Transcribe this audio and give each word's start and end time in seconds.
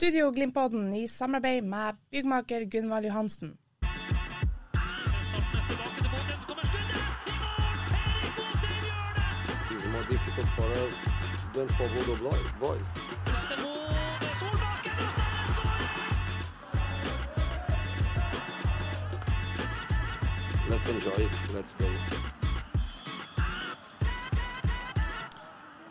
Studio 0.00 0.30
Glimpodden 0.30 0.94
i 0.94 1.08
samarbeid 1.08 1.64
med 1.64 1.96
byggmaker 2.10 2.64
Gunvald 2.64 3.04
Johansen. 3.04 3.56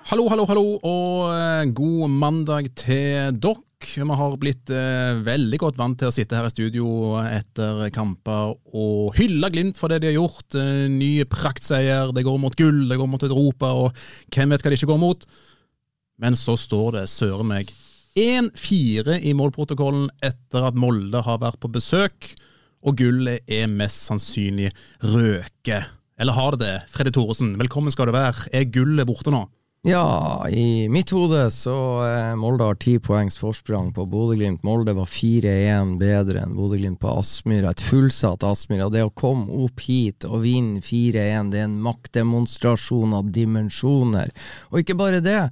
Hallo, 0.03 0.27
hallo, 0.30 0.45
hallo, 0.45 0.80
og 0.83 1.33
eh, 1.38 1.73
god 1.73 2.07
mandag 2.09 2.75
til 2.75 3.44
dere. 3.44 3.68
Vi 3.79 4.03
har 4.03 4.33
blitt 4.35 4.69
eh, 4.75 5.17
veldig 5.23 5.57
godt 5.61 5.77
vant 5.79 5.95
til 5.99 6.09
å 6.09 6.13
sitte 6.13 6.35
her 6.35 6.49
i 6.49 6.52
studio 6.52 7.16
etter 7.23 7.85
kamper 7.95 8.52
og 8.75 9.16
hylle 9.16 9.49
Glimt 9.53 9.80
for 9.80 9.88
det 9.88 10.02
de 10.03 10.09
har 10.09 10.17
gjort. 10.17 10.58
Eh, 10.59 10.89
ny 10.91 11.23
praktseier, 11.31 12.11
det 12.11 12.25
går 12.27 12.41
mot 12.44 12.55
gull, 12.59 12.83
det 12.89 12.97
går 13.00 13.07
mot 13.07 13.23
Europa, 13.23 13.72
og 13.72 14.02
hvem 14.35 14.52
vet 14.52 14.66
hva 14.66 14.73
det 14.73 14.80
ikke 14.81 14.91
går 14.91 15.00
mot? 15.00 15.23
Men 16.19 16.35
så 16.35 16.57
står 16.59 16.97
det 16.97 17.05
søren 17.07 17.47
meg 17.47 17.72
1-4 18.19 19.22
i 19.23 19.31
målprotokollen 19.38 20.09
etter 20.27 20.67
at 20.67 20.75
Molde 20.75 21.23
har 21.23 21.39
vært 21.39 21.61
på 21.63 21.72
besøk, 21.72 22.33
og 22.83 23.00
gullet 23.00 23.47
er 23.47 23.72
mest 23.72 24.09
sannsynlig 24.09 24.73
røke. 25.07 25.80
Eller 26.19 26.35
har 26.35 26.55
det 26.55 26.66
det? 26.66 26.75
Freddy 26.91 27.16
Thoresen, 27.16 27.55
velkommen 27.59 27.95
skal 27.95 28.11
du 28.11 28.17
være. 28.17 28.50
Er 28.52 28.67
gullet 28.67 29.07
borte 29.07 29.31
nå? 29.31 29.45
Ja, 29.81 30.47
i 30.49 30.89
mitt 30.89 31.09
hode 31.16 31.45
så 31.55 31.73
eh, 32.03 32.33
Molde 32.35 32.66
har 32.67 32.75
ti 32.75 32.97
poengs 32.99 33.38
forsprang 33.39 33.94
på 33.95 34.03
Bodø-Glimt. 34.11 34.66
Molde 34.67 34.91
var 34.97 35.08
4-1 35.08 35.94
bedre 36.02 36.41
enn 36.44 36.58
Bodø-Glimt 36.58 36.99
på 36.99 37.13
Aspmyra. 37.22 37.72
Et 37.72 37.83
fullsatt 37.88 38.44
Aspmyra. 38.44 38.89
Det 38.91 39.05
å 39.07 39.13
komme 39.16 39.47
opp 39.63 39.80
hit 39.88 40.27
og 40.27 40.44
vinne 40.44 40.83
4-1, 40.83 41.53
det 41.53 41.61
er 41.61 41.69
en 41.69 41.80
maktdemonstrasjon 41.85 43.16
av 43.22 43.31
dimensjoner. 43.31 44.35
Og 44.73 44.83
ikke 44.83 45.00
bare 45.00 45.23
det. 45.23 45.45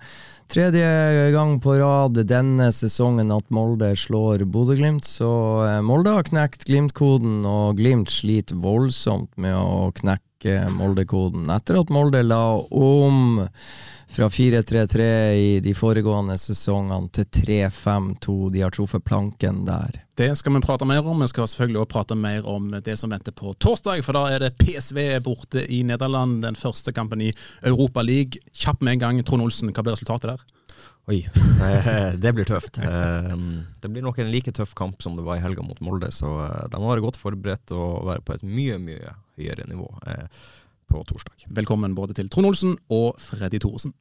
Tredje 0.51 1.31
gang 1.31 1.55
på 1.63 1.79
rad 1.79 2.19
denne 2.27 2.67
sesongen 2.75 3.31
at 3.31 3.47
Molde 3.47 3.93
slår 3.95 4.43
Bodø-Glimt, 4.43 5.07
så 5.07 5.31
eh, 5.69 5.79
Molde 5.79 6.19
har 6.19 6.27
knekt 6.27 6.67
Glimt-koden, 6.67 7.45
og 7.47 7.79
Glimt 7.79 8.11
sliter 8.11 8.59
voldsomt 8.59 9.31
med 9.39 9.55
å 9.55 9.87
knekke 9.95 10.26
Molde-koden. 10.45 11.47
Etter 11.49 11.79
at 11.81 11.89
Molde 11.89 12.21
la 12.23 12.57
om 12.57 13.47
fra 14.07 14.29
4-3-3 14.31 15.05
i 15.35 15.47
de 15.59 15.73
foregående 15.75 16.37
sesongene 16.39 17.09
til 17.11 17.25
3-5-2. 17.43 18.35
De 18.53 18.61
har 18.63 18.71
truffet 18.71 19.03
planken 19.03 19.65
der. 19.67 19.97
Det 20.17 20.29
skal 20.39 20.55
vi 20.55 20.61
prate 20.63 20.87
mer 20.89 21.05
om. 21.05 21.19
Vi 21.21 21.27
skal 21.27 21.47
selvfølgelig 21.49 21.81
også 21.83 21.91
prate 21.91 22.15
mer 22.17 22.47
om 22.47 22.69
det 22.85 22.95
som 22.97 23.11
venter 23.13 23.35
på 23.35 23.51
torsdag, 23.61 24.03
for 24.05 24.17
da 24.17 24.23
er 24.33 24.45
det 24.45 24.53
PSV 24.61 25.19
borte 25.25 25.65
i 25.73 25.83
Nederland. 25.85 26.39
Den 26.45 26.55
første 26.57 26.93
kampen 26.95 27.21
i 27.27 27.33
Europa 27.61 28.01
League. 28.01 28.39
Kjapp 28.53 28.81
med 28.81 28.97
en 28.97 29.03
gang, 29.03 29.23
Trond 29.27 29.43
Olsen, 29.45 29.73
hva 29.75 29.83
blir 29.85 29.97
resultatet 29.97 30.33
der? 30.35 30.45
Oi, 31.07 31.21
det 32.23 32.33
blir 32.35 32.47
tøft. 32.47 32.79
Eh, 32.83 33.35
Det 33.79 33.91
blir 33.91 34.03
nok 34.03 34.17
en 34.19 34.31
like 34.31 34.51
tøff 34.51 34.73
kamp 34.75 35.01
som 35.03 35.15
det 35.15 35.23
var 35.27 35.37
i 35.37 35.43
helga 35.43 35.63
mot 35.63 35.79
Molde, 35.83 36.09
så 36.11 36.33
eh, 36.47 36.65
de 36.71 36.81
må 36.81 36.89
være 36.91 37.05
godt 37.05 37.19
forberedt 37.21 37.71
og 37.75 38.07
være 38.09 38.23
på 38.27 38.35
et 38.35 38.43
mye, 38.43 38.75
mye 38.81 39.13
høyere 39.37 39.67
nivå 39.69 39.87
eh, 40.07 40.25
på 40.89 41.03
torsdag. 41.07 41.47
Velkommen 41.53 41.95
både 41.97 42.17
til 42.17 42.29
Trond 42.31 42.49
Olsen 42.49 42.77
og 42.93 43.17
Freddy 43.21 43.61
Thoresen. 43.61 43.93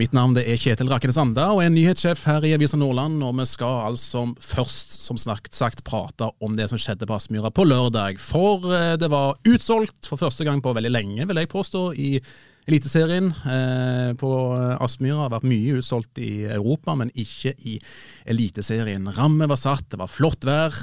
Mitt 0.00 0.14
navn 0.16 0.32
er 0.38 0.56
Kjetil 0.56 0.88
Rakene 0.88 1.12
Sande 1.12 1.44
og 1.52 1.58
er 1.60 1.72
nyhetssjef 1.74 2.22
her 2.24 2.44
i 2.46 2.54
Avisa 2.56 2.78
Nordland. 2.80 3.18
Og 3.26 3.34
vi 3.36 3.44
skal 3.50 3.90
altså 3.90 4.22
først, 4.40 4.94
som 5.02 5.18
snakket 5.20 5.58
sagt, 5.58 5.82
prate 5.84 6.30
om 6.40 6.54
det 6.56 6.70
som 6.70 6.80
skjedde 6.80 7.08
på 7.10 7.18
Aspmyra 7.18 7.50
på 7.52 7.66
lørdag. 7.68 8.16
For 8.22 8.64
eh, 8.72 8.94
det 9.00 9.10
var 9.12 9.36
utsolgt 9.44 10.08
for 10.08 10.20
første 10.22 10.46
gang 10.48 10.62
på 10.64 10.72
veldig 10.76 10.94
lenge, 10.94 11.26
vil 11.28 11.42
jeg 11.42 11.52
påstå, 11.52 11.84
i 12.00 12.14
Eliteserien. 12.68 13.30
Eh, 13.30 14.12
på 14.20 14.30
Aspmyra 14.80 15.24
har 15.24 15.34
vært 15.34 15.48
mye 15.48 15.80
utsolgt 15.80 16.20
i 16.22 16.46
Europa, 16.50 16.96
men 16.98 17.12
ikke 17.18 17.54
i 17.66 17.78
Eliteserien. 18.30 19.08
Ramme 19.16 19.48
var 19.50 19.60
satt, 19.60 19.88
det 19.92 20.00
var 20.02 20.12
flott 20.12 20.44
vær. 20.48 20.76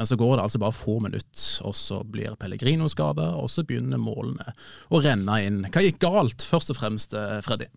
Men 0.00 0.08
så 0.08 0.16
går 0.16 0.38
det 0.38 0.44
altså 0.46 0.60
bare 0.62 0.72
få 0.72 0.96
minutter, 1.04 1.44
og 1.68 1.74
så 1.76 2.00
blir 2.08 2.32
Pellegrino 2.40 2.88
skada, 2.88 3.34
og 3.36 3.50
så 3.52 3.64
begynner 3.68 4.00
målene 4.00 4.54
å 4.88 5.02
renne 5.04 5.36
inn. 5.44 5.60
Hva 5.68 5.84
gikk 5.84 6.00
galt, 6.00 6.44
først 6.48 6.72
og 6.72 6.78
fremst, 6.80 7.12
eh, 7.12 7.40
Freddy? 7.44 7.68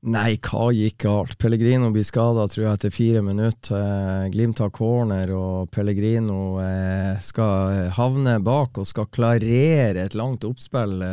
Nei, 0.00 0.38
hva 0.40 0.70
gikk 0.72 1.02
galt? 1.04 1.34
Pellegrino 1.36 1.90
blir 1.92 2.06
skada, 2.08 2.46
etter 2.48 2.88
fire 2.90 3.20
minutter. 3.20 3.76
Eh, 3.76 4.30
Glimt 4.32 4.62
har 4.64 4.70
corner, 4.72 5.28
og 5.36 5.68
Pellegrino 5.74 6.56
eh, 6.62 7.18
skal 7.20 7.74
eh, 7.74 7.90
havne 7.98 8.38
bak 8.40 8.80
og 8.80 8.88
skal 8.88 9.10
klarere 9.12 10.06
et 10.06 10.16
langt 10.16 10.46
oppspill 10.48 11.04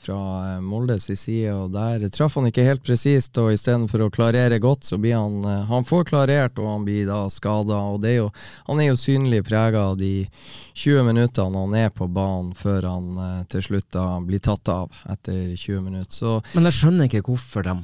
fra 0.00 0.16
Moldes 0.64 1.10
side. 1.12 1.52
og 1.52 1.76
Der 1.76 2.08
traff 2.08 2.40
han 2.40 2.48
ikke 2.48 2.64
helt 2.64 2.86
presist, 2.88 3.36
og 3.36 3.52
istedenfor 3.52 4.06
å 4.06 4.10
klarere 4.16 4.62
godt, 4.64 4.88
så 4.88 4.96
blir 4.96 5.20
han 5.20 5.44
Han 5.68 5.84
får 5.84 6.08
klarert, 6.08 6.56
og 6.56 6.72
han 6.72 6.88
blir 6.88 7.04
da 7.12 7.28
skada. 7.28 7.84
Han 7.84 8.80
er 8.80 8.88
jo 8.88 8.96
synlig 8.96 9.44
prega 9.44 9.90
av 9.92 9.98
de 10.00 10.24
20 10.72 11.04
minuttene 11.04 11.66
han 11.66 11.80
er 11.84 11.92
på 11.92 12.08
banen, 12.08 12.54
før 12.56 12.88
han 12.88 13.46
til 13.52 13.68
slutt 13.68 13.92
da 13.92 14.06
blir 14.24 14.40
tatt 14.40 14.72
av 14.72 14.88
etter 15.04 15.52
20 15.52 15.84
minutter. 15.84 16.16
Så 16.16 16.40
Men 16.54 16.70
jeg 16.70 16.80
skjønner 16.80 17.12
ikke 17.12 17.28
hvorfor 17.28 17.68
de 17.68 17.82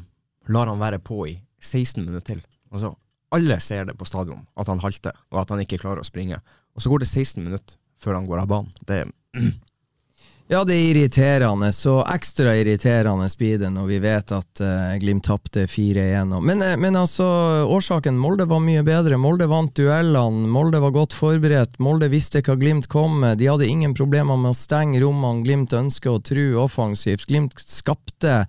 lar 0.52 0.70
han 0.70 0.80
være 0.80 1.00
på 1.04 1.22
i 1.28 1.34
16 1.60 2.04
minutter 2.04 2.34
til. 2.34 2.42
Altså, 2.72 2.94
alle 3.34 3.58
ser 3.60 3.88
det 3.88 3.96
på 3.98 4.08
stadion, 4.08 4.46
at 4.56 4.68
han 4.70 4.80
halter, 4.80 5.16
og 5.32 5.42
at 5.42 5.52
han 5.52 5.60
ikke 5.64 5.80
klarer 5.82 6.02
å 6.02 6.08
springe. 6.08 6.40
Og 6.76 6.84
så 6.84 6.92
går 6.92 7.04
det 7.04 7.10
16 7.10 7.44
minutter 7.44 7.76
før 8.00 8.16
han 8.18 8.28
går 8.28 8.44
av 8.44 8.50
banen. 8.50 8.72
Det 8.88 9.02
Ja, 10.50 10.62
det 10.64 10.78
er 10.78 10.86
irriterende, 10.94 11.68
så 11.76 11.98
ekstra 12.08 12.54
irriterende 12.56 13.26
blir 13.36 13.58
det 13.60 13.68
når 13.68 13.88
vi 13.90 13.98
vet 14.00 14.30
at 14.32 14.60
uh, 14.64 14.94
Glimt 14.96 15.26
tapte 15.26 15.66
4-1. 15.68 16.30
Men, 16.40 16.62
uh, 16.64 16.72
men 16.80 16.96
altså, 16.96 17.26
årsaken 17.68 18.16
Molde 18.16 18.46
var 18.48 18.62
mye 18.64 18.80
bedre. 18.86 19.18
Molde 19.20 19.44
vant 19.50 19.74
duellene, 19.76 20.48
Molde 20.48 20.80
var 20.80 20.94
godt 20.96 21.12
forberedt. 21.12 21.76
Molde 21.84 22.08
visste 22.08 22.40
hva 22.40 22.56
Glimt 22.56 22.88
kom 22.88 23.18
med. 23.26 23.42
De 23.42 23.50
hadde 23.50 23.68
ingen 23.68 23.92
problemer 23.92 24.40
med 24.40 24.54
å 24.54 24.56
stenge 24.56 25.02
rommene 25.04 25.44
Glimt 25.44 25.76
ønsker 25.76 26.16
å 26.16 26.22
true 26.24 26.56
offensivt. 26.64 27.28
Glimt 27.28 27.60
skapte 27.60 28.46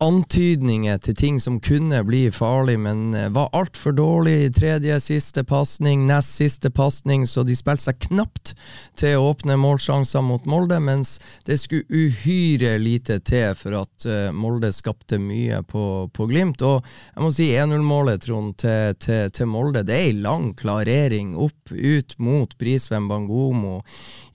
antydninger 0.00 1.04
til 1.04 1.20
ting 1.20 1.36
som 1.40 1.60
kunne 1.60 2.00
bli 2.08 2.30
farlig, 2.32 2.78
men 2.80 3.12
uh, 3.12 3.28
var 3.36 3.52
altfor 3.52 3.92
dårlig 4.00 4.38
i 4.46 4.50
tredje 4.56 4.96
siste 5.10 5.44
pasning, 5.44 6.08
nest 6.08 6.40
siste 6.40 6.72
pasning, 6.72 7.28
så 7.28 7.44
de 7.44 7.60
spilte 7.60 7.90
seg 7.90 8.00
knapt 8.08 8.56
til 8.96 9.20
å 9.20 9.28
åpne 9.34 9.60
målsjanser 9.60 10.24
mot 10.24 10.48
Molde. 10.48 10.80
mens 10.80 11.18
det 11.46 11.58
skulle 11.60 11.86
uhyre 11.88 12.76
lite 12.78 13.18
til 13.26 13.54
for 13.58 13.76
at 13.80 14.06
uh, 14.08 14.34
Molde 14.34 14.72
skapte 14.74 15.18
mye 15.22 15.62
på, 15.68 15.84
på, 16.14 16.26
Glimt. 16.30 16.62
Og 16.66 16.84
jeg 17.14 17.22
må 17.24 17.30
si 17.34 17.48
1-0-målet 17.54 18.24
Trond, 18.26 18.56
til, 18.60 18.96
til, 19.02 19.30
til, 19.34 19.50
Molde, 19.50 19.84
det 19.86 19.96
er 19.96 20.08
ei 20.10 20.14
lang 20.18 20.50
klarering 20.58 21.34
opp, 21.38 21.72
ut 21.72 22.16
mot 22.22 22.56
Brisveen 22.58 23.08
Bangomo 23.10 23.80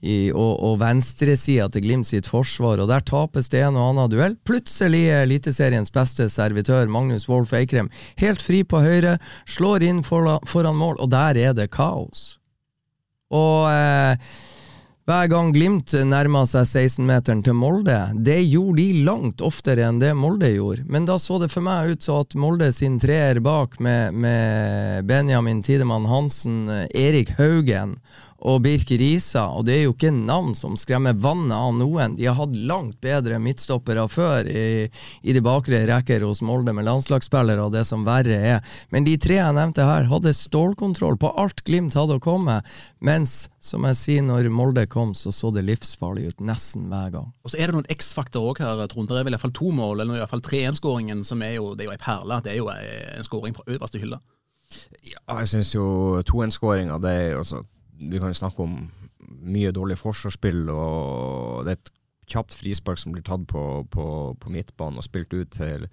i, 0.00 0.30
og, 0.32 0.52
og 0.62 0.78
venstresida 0.82 1.68
til 1.72 1.86
Glimt 1.86 2.08
sitt 2.08 2.28
forsvar, 2.30 2.82
og 2.82 2.90
der 2.90 3.04
tapes 3.06 3.50
det 3.52 3.64
en 3.66 3.78
og 3.78 3.92
annen 3.92 4.12
duell. 4.12 4.36
Plutselig 4.48 5.04
er 5.12 5.26
Eliteseriens 5.26 5.92
beste 5.94 6.28
servitør, 6.32 6.88
Magnus 6.90 7.28
Wolff 7.30 7.54
Eikrem, 7.56 7.90
helt 8.22 8.42
fri 8.44 8.62
på 8.64 8.82
høyre, 8.82 9.18
slår 9.48 9.86
inn 9.88 10.02
foran, 10.06 10.42
foran 10.48 10.78
mål, 10.78 10.98
og 11.02 11.12
der 11.12 11.38
er 11.48 11.56
det 11.56 11.70
kaos. 11.74 12.36
Og 13.32 13.68
eh, 13.72 14.16
hver 15.02 15.26
gang 15.26 15.48
Glimt 15.50 15.90
nærma 16.06 16.44
seg 16.46 16.62
16-meteren 16.68 17.40
til 17.42 17.56
Molde, 17.58 17.96
det 18.22 18.36
gjorde 18.46 18.76
de 18.78 19.02
langt 19.02 19.42
oftere 19.42 19.88
enn 19.88 19.98
det 19.98 20.12
Molde 20.14 20.52
gjorde. 20.54 20.84
Men 20.86 21.08
da 21.08 21.16
så 21.18 21.40
det 21.42 21.48
for 21.50 21.66
meg 21.66 21.96
ut 21.96 22.06
som 22.06 22.20
at 22.22 22.36
Molde 22.38 22.68
sin 22.70 23.00
treer 23.02 23.40
bak 23.42 23.80
med, 23.82 24.14
med 24.14 25.08
Benjamin 25.10 25.64
Tidemann 25.66 26.06
Hansen, 26.06 26.68
Erik 26.94 27.34
Haugen 27.40 27.96
og 28.42 28.62
Birk 28.64 28.90
Risa, 28.98 29.44
og 29.54 29.66
det 29.68 29.76
er 29.76 29.84
jo 29.86 29.92
ikke 29.94 30.10
navn 30.14 30.56
som 30.58 30.74
skremmer 30.78 31.14
vannet 31.22 31.54
av 31.54 31.74
noen. 31.78 32.16
De 32.18 32.26
har 32.26 32.36
hatt 32.38 32.54
langt 32.56 32.98
bedre 33.04 33.38
midtstoppere 33.42 34.08
før 34.10 34.48
i, 34.50 34.88
i 35.22 35.34
de 35.36 35.42
bakre 35.44 35.84
rekker 35.88 36.24
hos 36.26 36.42
Molde 36.42 36.74
med 36.74 36.88
landslagsspillere 36.88 37.62
og 37.62 37.76
det 37.76 37.84
som 37.88 38.06
verre 38.06 38.38
er. 38.54 38.74
Men 38.90 39.06
de 39.06 39.14
tre 39.22 39.38
jeg 39.38 39.56
nevnte 39.58 39.86
her, 39.86 40.08
hadde 40.10 40.34
stålkontroll 40.36 41.18
på 41.22 41.30
alt 41.38 41.62
Glimt 41.66 41.94
hadde 41.94 42.18
å 42.18 42.22
komme, 42.22 42.58
mens, 42.98 43.46
som 43.62 43.86
jeg 43.86 43.98
sier, 44.00 44.26
når 44.26 44.50
Molde 44.50 44.88
kom, 44.90 45.14
så 45.14 45.30
så 45.32 45.52
det 45.54 45.62
livsfarlig 45.68 46.32
ut 46.32 46.42
nesten 46.42 46.88
hver 46.90 47.12
gang. 47.14 47.30
Og 47.46 47.52
så 47.52 47.60
er 47.60 47.70
det 47.70 47.78
noen 47.78 47.90
X-faktor 47.94 48.50
òg 48.50 48.62
her, 48.64 48.82
Trond. 48.90 49.10
Det 49.10 49.20
er 49.20 49.28
vel 49.28 49.36
iallfall 49.36 49.54
to 49.54 49.70
mål, 49.74 50.02
eller 50.02 50.18
i 50.18 50.22
hvert 50.24 50.32
fall 50.32 50.42
3-1-skåringen, 50.44 51.22
som 51.26 51.42
er 51.46 51.56
jo, 51.60 51.72
det 51.78 51.86
er 51.86 51.92
jo 51.92 51.94
ei 51.94 52.02
perle. 52.02 52.40
Det 52.42 52.54
er 52.54 52.58
jo 52.58 52.70
en 52.72 53.28
skåring 53.28 53.54
fra 53.54 53.66
øverste 53.70 54.02
hylle. 54.02 54.18
Ja, 55.04 55.20
jeg 55.42 55.52
syns 55.52 55.74
jo 55.74 55.84
2-1-skåringa, 56.26 56.98
det 57.02 57.12
er 57.12 57.38
altså 57.38 57.62
Vi 58.10 58.20
kan 58.22 58.34
snakke 58.34 58.64
om 58.64 58.78
mye 59.42 59.72
dårlig 59.74 59.98
forsvarsspill, 60.00 60.64
og 60.70 61.66
det 61.66 61.74
er 61.74 61.78
et 61.80 61.92
kjapt 62.32 62.56
frispark 62.56 63.00
som 63.00 63.14
blir 63.14 63.24
tatt 63.26 63.44
på, 63.50 63.62
på, 63.90 64.06
på 64.38 64.52
midtbanen 64.54 65.00
og 65.00 65.06
spilt 65.06 65.34
ut 65.34 65.52
til 65.54 65.86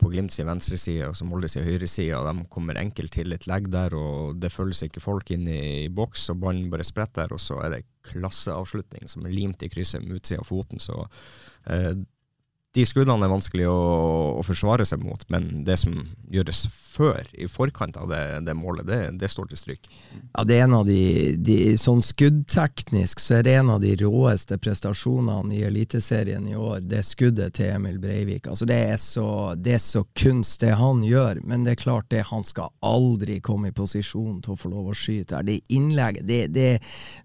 på 0.00 0.08
Glimt 0.08 0.32
sin 0.32 0.48
venstreside 0.48 1.10
og 1.10 1.18
Molde 1.28 1.48
sin 1.50 1.64
høyreside. 1.66 2.16
De 2.24 2.46
kommer 2.52 2.78
enkelt 2.80 3.12
til 3.12 3.34
et 3.36 3.46
legg 3.50 3.68
der, 3.72 3.92
og 3.96 4.38
det 4.40 4.52
følges 4.52 4.84
ikke 4.86 5.02
folk 5.04 5.34
inn 5.34 5.44
i, 5.50 5.90
boks, 5.92 6.30
og 6.32 6.40
ballen 6.40 6.70
bare 6.72 6.86
spretter. 6.86 7.32
Og 7.34 7.42
så 7.42 7.58
er 7.64 7.74
det 7.74 7.82
klasseavslutning 8.08 9.10
som 9.10 9.26
er 9.26 9.34
limt 9.34 9.64
i 9.64 9.70
krysset 9.72 10.04
med 10.04 10.20
utsida 10.20 10.40
av 10.40 10.48
foten. 10.48 10.80
Så 10.80 10.96
eh, 11.68 11.92
de 12.74 12.84
skuddene 12.86 13.22
er 13.22 13.30
vanskelig 13.30 13.66
å, 13.70 13.78
å, 14.40 14.42
forsvare 14.42 14.86
seg 14.88 15.02
mot, 15.04 15.20
men 15.30 15.62
det 15.66 15.76
som 15.78 15.94
gjøres 16.32 16.64
før, 16.94 17.22
i 17.38 17.46
forkant 17.50 17.96
av 17.98 18.08
det, 18.10 18.22
det 18.46 18.54
målet, 18.58 18.86
det, 18.88 18.98
det, 19.20 19.30
står 19.30 19.48
til 19.50 19.60
stryk. 19.60 19.86
Ja, 20.32 20.42
det 20.46 20.58
er 20.58 20.66
en 20.66 20.74
av 20.80 20.86
de, 20.86 21.34
de, 21.38 21.56
Sånn 21.78 22.02
skuddteknisk 22.04 23.22
så 23.22 23.38
er 23.38 23.46
det 23.46 23.54
en 23.58 23.70
av 23.74 23.82
de 23.82 23.94
råeste 23.98 24.58
prestasjonene 24.62 25.54
i 25.54 25.62
Eliteserien 25.66 26.46
i 26.50 26.56
år, 26.58 26.80
det 26.86 27.04
skuddet 27.06 27.56
til 27.58 27.72
Emil 27.74 28.00
Breivik. 28.02 28.48
Altså, 28.50 28.66
det 28.70 28.78
er 28.92 28.98
så, 29.02 29.26
det 29.58 29.76
er 29.78 29.82
så 29.82 30.04
kunst, 30.18 30.60
det 30.62 30.74
han 30.78 31.02
gjør, 31.06 31.42
men 31.46 31.66
det 31.66 31.76
er 31.76 31.82
klart 31.84 32.10
det, 32.14 32.24
han 32.30 32.46
skal 32.46 32.72
aldri 32.82 33.40
komme 33.44 33.70
i 33.70 33.76
posisjon 33.76 34.40
til 34.42 34.54
å 34.54 34.58
få 34.58 34.72
lov 34.74 34.90
å 34.90 34.98
skyte. 34.98 35.42
Det 35.46 35.60
innlegget, 35.74 36.26
det, 36.26 36.40
det, 36.54 36.68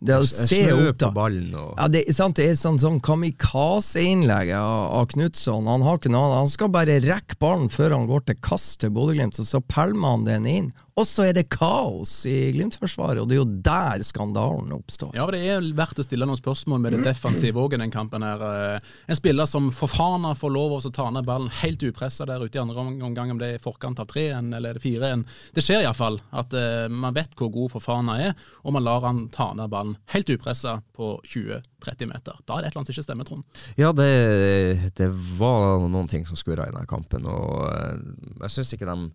det 0.01 0.18
å 0.18 0.30
se 0.30 0.62
opp 0.75 1.01
da. 1.01 1.12
ballen 1.16 1.54
og 1.57 1.74
Ja, 1.78 1.90
det, 1.90 2.06
sant, 2.13 2.38
det 2.38 2.51
er 2.51 2.57
sånn, 2.60 2.81
sånn 2.81 3.01
kamikaze-innlegg 3.06 4.54
av, 4.57 4.86
av 5.00 5.10
Knut 5.10 5.38
Knutson. 5.39 5.68
Han 5.68 5.83
noe, 6.12 6.36
han 6.36 6.50
skal 6.51 6.71
bare 6.74 7.00
rekke 7.03 7.38
ballen 7.39 7.69
før 7.71 7.95
han 7.95 8.07
går 8.09 8.25
til 8.27 8.39
kast 8.44 8.80
til 8.81 8.91
Bodø-Glimt, 8.91 9.39
og 9.39 9.47
så 9.47 9.62
pælmer 9.62 10.15
han 10.15 10.25
den 10.27 10.45
inn. 10.45 10.71
Og 11.00 11.07
så 11.07 11.30
er 11.30 11.36
det 11.38 11.46
kaos 11.54 12.25
i 12.28 12.50
Glimt-forsvaret, 12.51 13.22
og 13.22 13.30
det 13.30 13.38
er 13.38 13.40
jo 13.40 13.60
der 13.63 14.01
skandalen 14.04 14.74
oppstår. 14.75 15.13
Ja, 15.16 15.24
det 15.31 15.40
er 15.48 15.63
verdt 15.78 16.01
å 16.01 16.04
stille 16.04 16.28
noen 16.28 16.40
spørsmål 16.40 16.81
med 16.84 16.98
det 16.98 17.06
defensive 17.06 17.62
òg 17.62 17.78
i 17.78 17.80
den 17.80 17.94
kampen. 17.94 18.25
her. 18.25 18.44
Eh, 18.44 18.90
en 19.07 19.16
spiller 19.16 19.48
som 19.48 19.69
for 19.72 19.88
fana 19.88 20.34
får 20.36 20.51
lov 20.51 20.75
å 20.75 20.92
ta 20.92 21.07
ned 21.16 21.24
ballen 21.30 21.48
helt 21.62 21.86
upressa 21.88 22.28
der 22.28 22.44
ute 22.44 22.60
i 22.60 22.62
andre 22.62 22.84
omgang, 22.84 23.31
om 23.31 23.40
det 23.40 23.48
er 23.48 23.62
i 23.62 23.63
forkant 23.63 24.01
av 24.04 24.10
3-1 24.12 24.51
eller 24.57 24.81
4-1. 24.84 25.24
Det 25.56 25.63
skjer 25.63 25.86
iallfall 25.86 26.19
at 26.36 26.51
uh, 26.57 26.92
man 26.92 27.16
vet 27.16 27.31
hvor 27.40 27.54
god 27.54 27.72
for 27.78 27.86
fana 27.86 28.19
er, 28.19 28.36
og 28.68 28.75
man 28.75 28.84
lar 28.84 29.07
han 29.07 29.30
ta 29.31 29.54
ned 29.56 29.72
ballen 29.72 29.96
helt 30.12 30.36
upressa 30.36 30.81
på 31.00 31.16
20-30 31.31 32.12
meter. 32.12 32.44
Da 32.44 32.60
er 32.60 32.68
det 32.68 32.74
et 32.74 32.75
eller 32.75 32.84
annet 32.84 32.92
som 32.92 32.98
ikke 32.98 33.07
stemmer, 33.07 33.30
Trond. 33.30 33.66
Ja, 33.80 33.96
det, 33.96 34.92
det 35.00 35.13
var 35.40 35.80
noen 35.88 36.12
ting 36.12 36.28
som 36.28 36.40
skurra 36.40 36.68
i 36.68 36.75
denne 36.75 36.90
kampen, 36.92 37.30
og 37.30 37.69
uh, 37.72 38.42
jeg 38.44 38.57
syns 38.57 38.75
ikke 38.75 38.92
de 38.92 39.12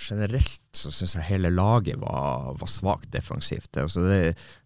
generelt 0.00 0.76
så 0.76 0.92
syns 0.94 1.16
jeg 1.16 1.28
hele 1.28 1.52
laget 1.52 2.00
var, 2.00 2.50
var 2.58 2.70
svakt 2.70 3.10
defensivt. 3.14 3.72
Altså 3.80 4.04
det, 4.06 4.18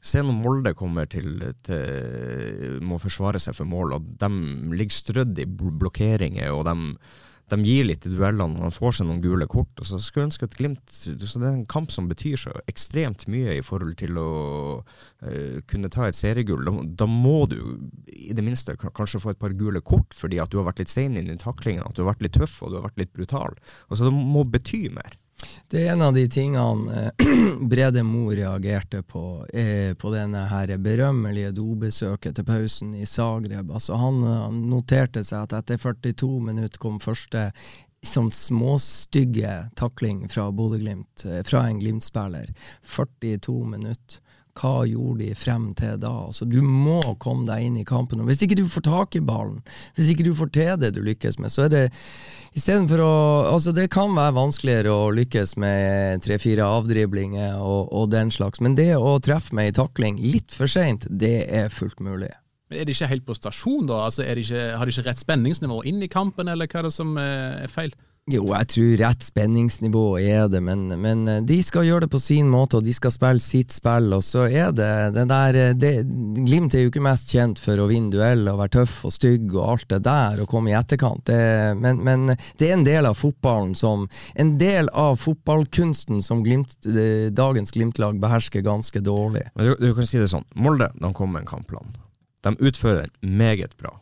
se 0.04 0.22
når 0.22 0.40
Molde 0.40 0.75
kommer 0.78 1.08
til, 1.10 1.42
til, 1.66 2.81
må 2.84 3.00
forsvare 3.02 3.42
seg 3.42 3.56
for 3.56 3.69
mål, 3.69 3.96
og 3.98 4.10
de 4.20 4.32
ligger 4.75 4.98
strødd 4.98 5.44
i 5.44 5.48
blokkeringer. 5.50 6.52
og 6.54 6.66
de 6.70 6.98
de 7.52 7.58
gir 7.60 7.84
litt 7.84 8.06
i 8.08 8.12
duellene, 8.12 8.56
og 8.56 8.70
de 8.70 8.72
får 8.72 8.94
seg 8.98 9.08
noen 9.08 9.20
gule 9.20 9.46
kort. 9.50 9.72
og 9.81 9.88
så 9.88 9.98
skulle 10.00 10.31
ønske 10.31 10.46
at 10.48 10.56
Glimt, 10.56 10.81
så 10.88 11.12
Det 11.12 11.44
er 11.44 11.52
en 11.52 11.66
kamp 11.66 11.90
som 11.92 12.08
betyr 12.08 12.36
så 12.40 12.52
ekstremt 12.70 13.26
mye 13.28 13.58
i 13.58 13.64
forhold 13.64 13.96
til 14.00 14.16
å 14.16 14.81
uh, 14.81 15.60
kunne 15.69 15.90
ta 15.92 16.08
et 16.08 16.16
seriegull. 16.16 16.64
Da, 16.64 17.04
da, 17.04 17.06
må 17.06 17.44
du 17.50 17.58
i 18.08 18.32
det 18.32 18.44
minste 18.44 18.76
kanskje 18.76 19.20
få 19.20 19.34
et 19.34 19.38
par 19.42 19.52
gule 19.52 19.81
kort 19.84 20.14
fordi 20.16 20.40
at 20.40 20.50
du 20.50 20.58
har 20.58 20.69
vært 20.70 20.81
litt 20.84 20.92
sein 20.92 21.19
i 21.20 21.36
taklingen, 21.36 21.84
at 21.84 21.96
du 21.96 22.02
har 22.04 22.14
vært 22.14 22.25
litt 22.25 22.38
tøff 22.38 22.62
og 22.62 22.72
du 22.72 22.78
har 22.78 22.88
vært 22.88 23.04
litt 23.04 23.12
brutal. 23.12 23.58
Altså 23.90 24.08
Det 24.08 24.14
må 24.16 24.44
bety 24.48 24.88
mer. 24.94 25.19
Det 25.69 25.82
er 25.82 25.92
en 25.92 26.02
av 26.06 26.14
de 26.14 26.25
tingene 26.31 27.06
eh, 27.19 27.32
Brede 27.70 28.04
Mo 28.06 28.28
reagerte 28.31 29.02
på 29.02 29.46
eh, 29.52 29.94
på 29.98 30.12
denne 30.14 30.44
her 30.50 30.70
berømmelige 30.78 31.54
dobesøket 31.56 32.36
til 32.38 32.46
pausen 32.48 32.94
i 32.94 33.06
Zagreb. 33.08 33.72
Altså 33.75 33.98
han, 33.98 34.22
han 34.22 34.62
noterte 34.70 35.25
seg 35.26 35.48
at 35.48 35.56
etter 35.62 35.81
42 35.82 36.31
minutter 36.50 36.81
kom 36.82 37.00
første 37.02 37.48
sånn 38.04 38.31
småstygge 38.34 39.52
takling 39.81 40.26
fra 40.28 40.50
Bodø-Glimt, 40.52 41.25
eh, 41.26 41.42
fra 41.46 41.66
en 41.69 41.81
Glimt-spiller. 41.81 42.52
42 42.96 43.56
minutter 43.75 44.20
hva 44.54 44.84
gjorde 44.86 45.24
de 45.24 45.34
frem 45.38 45.66
til 45.78 45.98
da? 46.02 46.12
Altså, 46.28 46.46
du 46.46 46.60
må 46.62 47.00
komme 47.22 47.46
deg 47.48 47.66
inn 47.66 47.78
i 47.80 47.86
kampen. 47.86 48.22
Og 48.22 48.30
hvis 48.30 48.44
ikke 48.46 48.58
du 48.58 48.66
får 48.70 48.86
tak 48.86 49.18
i 49.18 49.22
ballen, 49.24 49.60
hvis 49.96 50.12
ikke 50.12 50.26
du 50.26 50.34
får 50.38 50.52
til 50.54 50.72
det 50.82 50.92
du 50.94 51.02
lykkes 51.04 51.40
med, 51.42 51.52
så 51.52 51.66
er 51.66 51.72
det 51.72 51.82
istedenfor 52.54 53.02
å 53.02 53.14
Altså, 53.54 53.74
det 53.74 53.90
kan 53.92 54.14
være 54.16 54.34
vanskeligere 54.36 54.92
å 54.92 55.10
lykkes 55.14 55.56
med 55.60 56.22
tre-fire 56.24 56.64
avdriblinger 56.66 57.58
og, 57.58 57.90
og, 57.92 58.08
den 58.14 58.32
slags, 58.34 58.62
men 58.64 58.76
det 58.78 58.92
å 58.96 59.18
treffe 59.22 59.54
med 59.54 59.70
ei 59.70 59.76
takling 59.76 60.18
litt 60.22 60.54
for 60.54 60.70
seint, 60.70 61.06
det 61.10 61.44
er 61.50 61.70
fullt 61.72 62.00
mulig. 62.02 62.32
Men 62.70 62.80
Er 62.80 62.88
de 62.88 62.94
ikke 62.96 63.10
helt 63.10 63.26
på 63.26 63.36
stasjon, 63.36 63.86
da? 63.90 64.04
Altså, 64.08 64.24
de 64.24 64.42
ikke, 64.42 64.64
har 64.78 64.86
de 64.86 64.94
ikke 64.94 65.06
rett 65.10 65.22
spenningsnivå 65.22 65.82
inn 65.88 66.02
i 66.02 66.10
kampen, 66.10 66.50
eller 66.50 66.70
hva 66.70 66.82
er 66.82 66.88
det 66.88 66.94
som 66.96 67.14
eh, 67.20 67.64
er 67.66 67.72
feil? 67.72 67.94
Jo, 68.32 68.46
jeg 68.54 68.68
tror 68.72 68.92
rett 69.02 69.24
spenningsnivå 69.26 70.02
er 70.16 70.46
det, 70.48 70.62
men, 70.64 70.86
men, 70.96 71.26
eh, 71.28 71.42
de 71.44 71.58
skal 71.60 71.84
gjøre 71.84 72.06
det 72.06 72.12
på 72.14 72.20
sin 72.24 72.46
måte, 72.48 72.78
og 72.78 72.86
de 72.86 72.92
skal 72.96 73.12
spille 73.12 73.42
sitt 73.44 73.72
spill. 73.74 74.06
Og 74.16 74.22
så 74.24 74.46
er 74.48 74.70
det 74.72 74.92
den 75.12 75.28
der 75.28 75.58
eh, 75.60 75.74
det, 75.76 75.90
Glimt 76.38 76.72
er 76.72 76.86
jo 76.86 76.92
ikke 76.92 77.02
mest 77.04 77.28
kjent 77.34 77.60
for 77.60 77.82
å 77.82 77.88
vinne 77.90 78.08
duell 78.14 78.46
og 78.48 78.62
være 78.62 78.72
tøff 78.78 78.94
og 79.04 79.12
stygg 79.12 79.52
og 79.52 79.66
alt 79.74 79.84
det 79.92 79.98
der, 80.06 80.40
og 80.40 80.48
komme 80.48 80.72
i 80.72 80.76
etterkant. 80.78 81.20
Det, 81.28 81.36
men, 81.76 82.00
men, 82.06 82.32
det 82.56 82.70
er 82.70 82.78
en 82.78 82.86
del 82.86 83.10
av 83.10 83.18
fotballen 83.20 83.74
som 83.76 84.06
En 84.40 84.54
del 84.58 84.88
av 84.96 85.18
fotballkunsten 85.20 86.22
som 86.24 86.40
glimt, 86.46 86.78
eh, 86.88 87.28
dagens 87.28 87.76
Glimt-lag 87.76 88.16
behersker 88.22 88.64
ganske 88.64 89.02
dårlig. 89.04 89.42
Du, 89.52 89.74
du, 89.76 89.90
kan 89.98 90.08
si 90.08 90.22
det 90.22 90.30
sånn. 90.32 90.46
Molde 90.56 90.88
de 90.96 91.12
kommer 91.12 91.42
med 91.42 91.44
en 91.44 91.50
kampplan. 91.52 91.92
De 92.40 92.54
utfører 92.56 93.12
meget 93.20 93.76
bra. 93.76 93.92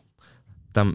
De 0.79 0.87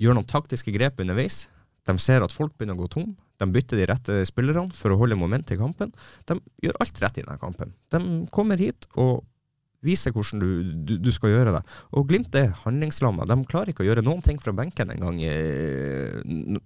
gjør 0.00 0.16
noen 0.16 0.28
taktiske 0.32 0.72
grep 0.72 1.04
underveis 1.04 1.44
de 1.86 1.96
ser 2.02 2.24
at 2.24 2.34
folk 2.34 2.56
begynner 2.56 2.76
å 2.76 2.84
gå 2.84 2.90
tom. 2.96 3.14
De 3.36 3.48
bytter 3.52 3.80
de 3.80 3.86
rette 3.90 4.18
spillerne 4.28 4.72
for 4.74 4.92
å 4.92 4.98
holde 5.00 5.18
momentet 5.18 5.56
i 5.56 5.60
kampen. 5.60 5.92
De 6.28 6.38
gjør 6.64 6.78
alt 6.82 7.00
rett 7.02 7.18
i 7.20 7.24
denne 7.24 7.40
kampen. 7.40 7.74
De 7.92 8.00
kommer 8.34 8.60
hit 8.60 8.88
og 8.96 9.24
viser 9.86 10.14
hvordan 10.14 10.40
du, 10.42 10.72
du, 10.88 10.94
du 10.98 11.10
skal 11.14 11.32
gjøre 11.32 11.52
det. 11.58 11.62
Og 11.94 12.08
Glimt 12.10 12.34
er 12.38 12.54
handlingslamma. 12.64 13.26
De 13.28 13.36
klarer 13.48 13.72
ikke 13.72 13.84
å 13.84 13.88
gjøre 13.88 14.04
noen 14.06 14.24
ting 14.24 14.40
fra 14.42 14.54
benken 14.56 14.90
engang 14.94 15.20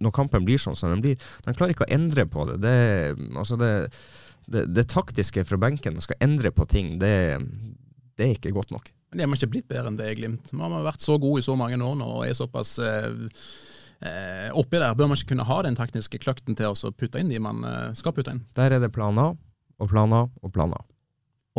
når 0.00 0.15
kampen 0.17 0.47
blir 0.47 0.61
sånn 0.62 0.79
som 0.79 0.95
den 0.95 1.03
blir. 1.05 1.21
De 1.45 1.57
klarer 1.57 1.75
ikke 1.75 1.89
å 1.89 1.95
endre 1.97 2.27
på 2.31 2.47
det. 2.53 2.61
Det, 2.65 2.77
altså 3.35 3.59
det, 3.61 3.73
det, 4.47 4.65
det 4.73 4.87
taktiske 4.91 5.45
fra 5.49 5.61
benken, 5.61 5.99
å 5.99 6.07
skal 6.07 6.23
endre 6.25 6.55
på 6.55 6.67
ting, 6.71 6.97
det, 7.03 7.15
det 8.17 8.27
er 8.29 8.39
ikke 8.39 8.55
godt 8.57 8.73
nok. 8.75 8.93
Men 9.11 9.19
de 9.19 9.27
har 9.27 9.41
ikke 9.41 9.53
blitt 9.57 9.71
bedre 9.71 9.91
enn 9.91 9.99
det, 9.99 10.12
Glimt. 10.21 10.53
Vi 10.53 10.62
har 10.62 10.87
vært 10.87 11.03
så 11.03 11.19
gode 11.19 11.43
i 11.43 11.47
så 11.47 11.57
mange 11.59 11.81
år 11.83 11.97
nå 11.99 12.09
og 12.21 12.27
er 12.29 12.37
såpass 12.39 12.77
eh, 12.79 13.11
eh, 14.04 14.49
oppi 14.57 14.80
der 14.80 14.97
bør 14.97 15.11
man 15.11 15.19
ikke 15.19 15.35
kunne 15.35 15.49
ha 15.49 15.61
den 15.66 15.78
tekniske 15.78 16.21
kløkten 16.23 16.57
til 16.59 16.73
å 16.73 16.92
putte 16.92 17.21
inn 17.21 17.33
de 17.33 17.40
man 17.42 17.64
eh, 17.66 17.90
skal 17.99 18.14
putte 18.16 18.35
inn. 18.35 18.45
Der 18.57 18.76
er 18.76 18.83
det 18.83 18.92
planer 18.95 19.37
og 19.80 19.92
planer 19.92 20.28
og 20.42 20.54
planer. 20.54 20.83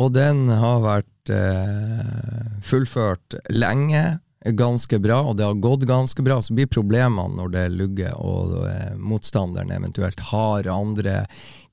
Og 0.00 0.12
den 0.14 0.46
har 0.48 0.82
vært 0.82 1.32
eh, 1.32 2.60
fullført 2.64 3.36
lenge, 3.52 4.20
ganske 4.58 4.98
bra, 4.98 5.20
og 5.22 5.36
det 5.38 5.46
har 5.46 5.60
gått 5.62 5.84
ganske 5.86 6.22
bra. 6.24 6.40
Så 6.42 6.56
blir 6.56 6.70
problemene 6.70 7.36
når 7.38 7.52
det 7.54 7.66
lugger 7.76 8.16
og 8.18 8.56
eh, 8.66 8.94
motstanderen 8.98 9.74
eventuelt 9.74 10.22
har 10.32 10.70
andre 10.72 11.26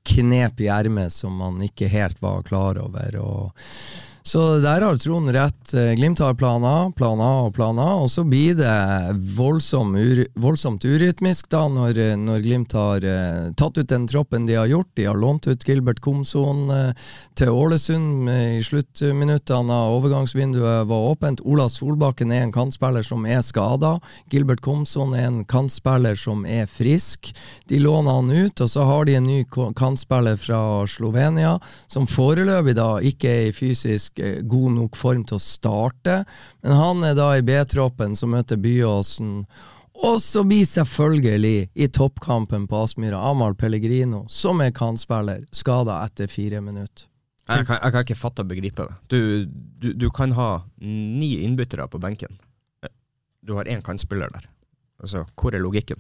knep 0.10 0.62
i 0.62 0.70
ermet 0.72 1.14
som 1.14 1.40
man 1.40 1.60
ikke 1.64 1.90
helt 1.92 2.22
var 2.22 2.44
klar 2.48 2.80
over. 2.82 3.18
og 3.18 3.66
Så 4.30 4.60
der 4.62 4.84
har 4.86 4.98
Trond 4.98 5.32
rett. 5.34 5.74
Eh, 5.74 5.96
Glimt 5.98 6.20
har 6.20 6.36
planer, 6.38 6.92
planer 6.94 7.48
og 7.48 7.56
planer, 7.56 7.96
og 7.98 8.12
så 8.14 8.22
blir 8.22 8.54
det 8.60 8.74
voldsom, 9.34 9.96
ur, 9.98 10.20
voldsomt 10.38 10.84
urytmisk 10.86 11.48
da 11.50 11.64
når, 11.66 11.98
eh, 11.98 12.14
når 12.14 12.44
Glimt 12.44 12.76
har 12.78 13.02
uh, 13.02 13.48
tatt 13.58 13.80
ut 13.80 13.90
den 13.90 14.06
troppen 14.06 14.46
de 14.46 14.54
har 14.60 14.70
gjort. 14.70 14.92
De 15.00 15.08
har 15.10 15.18
lånt 15.18 15.48
ut 15.50 15.66
Gilbert 15.66 16.02
Komson 16.06 16.70
uh, 16.70 16.92
til 17.34 17.50
Ålesund 17.50 18.30
uh, 18.30 18.36
i 18.60 18.62
sluttminuttene 18.62 19.74
av 19.74 19.96
overgangsvinduet 19.96 20.86
var 20.92 21.10
åpent. 21.10 21.42
Ola 21.42 21.66
Solbakken 21.66 22.30
er 22.30 22.46
en 22.46 22.54
kantspiller 22.54 23.02
som 23.10 23.26
er 23.26 23.42
skada. 23.42 23.96
Gilbert 24.30 24.62
Komson 24.62 25.18
er 25.18 25.26
en 25.32 25.42
kantspiller 25.50 26.14
som 26.14 26.46
er 26.46 26.70
frisk. 26.70 27.32
De 27.66 27.82
låner 27.82 28.20
han 28.20 28.30
ut, 28.30 28.62
og 28.62 28.70
så 28.70 28.86
har 28.92 29.10
de 29.10 29.18
en 29.18 29.32
ny 29.32 29.42
kantspiller 29.50 30.38
fra 30.38 30.62
Slovenia 30.86 31.58
som 31.90 32.06
foreløpig 32.06 32.78
da 32.78 32.92
ikke 33.02 33.34
er 33.34 33.50
i 33.50 33.58
fysisk 33.58 34.19
god 34.50 34.72
nok 34.76 34.98
form 35.00 35.26
til 35.28 35.40
å 35.40 35.44
starte. 35.44 36.24
Men 36.64 36.80
han 36.80 37.04
er 37.08 37.18
da 37.18 37.32
i 37.38 37.44
B-troppen 37.46 38.16
som 38.18 38.34
møter 38.36 38.60
Byåsen. 38.62 39.44
Og 40.00 40.22
så 40.24 40.46
blir 40.48 40.64
selvfølgelig, 40.68 41.70
i 41.76 41.88
toppkampen 41.92 42.68
på 42.72 42.84
Aspmyra, 42.86 43.20
Amahl 43.32 43.56
Pellegrino, 43.60 44.24
som 44.32 44.62
er 44.64 44.72
kantspiller, 44.76 45.44
skada 45.52 46.00
etter 46.06 46.32
fire 46.32 46.62
minutter. 46.64 47.10
Jeg 47.50 47.66
kan, 47.66 47.80
jeg 47.82 47.94
kan, 47.96 48.06
ikke 48.06 48.20
fatte 48.20 48.46
og 48.46 48.52
begripe 48.52 48.86
det. 48.86 48.96
Du, 49.10 49.20
du, 49.82 49.90
du, 49.98 50.08
kan 50.14 50.32
ha 50.38 50.50
ni 50.86 51.34
innbyttere 51.42 51.88
på 51.90 52.00
benken. 52.02 52.38
Du 53.42 53.56
har 53.58 53.68
én 53.68 53.82
kantspiller 53.82 54.30
der. 54.36 54.46
Altså, 55.02 55.26
hvor 55.34 55.56
er 55.56 55.64
logikken? 55.64 55.98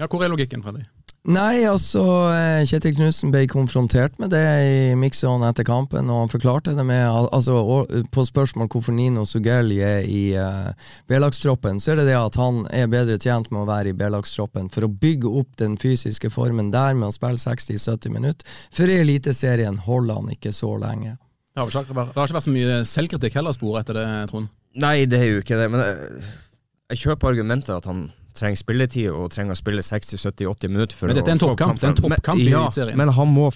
Ja, 0.00 0.08
hvor 0.08 0.24
er 0.24 0.32
logikken, 0.32 0.64
Freddy? 0.64 0.86
Nei, 1.24 1.62
altså 1.64 2.02
eh, 2.34 2.66
Kjetil 2.68 2.98
Knutsen 2.98 3.30
ble 3.32 3.46
konfrontert 3.48 4.18
med 4.20 4.28
det 4.34 4.42
i 4.44 4.96
mixzone 5.00 5.48
etter 5.48 5.64
kampen, 5.64 6.10
og 6.12 6.18
han 6.20 6.32
forklarte 6.32 6.74
det 6.76 6.84
med 6.84 7.00
altså, 7.08 7.62
På 8.12 8.26
spørsmål 8.28 8.68
hvorfor 8.68 8.92
Nino 8.92 9.22
Sugelli 9.24 9.78
er 9.80 10.04
i 10.04 10.36
uh, 10.36 10.74
B-lagstroppen, 11.08 11.80
så 11.80 11.94
er 11.94 12.02
det 12.02 12.10
det 12.10 12.18
at 12.18 12.36
han 12.36 12.66
er 12.68 12.90
bedre 12.92 13.16
tjent 13.16 13.48
med 13.48 13.62
å 13.62 13.70
være 13.70 13.94
i 13.94 13.96
B-lagstroppen 13.96 14.68
for 14.74 14.84
å 14.84 14.90
bygge 14.92 15.30
opp 15.40 15.54
den 15.62 15.78
fysiske 15.80 16.28
formen 16.34 16.68
der 16.74 16.92
med 16.98 17.08
å 17.08 17.16
spille 17.16 17.40
60-70 17.40 18.12
minutter. 18.12 18.58
For 18.68 18.92
i 18.92 18.98
Eliteserien 19.00 19.80
holder 19.86 20.20
han 20.20 20.34
ikke 20.34 20.52
så 20.52 20.74
lenge. 20.82 21.14
Det 21.54 21.62
har, 21.62 21.72
ikke, 21.72 21.96
det 21.96 22.18
har 22.18 22.28
ikke 22.28 22.36
vært 22.36 22.48
så 22.50 22.52
mye 22.52 22.76
selvkritikk 22.90 23.40
heller, 23.40 23.56
spor 23.56 23.80
etter 23.80 23.96
det, 23.96 24.04
Trond? 24.28 24.52
Nei, 24.84 25.06
det 25.08 25.22
er 25.22 25.32
jo 25.32 25.40
ikke 25.40 25.56
det. 25.56 25.70
Men 25.72 25.86
jeg, 25.86 26.28
jeg 26.92 27.02
kjøper 27.06 27.32
argumentet 27.32 27.72
at 27.78 27.88
han 27.88 28.10
trenger 28.34 28.60
spilletid 28.60 29.10
og 29.12 29.30
trenger 29.34 29.54
å 29.54 29.58
spille 29.58 29.84
60-70-80 29.84 30.72
minutter. 30.72 30.98
For 30.98 31.10
men 31.10 31.18
dette 31.18 31.32
er 31.32 31.38
en 31.38 31.42
toppkamp, 31.44 31.78
det 31.80 31.86
er 31.86 31.94
en 31.94 32.00
toppkamp 32.00 32.42
i 32.42 32.50
ja. 32.50 32.66
Men 32.98 33.12
han 33.16 33.30
må, 33.30 33.50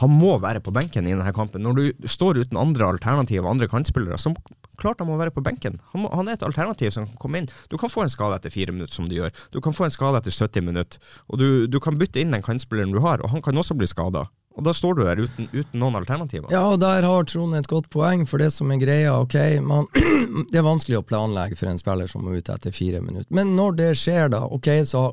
han 0.00 0.12
må 0.12 0.36
være 0.42 0.60
på 0.64 0.72
benken 0.74 1.06
i 1.06 1.14
denne 1.14 1.32
kampen. 1.36 1.64
Når 1.64 1.76
du 1.78 2.08
står 2.08 2.42
uten 2.42 2.60
andre 2.60 2.88
alternativ 2.88 3.42
og 3.44 3.52
andre 3.54 3.68
kantspillere, 3.70 4.18
så 4.20 4.34
klart 4.80 5.00
han 5.02 5.08
må 5.10 5.18
være 5.20 5.34
på 5.34 5.44
benken. 5.44 5.78
Han, 5.92 6.04
må, 6.04 6.12
han, 6.14 6.28
er 6.28 6.38
et 6.38 6.46
alternativ 6.46 6.92
som 6.94 7.06
kan 7.08 7.20
komme 7.22 7.42
inn. 7.42 7.50
Du 7.72 7.78
kan 7.80 7.92
få 7.92 8.04
en 8.04 8.12
skade 8.12 8.38
etter 8.38 8.52
fire 8.52 8.74
minutter, 8.74 8.94
som 8.96 9.08
du 9.08 9.16
gjør. 9.16 9.34
Du 9.54 9.60
kan 9.64 9.76
få 9.76 9.86
en 9.86 9.94
skade 9.94 10.20
etter 10.20 10.34
70 10.34 10.66
minutter. 10.68 11.12
Og 11.30 11.40
du, 11.40 11.48
du 11.70 11.78
kan 11.82 11.98
bytte 12.00 12.22
inn 12.22 12.34
den 12.34 12.44
kantspilleren 12.44 12.94
du 12.94 13.00
har, 13.04 13.24
og 13.24 13.32
han 13.32 13.44
kan 13.44 13.56
også 13.56 13.76
bli 13.78 13.88
skada. 13.90 14.26
Og 14.56 14.64
da 14.64 14.72
står 14.72 14.96
du 14.96 15.02
der 15.04 15.20
uten, 15.20 15.50
uten, 15.52 15.76
noen 15.80 15.98
alternativer. 15.98 16.48
Ja, 16.52 16.62
og 16.72 16.80
der 16.80 17.04
har 17.04 17.26
Trond 17.28 17.56
et 17.58 17.68
godt 17.68 17.90
poeng, 17.92 18.24
for 18.28 18.40
det 18.40 18.48
som 18.54 18.70
er 18.72 18.80
greia, 18.80 19.12
ok, 19.20 19.36
man, 19.64 19.88
det 20.52 20.60
er 20.60 20.64
vanskelig 20.64 21.02
å 21.02 21.04
planlegge 21.04 21.58
for 21.60 21.68
en 21.68 21.80
spiller 21.80 22.08
som 22.08 22.24
må 22.24 22.38
ut 22.38 22.48
etter 22.52 22.72
fire 22.72 23.02
minutter. 23.04 23.28
Men 23.36 23.52
når 23.58 23.76
det 23.82 23.90
skjer, 24.00 24.30
da, 24.32 24.46
ok, 24.48 24.70
så 24.88 25.10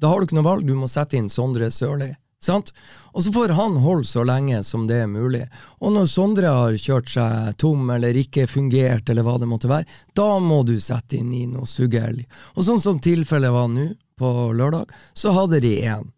da 0.00 0.08
har 0.08 0.20
du 0.20 0.28
ikke 0.28 0.38
noe 0.38 0.48
valg, 0.48 0.64
du 0.64 0.72
må 0.78 0.88
sette 0.88 1.18
inn 1.18 1.28
Sondre 1.28 1.68
Sørli. 1.74 2.08
Sant? 2.40 2.72
Og 3.12 3.24
så 3.24 3.32
får 3.32 3.52
han 3.52 3.76
holde 3.84 4.08
så 4.08 4.24
lenge 4.24 4.62
som 4.64 4.86
det 4.88 5.02
er 5.02 5.10
mulig. 5.10 5.42
Og 5.84 5.92
når 5.92 6.06
Sondre 6.08 6.52
har 6.56 6.78
kjørt 6.80 7.10
seg 7.12 7.56
tom 7.60 7.90
eller 7.92 8.16
ikke 8.16 8.46
fungert, 8.48 9.10
eller 9.12 9.26
hva 9.26 9.36
det 9.40 9.48
måtte 9.50 9.68
være, 9.68 9.88
da 10.16 10.38
må 10.40 10.62
du 10.64 10.78
sette 10.80 11.18
inn 11.18 11.28
Nino 11.34 11.66
Suggelj. 11.68 12.24
Og 12.56 12.64
sånn 12.64 12.80
som 12.80 13.02
tilfellet 13.02 13.52
var 13.52 13.68
nå, 13.68 13.90
på 14.20 14.30
lørdag, 14.52 14.90
så 15.16 15.32
hadde 15.36 15.62
de 15.64 15.76
én. 15.84 16.08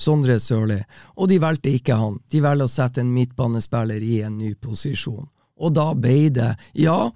Sondre 0.00 0.38
Sørli, 0.40 0.78
og 1.20 1.28
de 1.28 1.36
valgte 1.42 1.72
ikke 1.76 1.98
han. 2.00 2.14
De 2.32 2.40
velger 2.40 2.64
å 2.64 2.72
sette 2.72 3.02
en 3.02 3.12
midtbanespiller 3.12 4.00
i 4.00 4.22
en 4.24 4.38
ny 4.40 4.54
posisjon. 4.56 5.28
Og 5.60 5.74
da 5.76 5.90
ble 5.92 6.30
det 6.32 6.54
Ja, 6.80 7.10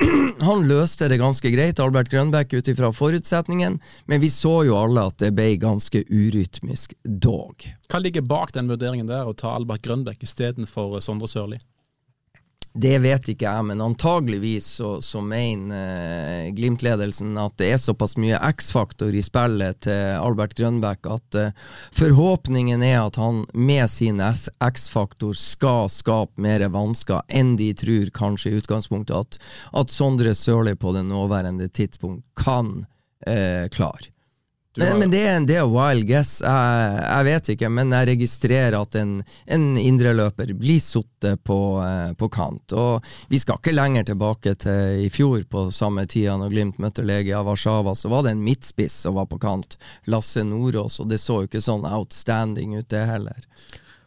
han 0.44 0.66
løste 0.68 1.08
det 1.10 1.20
ganske 1.20 1.50
greit, 1.52 1.80
Albert 1.82 2.10
Grønbæk, 2.12 2.54
ut 2.58 2.68
ifra 2.72 2.92
forutsetningen, 2.94 3.78
men 4.06 4.22
vi 4.22 4.30
så 4.32 4.60
jo 4.68 4.78
alle 4.78 5.06
at 5.10 5.18
det 5.22 5.32
ble 5.36 5.52
ganske 5.60 6.04
urytmisk 6.08 6.94
dog. 7.04 7.66
Hva 7.90 8.00
ligger 8.02 8.24
bak 8.26 8.54
den 8.56 8.70
vurderingen 8.70 9.10
der, 9.10 9.28
å 9.28 9.36
ta 9.36 9.54
Albert 9.56 9.84
Grønbæk 9.86 10.24
istedenfor 10.26 10.98
Sondre 11.04 11.28
Sørli? 11.30 11.60
Det 12.72 13.00
vet 13.02 13.26
ikke 13.32 13.48
jeg, 13.48 13.64
men 13.66 13.80
antageligvis 13.82 14.66
så, 14.78 14.90
så 15.02 15.18
mener 15.26 15.74
uh, 15.74 16.50
Glimt-ledelsen 16.54 17.32
at 17.42 17.56
det 17.58 17.72
er 17.74 17.80
såpass 17.82 18.14
mye 18.20 18.38
X-faktor 18.46 19.10
i 19.10 19.22
spillet 19.26 19.80
til 19.88 20.14
Albert 20.20 20.54
Grønbæk 20.54 21.08
at 21.10 21.38
uh, 21.40 21.72
forhåpningen 21.98 22.84
er 22.86 23.00
at 23.02 23.18
han 23.18 23.42
med 23.58 23.90
sin 23.90 24.22
X-faktor 24.22 25.34
skal 25.34 25.90
skape 25.90 26.38
mer 26.38 26.62
vansker 26.70 27.26
enn 27.26 27.56
de 27.58 27.72
tror 27.74 28.14
kanskje 28.14 28.54
i 28.54 28.62
utgangspunktet 28.62 29.18
at, 29.18 29.42
at 29.82 29.90
Sondre 29.90 30.36
Sørli 30.38 30.76
på 30.78 30.94
det 30.94 31.02
nåværende 31.10 31.66
tidspunkt 31.74 32.22
kan 32.38 32.84
uh, 33.26 33.66
klare. 33.74 34.14
Men, 34.76 34.98
men, 34.98 35.10
det, 35.10 35.20
er, 35.26 35.40
det 35.42 35.56
er 35.58 35.66
wild 35.66 36.04
guess. 36.06 36.36
Jeg, 36.44 36.98
jeg, 37.02 37.24
vet 37.26 37.48
ikke, 37.54 37.70
men 37.74 37.90
jeg 37.90 38.06
registrerer 38.12 38.76
at 38.78 38.94
en, 39.00 39.16
en 39.50 39.64
indreløper 39.80 40.52
blir 40.54 40.78
sittet 40.78 41.42
på, 41.42 41.58
eh, 41.82 42.12
på, 42.14 42.28
kant. 42.30 42.76
Og 42.78 43.08
vi 43.32 43.40
skal 43.42 43.58
ikke 43.58 43.74
lenger 43.74 44.06
tilbake 44.12 44.54
til 44.62 45.02
i 45.02 45.10
fjor, 45.10 45.42
på 45.50 45.66
samme 45.74 46.06
tida 46.06 46.36
når 46.38 46.54
Glimt 46.54 46.78
møtte 46.82 47.02
Legia 47.02 47.42
Warszawa, 47.42 47.96
så 47.98 48.12
var 48.14 48.28
det 48.28 48.36
en 48.36 48.46
midtspiss 48.46 49.02
som 49.08 49.18
var 49.18 49.26
på 49.32 49.40
kant, 49.42 49.74
Lasse 50.06 50.46
Nordås, 50.46 51.00
og 51.02 51.10
det 51.10 51.18
så 51.18 51.42
jo 51.42 51.50
ikke 51.50 51.66
sånn 51.66 51.88
outstanding 51.88 52.78
ut, 52.78 52.86
det 52.94 53.08
heller. 53.10 53.42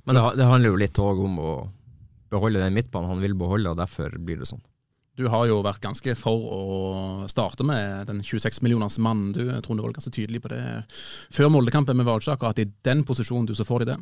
Men 0.07 0.15
det, 0.15 0.27
det 0.39 0.47
handler 0.47 0.71
jo 0.71 0.79
litt 0.79 1.03
òg 1.03 1.25
om 1.27 1.39
å 1.43 1.53
beholde 2.31 2.63
den 2.63 2.79
midtbanen 2.79 3.11
han 3.11 3.23
vil 3.23 3.35
beholde, 3.35 3.75
og 3.75 3.83
derfor 3.83 4.15
blir 4.15 4.39
det 4.39 4.47
sånn. 4.47 4.63
Du 5.13 5.27
har 5.29 5.45
jo 5.45 5.59
vært 5.61 5.83
ganske 5.83 6.15
for 6.17 6.45
å 6.49 6.61
starte 7.29 7.65
med 7.67 8.07
den 8.09 8.23
26 8.25 8.63
millioners 8.65 8.95
mannen. 8.97 9.29
Du 9.35 9.43
tror 9.61 9.77
du 9.77 9.83
var 9.85 9.93
ganske 9.93 10.13
tydelig 10.13 10.41
på 10.41 10.49
det 10.49 10.61
før 11.33 11.51
Moldekampen 11.53 11.99
med 11.99 12.07
Valsjak, 12.07 12.41
at 12.49 12.61
i 12.63 12.65
den 12.87 13.03
posisjonen 13.05 13.45
du 13.45 13.53
så 13.53 13.65
får 13.67 13.83
de 13.83 13.91
det? 13.91 13.97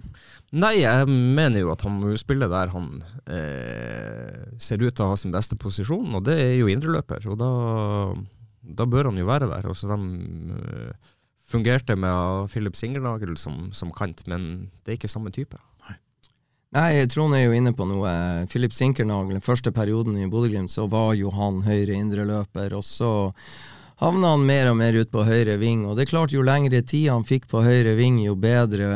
Nei, 0.55 0.77
jeg 0.79 1.09
mener 1.11 1.65
jo 1.65 1.73
at 1.73 1.83
han 1.83 1.99
må 1.99 2.15
spille 2.19 2.47
der 2.51 2.71
han 2.71 3.01
eh, 3.27 4.55
ser 4.55 4.79
ut 4.79 4.95
til 4.95 5.03
å 5.03 5.11
ha 5.11 5.19
sin 5.19 5.35
beste 5.35 5.59
posisjon, 5.59 6.15
og 6.15 6.23
det 6.29 6.37
er 6.45 6.53
jo 6.61 6.71
indreløper. 6.71 7.27
Og 7.27 7.39
da, 7.43 7.51
da 8.79 8.87
bør 8.87 9.11
han 9.11 9.19
jo 9.19 9.27
være 9.27 9.51
der. 9.51 9.67
Også 9.67 9.91
de 9.91 9.99
uh, 9.99 11.11
fungerte 11.51 11.97
med 11.99 12.47
Philip 12.53 12.79
Singernagel 12.79 13.35
som, 13.35 13.67
som 13.75 13.91
kant, 13.91 14.23
men 14.31 14.71
det 14.85 14.93
er 14.93 15.01
ikke 15.01 15.11
samme 15.11 15.35
type. 15.35 15.59
Nei, 15.83 15.97
Trond 16.71 17.35
er 17.35 17.41
jo 17.43 17.51
inne 17.51 17.73
på 17.75 17.83
noe. 17.83 18.11
Filip 18.47 18.71
Sinkernagel, 18.71 19.41
første 19.43 19.73
perioden 19.75 20.15
i 20.15 20.29
Bodø-Glimt, 20.31 20.71
så 20.71 20.85
var 20.87 21.13
jo 21.19 21.29
han 21.35 21.61
høyre 21.65 21.97
indreløper. 21.99 22.71
Og 22.77 22.85
så 22.87 23.11
havna 24.01 24.33
han 24.33 24.45
mer 24.45 24.71
og 24.71 24.77
mer 24.79 24.95
ut 24.97 25.11
på 25.13 25.23
høyre 25.27 25.59
ving. 25.61 25.85
Og 25.85 25.95
det 25.95 26.07
er 26.07 26.11
klart, 26.11 26.33
jo 26.33 26.41
lengre 26.45 26.81
tid 26.81 27.11
han 27.11 27.25
fikk 27.27 27.47
på 27.51 27.61
høyre 27.61 27.93
ving, 27.99 28.17
jo 28.25 28.33
bedre 28.39 28.89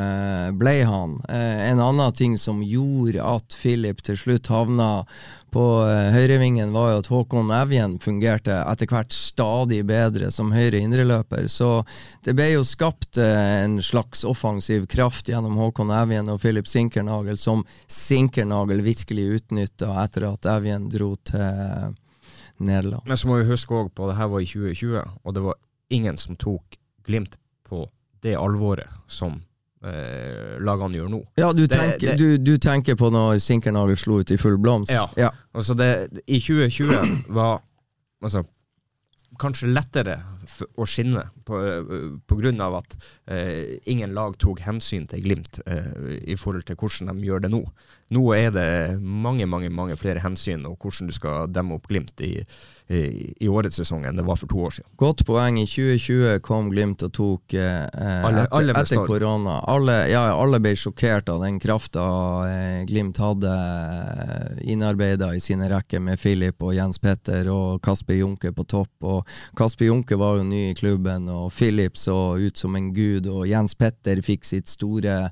ble 0.58 0.76
han. 0.90 1.20
Eh, 1.30 1.66
en 1.70 1.82
annen 1.84 2.16
ting 2.18 2.38
som 2.42 2.64
gjorde 2.66 3.22
at 3.22 3.58
Philip 3.62 4.02
til 4.06 4.18
slutt 4.18 4.50
havna 4.50 5.06
på 5.54 5.66
eh, 5.86 6.10
høyrevingen, 6.16 6.74
var 6.74 6.90
jo 6.92 7.02
at 7.04 7.10
Håkon 7.12 7.54
Evjen 7.54 8.00
fungerte 8.04 8.58
etter 8.66 8.90
hvert 8.90 9.14
stadig 9.16 9.84
bedre 9.88 10.32
som 10.34 10.50
høyre 10.56 10.82
indreløper. 10.82 11.46
Så 11.54 11.70
det 12.26 12.34
ble 12.36 12.50
jo 12.56 12.64
skapt 12.66 13.20
eh, 13.22 13.62
en 13.62 13.78
slags 13.86 14.26
offensiv 14.28 14.88
kraft 14.92 15.30
gjennom 15.30 15.60
Håkon 15.62 15.94
Evjen 15.96 16.34
og 16.34 16.42
Philip 16.42 16.68
Sinkernagel, 16.68 17.38
som 17.38 17.62
Sinkernagel 17.86 18.82
virkelig 18.86 19.30
utnytta 19.38 19.94
etter 20.04 20.28
at 20.34 20.50
Evjen 20.58 20.90
dro 20.90 21.14
til 21.30 21.94
Nederland. 22.58 23.04
Men 23.06 23.18
så 23.18 23.28
må 23.28 23.40
vi 23.42 23.50
huske 23.50 23.76
òg 23.76 23.92
på 23.96 24.10
det 24.10 24.18
her 24.20 24.30
var 24.32 24.44
i 24.44 24.48
2020, 24.50 25.04
og 25.24 25.36
det 25.36 25.44
var 25.46 25.60
ingen 25.94 26.18
som 26.18 26.38
tok 26.40 26.80
Glimt 27.06 27.36
på 27.70 27.84
det 28.26 28.34
alvoret 28.34 28.90
som 29.08 29.36
eh, 29.86 30.56
lagene 30.66 30.98
gjør 30.98 31.12
nå. 31.14 31.20
Ja, 31.38 31.52
du, 31.54 31.68
det, 31.68 31.76
tenker, 31.78 32.16
det, 32.16 32.16
du, 32.18 32.38
du 32.42 32.58
tenker, 32.58 32.98
på 32.98 33.12
når 33.14 33.38
Sinkernagel 33.46 34.00
slo 34.00 34.20
ut 34.24 34.34
i 34.34 34.40
full 34.42 34.58
blomst? 34.58 34.94
Ja. 34.94 35.06
ja. 35.20 35.30
Altså 35.54 35.76
det, 35.78 35.92
I 36.26 36.40
2020 36.42 37.30
var 37.38 37.60
altså, 38.26 38.42
kanskje 39.42 39.70
lettere 39.70 40.18
å 40.76 40.88
skinne 40.90 41.26
eh, 41.26 41.92
på 42.28 42.38
grunn 42.40 42.62
av 42.64 42.80
at 42.82 42.96
eh, 43.32 43.76
ingen 43.92 44.16
lag 44.16 44.38
tok 44.42 44.64
hensyn 44.66 45.08
til 45.12 45.24
Glimt 45.26 45.60
eh, 45.66 46.20
i 46.24 46.38
forhold 46.40 46.68
til 46.70 46.80
hvordan 46.80 47.12
de 47.12 47.28
gjør 47.28 47.46
det 47.46 47.52
nå. 47.54 47.62
Nå 48.16 48.24
er 48.38 48.52
det 48.54 48.70
mange 49.02 49.48
mange, 49.50 49.72
mange 49.74 49.98
flere 50.00 50.24
hensyn 50.24 50.66
og 50.70 50.78
hvordan 50.82 51.12
du 51.12 51.16
skal 51.16 51.52
demme 51.52 51.78
opp 51.78 51.90
Glimt 51.92 52.22
i, 52.26 52.38
i, 52.88 53.34
i 53.42 53.48
årets 53.50 53.80
sesong 53.80 54.04
enn 54.06 54.16
det 54.20 54.24
var 54.28 54.38
for 54.38 54.46
to 54.52 54.60
år 54.68 54.74
siden. 54.76 54.90
Godt 55.02 55.24
poeng. 55.26 55.58
I 55.58 55.66
2020 55.66 56.40
kom 56.46 56.68
Glimt 56.70 57.02
og 57.08 57.14
tok 57.18 57.56
eh, 57.58 57.82
eh, 57.88 58.26
Alle- 58.28 58.44
etter, 58.46 58.58
alle 58.60 58.76
etter 58.78 59.00
korona. 59.08 59.56
Alle, 59.74 59.96
ja, 60.12 60.22
alle 60.38 60.60
ble 60.62 60.76
sjokkert 60.78 61.32
av 61.34 61.42
den 61.42 61.58
krafta 61.60 62.04
eh, 62.46 62.84
Glimt 62.86 63.18
hadde 63.18 63.54
eh, 63.56 64.62
innarbeida 64.72 65.32
i 65.36 65.42
sine 65.42 65.70
rekker 65.72 66.04
med 66.06 66.20
Filip 66.22 66.62
og 66.62 66.76
Jens 66.78 67.02
Petter 67.02 67.50
og 67.50 67.82
Kasper 67.86 68.20
Junke 68.20 68.54
på 68.54 68.68
topp. 68.70 68.94
Og 69.02 69.34
Kasper 69.58 69.90
Junke 69.90 70.20
var 70.22 70.38
jo 70.38 70.46
ny 70.46 70.62
i 70.70 70.78
klubben, 70.78 71.26
og 71.34 71.50
Filip 71.58 71.98
så 71.98 72.36
ut 72.38 72.58
som 72.62 72.78
en 72.78 72.92
gud, 72.94 73.26
og 73.32 73.48
Jens 73.50 73.74
Petter 73.80 74.22
fikk 74.26 74.46
sitt 74.46 74.70
store 74.70 75.32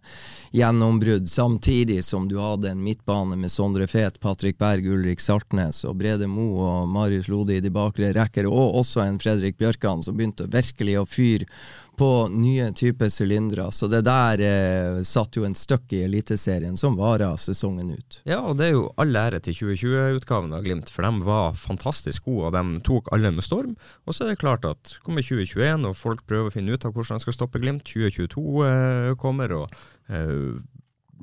gjennombrudd, 0.57 1.29
samtidig 1.29 2.01
som 2.05 2.25
du 2.31 2.39
hadde 2.41 2.71
en 2.73 2.81
midtbane 2.83 3.37
med 3.37 3.51
Sondre 3.53 3.85
Fet, 3.87 4.17
Patrick 4.23 4.57
Berg, 4.57 4.85
Ulrik 4.89 5.21
Saltnes 5.21 5.83
og 5.85 5.97
Brede 6.01 6.25
Mo 6.29 6.49
og 6.63 6.89
Marius 6.89 7.27
Lode 7.29 7.42
i 7.51 7.59
de 7.63 7.71
bakre 7.73 8.13
rekker, 8.15 8.47
og 8.47 8.79
også 8.79 9.03
en 9.03 9.19
Fredrik 9.21 9.57
Bjørkan 9.59 10.03
som 10.05 10.15
begynte 10.17 10.47
virkelig 10.51 10.99
å 10.99 11.07
fyre 11.09 11.49
på 11.97 12.27
nye 12.33 12.71
typer 12.73 13.09
sylindere. 13.09 13.67
Så 13.71 13.87
det 13.91 14.01
der 14.07 14.41
eh, 14.41 15.01
satt 15.05 15.37
jo 15.37 15.45
en 15.45 15.55
støkk 15.57 15.93
i 15.93 16.03
Eliteserien 16.07 16.77
som 16.79 16.97
varer 16.97 17.37
sesongen 17.41 17.91
ut. 17.93 18.19
Ja, 18.29 18.39
og 18.41 18.57
det 18.59 18.69
er 18.69 18.75
jo 18.77 18.87
all 19.01 19.13
ære 19.19 19.41
til 19.45 19.57
2020-utgaven 19.59 20.55
av 20.57 20.65
Glimt, 20.65 20.89
for 20.93 21.05
de 21.05 21.27
var 21.27 21.57
fantastisk 21.59 22.29
gode, 22.29 22.49
og 22.49 22.57
de 22.57 22.83
tok 22.87 23.11
alle 23.13 23.33
med 23.35 23.45
storm. 23.45 23.75
Og 24.07 24.15
så 24.15 24.25
er 24.25 24.33
det 24.33 24.41
klart 24.41 24.65
at 24.69 24.97
kommer 25.05 25.25
2021, 25.25 25.87
og 25.89 25.97
folk 25.99 26.25
prøver 26.29 26.49
å 26.49 26.55
finne 26.55 26.73
ut 26.73 26.87
av 26.87 26.95
hvordan 26.95 27.21
de 27.21 27.27
skal 27.27 27.37
stoppe 27.37 27.61
Glimt. 27.61 27.85
2022 27.93 28.47
eh, 28.69 29.11
kommer, 29.21 29.53
og 29.61 29.83
eh, 30.09 30.57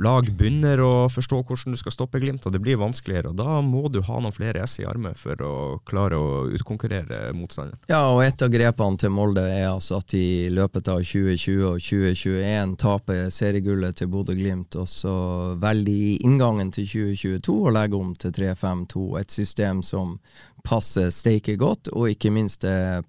lag 0.05 0.29
begynner 0.37 0.81
å 0.83 0.93
forstå 1.13 1.41
hvordan 1.45 1.75
du 1.75 1.79
skal 1.81 1.95
stoppe 1.95 2.21
Glimt, 2.21 2.45
og 2.47 2.55
det 2.55 2.61
blir 2.63 2.81
vanskeligere. 2.81 3.33
og 3.33 3.39
Da 3.41 3.61
må 3.65 3.89
du 3.93 4.01
ha 4.07 4.21
noen 4.21 4.35
flere 4.35 4.65
S 4.67 4.79
i 4.81 4.87
armen 4.89 5.17
for 5.19 5.41
å 5.45 5.55
klare 5.89 6.19
å 6.19 6.45
utkonkurrere 6.57 7.31
motstanderen. 7.37 7.81
Ja, 7.91 8.03
og 8.13 8.23
et 8.25 8.43
av 8.43 8.53
grepene 8.53 9.01
til 9.01 9.13
Molde 9.15 9.45
er 9.49 9.69
altså 9.71 10.01
at 10.01 10.11
de 10.13 10.23
i 10.47 10.53
løpet 10.53 10.91
av 10.93 11.03
2020 11.05 11.65
og 11.71 11.81
2021 11.85 12.77
taper 12.81 13.31
seriegullet 13.35 14.01
til 14.01 14.11
Bodø-Glimt, 14.13 14.77
og 14.81 14.89
så 14.91 15.15
velger 15.61 15.91
de 15.91 16.17
inngangen 16.27 16.73
til 16.75 16.89
2022 16.91 17.57
å 17.67 17.75
legge 17.75 17.99
om 17.99 18.15
til 18.19 18.35
3-5-2, 18.37 19.05
et 19.21 19.33
system 19.33 19.85
som 19.87 20.19
passer 20.67 21.11
steike 21.15 21.57
godt, 21.61 21.91
og 21.95 22.11
ikke 22.13 22.33
minst 22.35 22.65
eh, 22.69 23.01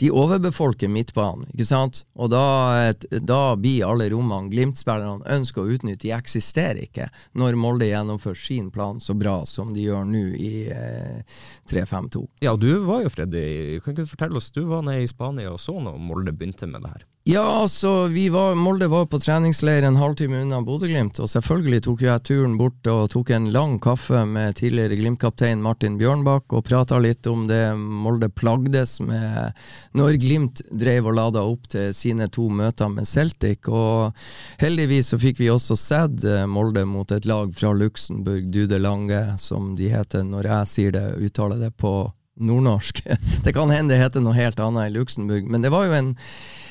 De 0.00 0.10
overbefolker 0.12 0.90
midtbanen, 0.92 1.46
ikke 1.52 1.68
sant? 1.68 2.02
Og 2.16 2.30
da, 2.32 2.92
da 3.20 3.40
blir 3.60 3.86
alle 3.86 4.08
rommene 4.12 4.50
Glimt-spillerne 4.52 5.26
ønsker 5.36 5.62
å 5.62 5.76
utnytte, 5.76 6.04
de 6.06 6.14
eksisterer 6.16 6.82
ikke 6.84 7.08
når 7.38 7.58
Molde 7.60 7.88
gjennomfører 7.88 8.40
sin 8.40 8.70
plan 8.74 9.00
så 9.02 9.16
bra 9.18 9.38
som 9.48 9.72
de 9.74 9.86
gjør 9.86 10.06
nå 10.08 10.24
i 10.36 10.52
eh, 10.72 11.36
3-5-2. 11.70 12.24
Ja, 12.44 12.56
du 12.60 12.70
var 12.86 13.04
jo, 13.04 13.12
Freddy, 13.12 13.46
kan 13.82 13.94
ikke 13.94 14.06
du 14.06 14.14
fortelle 14.14 14.40
oss, 14.40 14.52
du 14.54 14.64
var 14.68 14.84
nede 14.86 15.06
i 15.06 15.10
Spania 15.10 15.52
og 15.52 15.60
så 15.62 15.76
når 15.80 16.00
Molde 16.02 16.36
begynte 16.36 16.68
med 16.70 16.84
det 16.84 16.96
her. 16.96 17.06
Ja, 17.28 17.42
altså, 17.42 18.06
var, 18.30 18.54
Molde 18.54 18.86
var 18.86 19.06
på 19.10 19.18
treningsleir 19.18 19.82
en 19.82 19.96
halvtime 19.98 20.44
unna 20.44 20.60
Bodø-Glimt, 20.62 21.18
og 21.18 21.26
selvfølgelig 21.26 21.80
tok 21.82 22.04
jeg 22.04 22.22
turen 22.22 22.52
bort 22.54 22.86
og 22.86 23.08
tok 23.10 23.32
en 23.34 23.48
lang 23.50 23.80
kaffe 23.82 24.20
med 24.30 24.54
tidligere 24.60 24.94
Glimt-kaptein 24.94 25.58
Martin 25.58 25.96
Bjørnbakk, 25.98 26.54
og 26.54 26.62
prata 26.68 27.00
litt 27.02 27.26
om 27.26 27.48
det 27.50 27.74
Molde 27.74 28.28
plagdes 28.30 29.00
med 29.02 29.58
når 29.98 30.20
Glimt 30.22 30.62
drev 30.70 31.08
og 31.10 31.16
lada 31.18 31.42
opp 31.42 31.66
til 31.72 31.90
sine 31.98 32.28
to 32.30 32.46
møter 32.46 32.94
med 32.94 33.10
Celtic, 33.10 33.66
og 33.66 34.14
heldigvis 34.62 35.10
så 35.10 35.18
fikk 35.18 35.42
vi 35.42 35.50
også 35.50 35.74
sett 35.82 36.22
eh, 36.22 36.46
Molde 36.46 36.86
mot 36.86 37.10
et 37.10 37.26
lag 37.26 37.50
fra 37.58 37.74
Luxembourg, 37.74 38.46
Dude 38.54 38.78
Lange, 38.78 39.32
som 39.42 39.74
de 39.74 39.90
heter 39.90 40.22
når 40.22 40.46
jeg 40.52 40.70
sier 40.76 40.94
det, 40.94 41.08
uttaler 41.26 41.58
det 41.58 41.74
på 41.74 41.96
nordnorsk. 42.36 43.02
Det 43.44 43.54
kan 43.56 43.70
hende 43.70 43.94
det 43.94 44.02
heter 44.02 44.24
noe 44.24 44.36
helt 44.36 44.60
annet 44.60 44.90
i 44.90 44.94
Luxembourg, 44.96 45.48
men 45.48 45.64
det 45.64 45.72
var 45.72 45.86
jo 45.88 45.96
en 45.96 46.14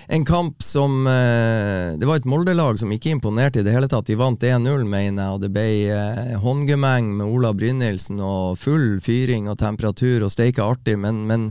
en 0.07 0.25
kamp 0.25 0.63
som 0.63 1.07
eh, 1.07 1.98
Det 1.98 2.05
var 2.05 2.19
et 2.19 2.27
Molde-lag 2.29 2.77
som 2.79 2.91
ikke 2.93 3.10
imponerte 3.10 3.62
i 3.62 3.65
det 3.65 3.74
hele 3.74 3.89
tatt. 3.89 4.05
De 4.05 4.17
vant 4.19 4.38
1-0, 4.38 4.86
mener 4.86 5.24
jeg, 5.24 5.34
og 5.34 5.41
det 5.41 5.51
ble 5.55 5.65
eh, 5.89 6.36
håndgemeng 6.41 7.10
med 7.17 7.25
Ola 7.25 7.53
Brynildsen 7.57 8.22
og 8.22 8.60
full 8.62 9.00
fyring 9.01 9.50
og 9.50 9.60
temperatur 9.62 10.27
og 10.27 10.34
steike 10.34 10.63
artig, 10.63 10.98
men, 11.01 11.24
men 11.29 11.50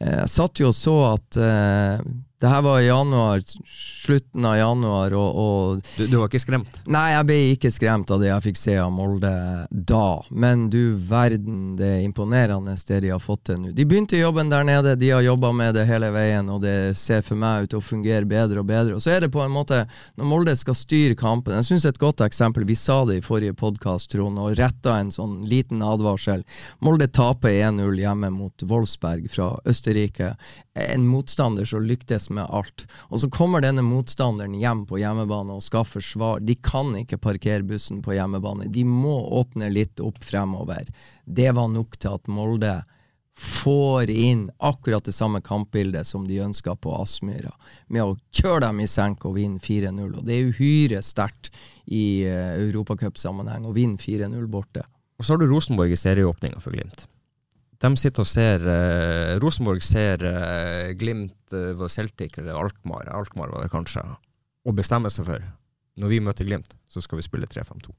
eh, 0.00 0.18
jeg 0.20 0.32
satt 0.34 0.60
jo 0.60 0.68
og 0.72 0.76
så 0.76 0.96
at 1.14 1.40
det 2.40 2.46
her 2.46 2.62
var 2.62 2.80
i 2.80 2.86
januar, 2.86 3.42
slutten 4.06 4.44
av 4.46 4.56
januar, 4.56 5.14
og, 5.18 5.38
og 5.38 5.80
Du, 5.96 6.04
du 6.06 6.16
var 6.20 6.28
ikke 6.28 6.40
skremt? 6.40 6.80
Nei, 6.86 7.08
jeg 7.10 7.26
ble 7.26 7.38
ikke 7.54 7.70
skremt 7.74 8.12
av 8.14 8.20
det 8.22 8.28
jeg 8.30 8.44
fikk 8.44 8.60
se 8.60 8.76
av 8.78 8.92
Molde 8.94 9.32
da, 9.70 10.20
men 10.30 10.68
du 10.70 10.94
verden, 11.08 11.74
det 11.78 11.88
er 11.96 12.04
imponerende 12.06 12.76
det 12.88 13.00
de 13.02 13.10
har 13.10 13.22
fått 13.22 13.48
til 13.50 13.58
nå. 13.62 13.72
De 13.74 13.86
begynte 13.88 14.20
jobben 14.20 14.52
der 14.52 14.62
nede, 14.68 14.94
de 15.00 15.10
har 15.10 15.24
jobba 15.26 15.50
med 15.52 15.74
det 15.74 15.88
hele 15.88 16.12
veien, 16.14 16.46
og 16.54 16.62
det 16.62 16.94
ser 16.98 17.24
for 17.26 17.40
meg 17.40 17.66
ut 17.66 17.72
til 17.74 17.80
å 17.80 17.84
fungere 17.88 18.28
bedre 18.28 18.62
og 18.62 18.70
bedre. 18.70 18.94
Og 18.94 19.02
så 19.02 19.16
er 19.16 19.26
det 19.26 19.32
på 19.34 19.42
en 19.42 19.52
måte, 19.52 19.82
når 20.14 20.30
Molde 20.30 20.54
skal 20.58 20.78
styre 20.78 21.18
kampen 21.18 21.56
Jeg 21.58 21.66
syns 21.72 21.88
et 21.90 21.98
godt 21.98 22.22
eksempel, 22.22 22.66
vi 22.68 22.78
sa 22.78 23.00
det 23.08 23.18
i 23.18 23.24
forrige 23.24 23.56
podkast, 23.58 24.12
Trond, 24.14 24.38
og 24.38 24.54
retta 24.60 24.94
en 25.00 25.10
sånn 25.14 25.40
liten 25.50 25.82
advarsel. 25.82 26.46
Molde 26.86 27.10
taper 27.10 27.50
1-0 27.66 27.98
hjemme 27.98 28.30
mot 28.30 28.68
Wolfsberg 28.70 29.26
fra 29.32 29.50
Østerrike. 29.68 30.36
En 30.78 31.06
motstander 31.10 31.66
som 31.66 31.82
lyktes 31.82 32.27
med 32.34 32.46
alt. 32.48 32.84
Og 33.08 33.22
så 33.22 33.30
kommer 33.32 33.64
denne 33.64 33.84
motstanderen 33.86 34.56
hjem 34.58 34.84
på 34.88 35.00
hjemmebane 35.00 35.56
og 35.56 35.64
skal 35.64 35.86
forsvare. 35.88 36.44
De 36.44 36.54
kan 36.54 36.94
ikke 36.98 37.20
parkere 37.22 37.66
bussen 37.66 38.02
på 38.04 38.16
hjemmebane. 38.16 38.68
De 38.72 38.84
må 38.84 39.16
åpne 39.40 39.70
litt 39.72 40.02
opp 40.04 40.22
fremover. 40.24 40.88
Det 41.24 41.50
var 41.56 41.72
nok 41.72 41.98
til 41.98 42.16
at 42.18 42.30
Molde 42.32 42.76
får 43.38 44.10
inn 44.10 44.48
akkurat 44.58 45.04
det 45.04 45.14
samme 45.14 45.40
kampbildet 45.40 46.06
som 46.06 46.24
de 46.26 46.40
ønska 46.42 46.74
på 46.76 46.94
Aspmyra, 46.98 47.52
med 47.86 48.02
å 48.02 48.16
kjøre 48.34 48.64
dem 48.66 48.80
i 48.82 48.88
senk 48.90 49.28
og 49.28 49.36
vinne 49.36 49.62
4-0. 49.62 50.08
Og 50.08 50.24
det 50.26 50.34
er 50.34 50.48
uhyre 50.50 51.02
sterkt 51.06 51.52
i 51.86 52.26
uh, 52.26 52.56
europacupsammenheng 52.58 53.68
å 53.68 53.76
vinne 53.76 54.00
4-0 54.02 54.50
borte. 54.50 54.82
Og 55.18 55.26
så 55.26 55.34
har 55.34 55.42
du 55.42 55.46
Rosenborg 55.50 55.94
i 55.94 56.00
serieåpninga 56.00 56.58
for 56.62 56.74
Glimt. 56.74 57.06
De 57.78 57.90
sitter 57.94 58.24
og 58.24 58.26
ser 58.26 58.64
eh, 58.66 59.36
Rosenborg 59.42 59.84
ser 59.86 60.24
eh, 60.26 60.90
Glimt 60.98 61.54
eh, 61.54 61.86
Celtic 61.92 62.40
eller 62.40 62.58
Alkmaar, 62.58 63.06
Alkmaar 63.14 63.52
var 63.54 63.62
det 63.62 63.70
kanskje, 63.70 64.02
og 64.66 64.74
bestemmer 64.78 65.12
seg 65.14 65.28
for 65.28 65.46
når 65.98 66.12
vi 66.12 66.20
møter 66.22 66.46
Glimt, 66.46 66.74
så 66.90 67.02
skal 67.02 67.20
vi 67.20 67.26
spille 67.26 67.46
3-5-2. 67.50 67.94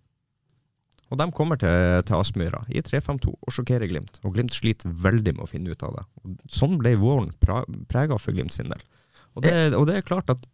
Og 1.09 1.17
de 1.17 1.25
kommer 1.35 1.57
til, 1.59 1.73
til 2.05 2.19
Aspmyra 2.19 2.61
i 2.69 2.83
3-5-2 2.85 3.31
og 3.33 3.55
sjokkerer 3.55 3.89
Glimt. 3.89 4.19
Og 4.23 4.35
Glimt 4.35 4.53
sliter 4.53 4.91
veldig 5.03 5.33
med 5.35 5.43
å 5.43 5.49
finne 5.49 5.73
ut 5.73 5.83
av 5.83 5.95
det. 5.97 6.03
Og 6.21 6.53
sånn 6.53 6.77
ble 6.79 6.93
våren 7.01 7.31
prega 7.41 8.19
for 8.21 8.35
Glimt 8.35 8.53
sin 8.55 8.69
del. 8.71 8.83
Og 9.35 9.43
det, 9.43 9.53
og 9.75 9.87
det 9.89 9.97
er 9.97 10.05
klart 10.05 10.29
at 10.31 10.45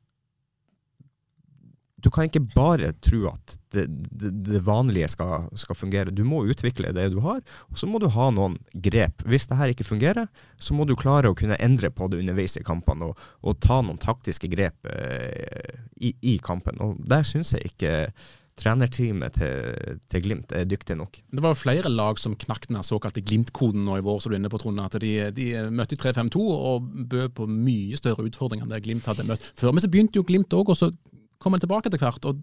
du 2.06 2.12
kan 2.14 2.28
ikke 2.30 2.44
bare 2.54 2.92
tro 3.02 3.24
at 3.32 3.56
det, 3.74 3.88
det, 3.90 4.30
det 4.46 4.62
vanlige 4.66 5.10
skal, 5.16 5.48
skal 5.58 5.78
fungere. 5.78 6.14
Du 6.14 6.22
må 6.28 6.44
utvikle 6.46 6.94
det 6.94 7.08
du 7.16 7.18
har, 7.26 7.42
og 7.72 7.82
så 7.82 7.90
må 7.90 8.00
du 8.02 8.06
ha 8.14 8.30
noen 8.34 8.60
grep. 8.86 9.26
Hvis 9.26 9.50
det 9.50 9.58
her 9.58 9.74
ikke 9.74 9.88
fungerer, 9.88 10.30
så 10.62 10.78
må 10.78 10.86
du 10.86 10.94
klare 11.00 11.32
å 11.32 11.38
kunne 11.38 11.58
endre 11.58 11.90
på 11.90 12.08
det 12.12 12.22
underveis 12.22 12.60
i 12.60 12.66
kampene, 12.66 13.10
og, 13.10 13.28
og 13.42 13.58
ta 13.66 13.82
noen 13.82 13.98
taktiske 14.02 14.52
grep 14.54 14.90
eh, 14.92 15.82
i, 15.98 16.14
i 16.36 16.38
kampen. 16.46 16.78
Og 16.86 17.02
der 17.10 17.26
syns 17.26 17.56
jeg 17.58 17.74
ikke 17.74 17.96
trenerteamet 18.56 19.36
til, 19.36 19.98
til 20.08 20.24
Glimt 20.24 20.54
er 20.56 20.68
dyktig 20.70 20.96
nok. 21.00 21.18
Det 21.28 21.44
var 21.44 21.58
flere 21.60 21.90
lag 21.92 22.22
som 22.22 22.38
knakk 22.40 22.70
den 22.70 22.80
såkalte 22.88 23.24
Glimt-koden 23.26 23.84
nå 23.84 23.98
i 24.00 24.06
vår, 24.06 24.22
som 24.22 24.32
du 24.32 24.38
er 24.38 24.44
inne 24.44 24.52
på, 24.54 24.62
Trond. 24.62 24.80
At 24.86 24.96
de, 25.02 25.12
de 25.36 25.50
møtte 25.74 25.98
i 25.98 26.00
3-5-2 26.00 26.46
og 26.46 26.88
bød 27.12 27.34
på 27.36 27.50
mye 27.52 28.00
større 28.00 28.30
utfordringer 28.30 28.70
enn 28.70 28.78
det 28.78 28.86
Glimt 28.86 29.10
hadde 29.10 29.28
møtt 29.28 29.52
før. 29.58 29.74
Men 29.74 29.84
så 29.84 29.92
begynte 29.92 30.22
jo 30.22 30.28
Glimt 30.30 30.56
òg, 30.56 30.72
og 30.72 30.80
så 30.80 30.94
kom 31.46 31.54
han 31.54 31.62
tilbake 31.62 31.92
etter 31.92 32.02
hvert 32.02 32.26
og 32.26 32.42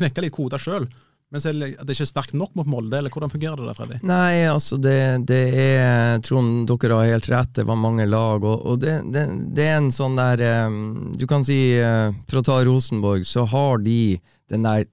knekker 0.00 0.24
litt 0.24 0.36
koder 0.36 0.62
sjøl. 0.62 0.88
Men 1.30 1.44
er 1.46 1.58
det 1.60 1.84
er 1.84 1.92
ikke 1.94 2.08
sterkt 2.08 2.32
nok 2.34 2.56
mot 2.58 2.66
Molde, 2.66 2.96
eller 2.98 3.12
hvordan 3.14 3.30
fungerer 3.30 3.60
det 3.60 3.68
der, 3.68 3.76
Freddy? 3.78 3.98
Nei, 4.08 4.48
altså 4.50 4.80
det, 4.82 4.96
det 5.30 5.42
er 5.62 6.18
Trond, 6.26 6.64
dere 6.66 6.96
har 6.98 7.12
helt 7.12 7.28
rett, 7.30 7.52
det 7.60 7.66
var 7.68 7.78
mange 7.78 8.06
lag. 8.08 8.42
Og, 8.42 8.64
og 8.66 8.80
det, 8.82 8.96
det, 9.14 9.66
er 9.68 9.76
en 9.76 9.92
sånn 9.94 10.18
der 10.18 10.42
eh, 10.42 10.80
Du 11.20 11.28
kan 11.30 11.46
si, 11.46 11.60
eh, 11.78 12.08
for 12.26 12.40
å 12.40 12.46
ta 12.48 12.58
Rosenborg, 12.66 13.28
så 13.28 13.44
har 13.52 13.78
de 13.84 14.18
der 14.50 14.86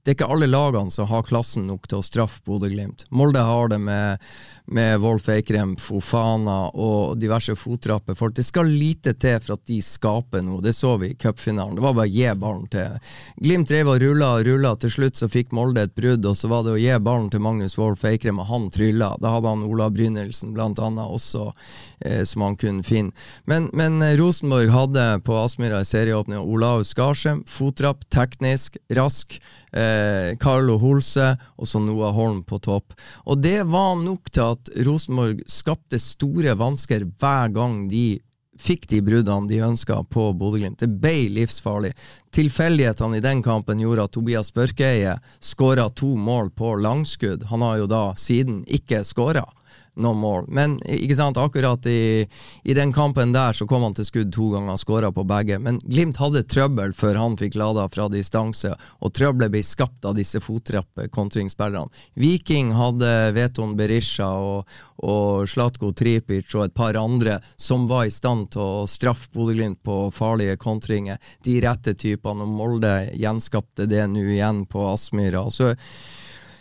Det 0.00 0.10
er 0.10 0.16
ikke 0.16 0.30
alle 0.32 0.46
lagene 0.48 0.90
som 0.90 1.06
har 1.08 1.22
klassen 1.28 1.66
nok 1.68 1.86
til 1.88 2.00
å 2.00 2.04
straffe 2.04 2.40
Bodø-Glimt. 2.44 3.04
Molde 3.12 3.42
har 3.44 3.68
det 3.68 3.78
med, 3.78 4.22
med 4.64 5.00
Wolf 5.00 5.28
Eikrem, 5.28 5.76
Fofana 5.76 6.70
og 6.72 7.18
diverse 7.20 7.52
fottrapper. 7.56 8.16
For 8.16 8.32
det 8.32 8.46
skal 8.46 8.68
lite 8.68 9.12
til 9.20 9.36
for 9.40 9.58
at 9.58 9.66
de 9.68 9.80
skaper 9.84 10.42
noe. 10.42 10.62
Det 10.64 10.72
så 10.76 10.94
vi 11.00 11.12
i 11.12 11.18
cupfinalen. 11.20 11.76
Det 11.76 11.84
var 11.84 11.96
bare 11.98 12.08
å 12.08 12.14
gi 12.14 12.32
ballen 12.40 12.66
til. 12.72 12.96
Glimt 13.36 13.68
drev 13.68 13.92
og 13.92 14.00
rulla 14.02 14.30
og 14.38 14.48
rulla. 14.48 14.72
Til 14.80 14.94
slutt 14.94 15.20
så 15.20 15.28
fikk 15.28 15.52
Molde 15.56 15.84
et 15.84 15.94
brudd, 15.94 16.24
og 16.26 16.38
så 16.38 16.48
var 16.48 16.64
det 16.64 16.74
å 16.74 16.80
gi 16.80 16.96
ballen 16.96 17.28
til 17.30 17.44
Magnus 17.44 17.76
Wolf 17.78 18.04
Eikrem, 18.08 18.40
og 18.40 18.48
han 18.48 18.70
trylla. 18.72 19.12
Da 19.20 19.36
hadde 19.36 19.52
han 19.52 19.66
Ola 19.68 19.90
Brynildsen 19.92 20.56
blant 20.56 20.80
annet 20.80 21.12
også, 21.12 21.50
eh, 22.00 22.24
som 22.24 22.48
han 22.48 22.56
kunne 22.60 22.86
finne. 22.86 23.12
Men, 23.44 23.68
men 23.76 24.00
eh, 24.02 24.16
Rosenborg 24.20 24.72
hadde 24.74 25.06
på 25.28 25.36
Aspmyra 25.44 25.84
i 25.84 25.88
serieåpning 25.88 26.40
Olaus 26.40 26.94
Skarsheim, 26.94 27.44
fottrapp, 27.48 28.06
teknisk, 28.10 28.78
rask 28.96 29.36
eh, 29.72 30.36
Carlo 30.40 30.78
Holse 30.82 31.34
og 31.56 31.68
så 31.68 31.82
Noah 31.82 32.14
Holm 32.16 32.42
på 32.46 32.60
topp. 32.62 32.96
Og 33.26 33.42
det 33.42 33.62
var 33.70 33.94
nok 34.00 34.32
til 34.32 34.56
at 34.56 34.72
Rosenborg 34.86 35.44
skapte 35.50 36.00
store 36.02 36.56
vansker 36.58 37.06
hver 37.20 37.54
gang 37.54 37.86
de 37.90 38.20
fikk 38.60 38.86
de 38.90 39.00
bruddene 39.04 39.48
de 39.48 39.60
ønska 39.64 40.02
på 40.12 40.30
Bodø-Glimt. 40.36 40.82
Det 40.82 41.00
ble 41.00 41.30
livsfarlig. 41.32 41.94
Tilfeldighetene 42.36 43.16
i 43.18 43.24
den 43.24 43.40
kampen 43.44 43.80
gjorde 43.80 44.04
at 44.04 44.14
Tobias 44.16 44.52
Børkeie 44.52 45.16
skåra 45.40 45.88
to 45.96 46.12
mål 46.16 46.52
på 46.52 46.74
langskudd. 46.82 47.46
Han 47.50 47.64
har 47.64 47.80
jo 47.80 47.88
da 47.90 48.02
siden 48.20 48.60
ikke 48.68 49.00
skåra 49.08 49.46
noe 50.00 50.14
mål. 50.14 50.46
Men 50.48 50.76
ikke 50.86 51.16
sant, 51.18 51.38
akkurat 51.40 51.86
i, 51.90 52.26
i, 52.62 52.74
den 52.76 52.92
kampen 52.92 53.32
der 53.34 53.56
så 53.56 53.66
kom 53.68 53.84
han 53.86 53.96
til 53.96 54.06
skudd 54.08 54.32
to 54.34 54.50
ganger, 54.54 54.74
og 54.74 54.82
skåra 54.82 55.10
på 55.14 55.24
begge. 55.28 55.58
Men 55.62 55.80
Glimt 55.84 56.20
hadde 56.20 56.44
trøbbel 56.48 56.94
før 56.96 57.18
han 57.20 57.36
fikk 57.40 57.58
lada 57.60 57.86
fra 57.92 58.08
distanse, 58.12 58.72
og 59.00 59.14
trøbbelet 59.16 59.52
ble 59.54 59.64
skapt 59.66 60.06
av 60.08 60.16
disse 60.18 60.40
fottrappe 60.44 61.08
kontringsspillerne. 61.14 61.90
Viking 62.20 62.74
hadde 62.78 63.10
Veton 63.36 63.76
Berisha 63.78 64.30
og, 64.30 64.70
og 65.02 65.48
Slatko 65.50 65.92
Tripic 65.96 66.54
og 66.54 66.68
et 66.68 66.76
par 66.76 66.98
andre 67.00 67.38
som 67.60 67.88
var 67.90 68.06
i 68.08 68.14
stand 68.14 68.50
til 68.54 68.62
å 68.64 68.88
straffe 68.90 69.30
Bodø-Glimt 69.34 69.82
på 69.86 70.02
farlige 70.14 70.58
kontringer. 70.60 71.20
De 71.44 71.58
rette 71.62 71.94
typene, 71.98 72.46
og 72.46 72.56
Molde 72.60 72.94
gjenskapte 73.18 73.88
det 73.90 74.06
nå 74.10 74.24
igjen 74.36 74.64
på 74.70 74.84
Aspmyra. 74.90 75.46
Så 75.50 75.74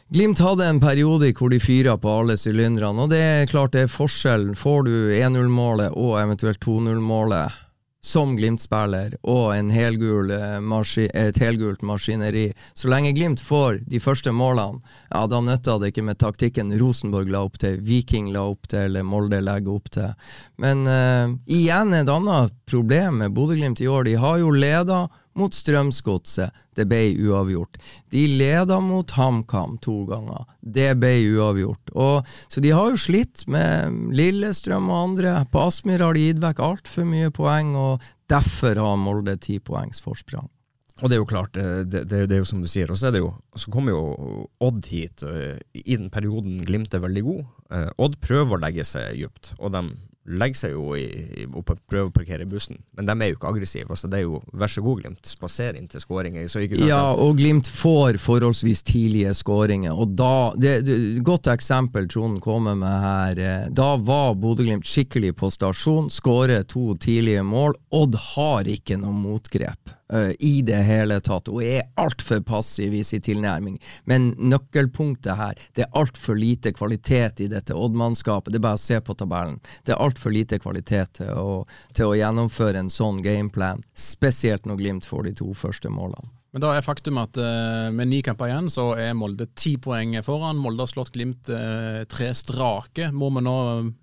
Glimt 0.09 0.39
hadde 0.41 0.65
en 0.65 0.79
periode 0.81 1.27
hvor 1.37 1.51
de 1.53 1.59
fyra 1.61 1.93
på 2.01 2.09
alle 2.09 2.33
sylinderne, 2.33 3.03
og 3.03 3.11
det 3.11 3.19
er 3.21 3.49
klart 3.51 3.75
det 3.75 3.83
er 3.85 3.91
forskjell. 3.93 4.55
Får 4.57 4.87
du 4.87 4.93
1-0-målet 5.13 5.93
og 5.93 6.15
eventuelt 6.17 6.57
2-0-målet 6.65 7.59
som 8.01 8.31
Glimt-spiller 8.33 9.13
og 9.27 9.53
helgul, 9.75 10.31
eh, 10.31 11.05
et 11.13 11.37
helgult 11.37 11.81
maskineri 11.83 12.53
Så 12.73 12.87
lenge 12.87 13.11
Glimt 13.11 13.41
får 13.43 13.83
de 13.85 13.99
første 13.99 14.31
målene, 14.31 14.79
ja, 15.11 15.27
da 15.27 15.41
nytta 15.41 15.77
det 15.77 15.91
ikke 15.91 16.07
med 16.07 16.17
taktikken 16.17 16.73
Rosenborg 16.79 17.29
la 17.29 17.43
opp 17.45 17.59
til, 17.59 17.77
Viking 17.77 18.31
la 18.33 18.47
opp 18.49 18.67
til, 18.67 18.87
eller 18.87 19.03
Molde 19.03 19.43
legger 19.43 19.75
opp 19.75 19.91
til. 19.91 20.13
Men 20.57 20.87
uh, 20.87 21.37
igjen 21.45 21.93
et 21.93 22.09
annet 22.09 22.55
problem 22.65 23.21
med 23.21 23.35
Bodø-Glimt 23.35 23.81
i 23.83 23.87
år. 23.87 24.07
De 24.09 24.15
har 24.17 24.39
jo 24.41 24.49
leda 24.55 25.03
mot 25.37 25.53
Strømsgodset. 25.53 26.55
Det 26.75 26.85
ble 26.89 27.01
uavgjort. 27.27 27.79
De 28.13 28.25
leda 28.39 28.79
mot 28.83 29.11
HamKam 29.11 29.77
to 29.83 30.03
ganger. 30.09 30.45
Det 30.61 30.91
ble 30.99 31.13
uavgjort. 31.35 31.93
Og, 31.95 32.29
så 32.47 32.63
de 32.63 32.73
har 32.75 32.91
jo 32.91 33.01
slitt 33.01 33.45
med 33.51 34.13
Lillestrøm 34.15 34.89
og 34.89 35.01
andre. 35.03 35.35
På 35.51 35.67
Aspmyr 35.67 36.05
har 36.05 36.17
de 36.17 36.29
gitt 36.29 36.43
vekk 36.43 36.63
altfor 36.65 37.07
mye 37.09 37.33
poeng, 37.35 37.75
og 37.79 38.07
derfor 38.31 38.79
har 38.79 38.99
Molde 38.99 39.37
ti 39.41 39.59
poengs 39.63 40.03
forsprang. 40.05 40.49
Og 40.99 41.07
det 41.07 41.15
er 41.15 41.21
jo 41.21 41.29
klart, 41.29 41.55
det, 41.55 42.03
det, 42.09 42.25
det, 42.27 42.35
er 42.35 42.41
jo 42.41 42.47
som 42.49 42.59
du 42.59 42.67
sier. 42.67 42.89
Og 42.91 42.99
så, 42.99 43.11
så 43.55 43.71
kommer 43.71 43.95
jo 43.95 44.47
Odd 44.63 44.89
hit. 44.91 45.23
I 45.71 45.95
den 45.95 46.09
perioden 46.11 46.59
Glimt 46.67 46.95
er 46.95 47.03
veldig 47.05 47.23
god. 47.23 47.43
Eh, 47.71 47.89
Odd 48.03 48.17
prøver 48.23 48.57
å 48.57 48.61
legge 48.65 48.83
seg 48.87 49.15
dypt, 49.15 49.53
og 49.59 49.71
de 49.75 49.85
legger 50.29 50.59
seg 50.61 50.73
jo 50.75 50.93
i, 50.97 51.05
i, 51.41 51.45
og 51.47 51.65
prøver 51.65 52.09
å 52.09 52.13
parkere 52.13 52.47
bussen, 52.49 52.79
men 52.97 53.07
de 53.07 53.15
er 53.15 53.31
jo 53.31 53.37
ikke 53.37 53.49
aggressive. 53.49 53.89
Altså, 53.89 54.09
det 54.11 54.21
er 54.21 54.25
jo 54.27 54.41
vær 54.53 54.71
så 54.71 54.83
god, 54.85 54.99
Glimt, 54.99 55.29
spaser 55.31 55.77
inn 55.79 55.87
til 55.89 56.03
skåringer. 56.03 56.47
Ja, 56.83 57.13
og 57.13 57.37
Glimt 57.39 57.69
får 57.71 58.19
forholdsvis 58.21 58.83
tidlige 58.87 59.33
skåringer, 59.37 59.95
og 59.95 60.15
da 60.19 60.33
det, 60.59 60.73
det, 60.87 60.97
Godt 61.25 61.49
eksempel 61.51 62.07
Trond 62.11 62.39
kommer 62.43 62.77
med 62.79 62.95
her. 63.03 63.39
Eh, 63.39 63.69
da 63.75 63.93
var 63.97 64.35
Bodø-Glimt 64.39 64.87
skikkelig 64.87 65.35
på 65.39 65.51
stasjon, 65.53 66.09
skårer 66.13 66.65
to 66.69 66.93
tidlige 66.99 67.45
mål. 67.45 67.77
Odd 67.95 68.17
har 68.33 68.69
ikke 68.69 68.99
noe 68.99 69.15
motgrep 69.15 69.95
uh, 70.13 70.31
i 70.39 70.61
det 70.65 70.79
hele 70.85 71.19
tatt, 71.23 71.49
og 71.51 71.63
er 71.63 71.87
altfor 71.99 72.41
passiv 72.45 72.93
i 72.95 73.03
sin 73.05 73.23
tilnærming. 73.25 73.77
Men 74.09 74.31
nøkkelpunktet 74.37 75.37
her, 75.39 75.59
det 75.75 75.85
er 75.85 75.99
altfor 75.99 76.37
lite 76.39 76.73
kvalitet 76.75 77.43
i 77.43 77.49
dette 77.51 77.75
Odd-mannskapet. 77.75 78.53
Det 78.53 78.61
er 78.61 78.67
bare 78.67 78.79
å 78.79 78.83
se 78.83 78.99
på 79.01 79.15
tabellen. 79.19 79.59
Det 79.85 79.95
er 79.95 80.03
altfor 80.19 80.33
lite 80.35 80.59
kvalitet 80.59 81.13
til 81.21 81.31
å, 81.31 81.65
til 81.95 82.11
å 82.11 82.17
gjennomføre 82.17 82.79
en 82.79 82.89
sånn 82.91 83.21
gameplan, 83.23 83.81
spesielt 83.93 84.65
når 84.65 84.77
Glimt 84.77 85.05
får 85.07 85.29
de 85.29 85.33
to 85.39 85.53
første 85.53 85.89
målene. 85.89 86.29
Men 86.51 86.63
da 86.63 86.73
er 86.73 86.81
faktum 86.81 87.19
at 87.21 87.37
uh, 87.37 87.91
med 87.93 88.09
ni 88.09 88.23
kamper 88.25 88.49
igjen, 88.49 88.69
så 88.73 88.95
er 88.97 89.13
Molde 89.13 89.45
ti 89.53 89.77
poeng 89.77 90.17
foran. 90.25 90.57
Molde 90.57 90.81
har 90.81 90.89
slått 90.89 91.13
Glimt 91.13 91.47
uh, 91.53 92.03
tre 92.09 92.33
strake. 92.33 93.11
Må 93.13 93.29
vi 93.35 93.43
nå 93.45 93.57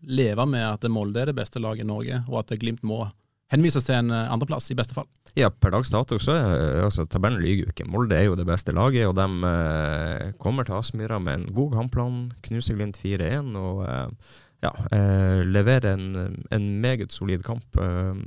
leve 0.06 0.46
med 0.46 0.62
at 0.62 0.86
Molde 0.88 1.24
er 1.24 1.32
det 1.32 1.36
beste 1.40 1.58
laget 1.58 1.82
i 1.82 1.90
Norge, 1.90 2.22
og 2.30 2.44
at 2.44 2.54
Glimt 2.60 2.86
må 2.86 3.08
henvises 3.50 3.84
til 3.86 3.98
en 3.98 4.14
andreplass, 4.14 4.70
i 4.70 4.78
beste 4.78 4.94
fall? 4.94 5.08
Ja, 5.36 5.50
per 5.50 5.74
dags 5.74 5.90
dato 5.92 6.16
så 6.22 6.32
er 6.38 6.80
altså, 6.86 7.04
tabellen 7.10 7.42
lyver 7.42 7.66
jo 7.66 7.74
ikke. 7.74 7.90
Molde 7.90 8.16
er 8.16 8.30
jo 8.30 8.38
det 8.38 8.46
beste 8.46 8.72
laget, 8.74 9.10
og 9.10 9.18
de 9.18 9.26
uh, 9.42 10.32
kommer 10.42 10.66
til 10.66 10.78
Aspmyra 10.78 11.18
med 11.20 11.40
en 11.40 11.50
god 11.58 11.74
kampplan. 11.80 12.20
Knuser 12.46 12.78
Glimt 12.78 13.02
4-1 13.02 13.58
og 13.58 13.82
eh, 13.90 14.34
ja, 14.64 14.72
eh, 14.92 15.42
leverer 15.44 15.92
en, 15.92 16.36
en, 16.50 16.68
meget 16.80 17.12
solid 17.12 17.42
kamp. 17.46 17.76
Eh, 17.80 18.22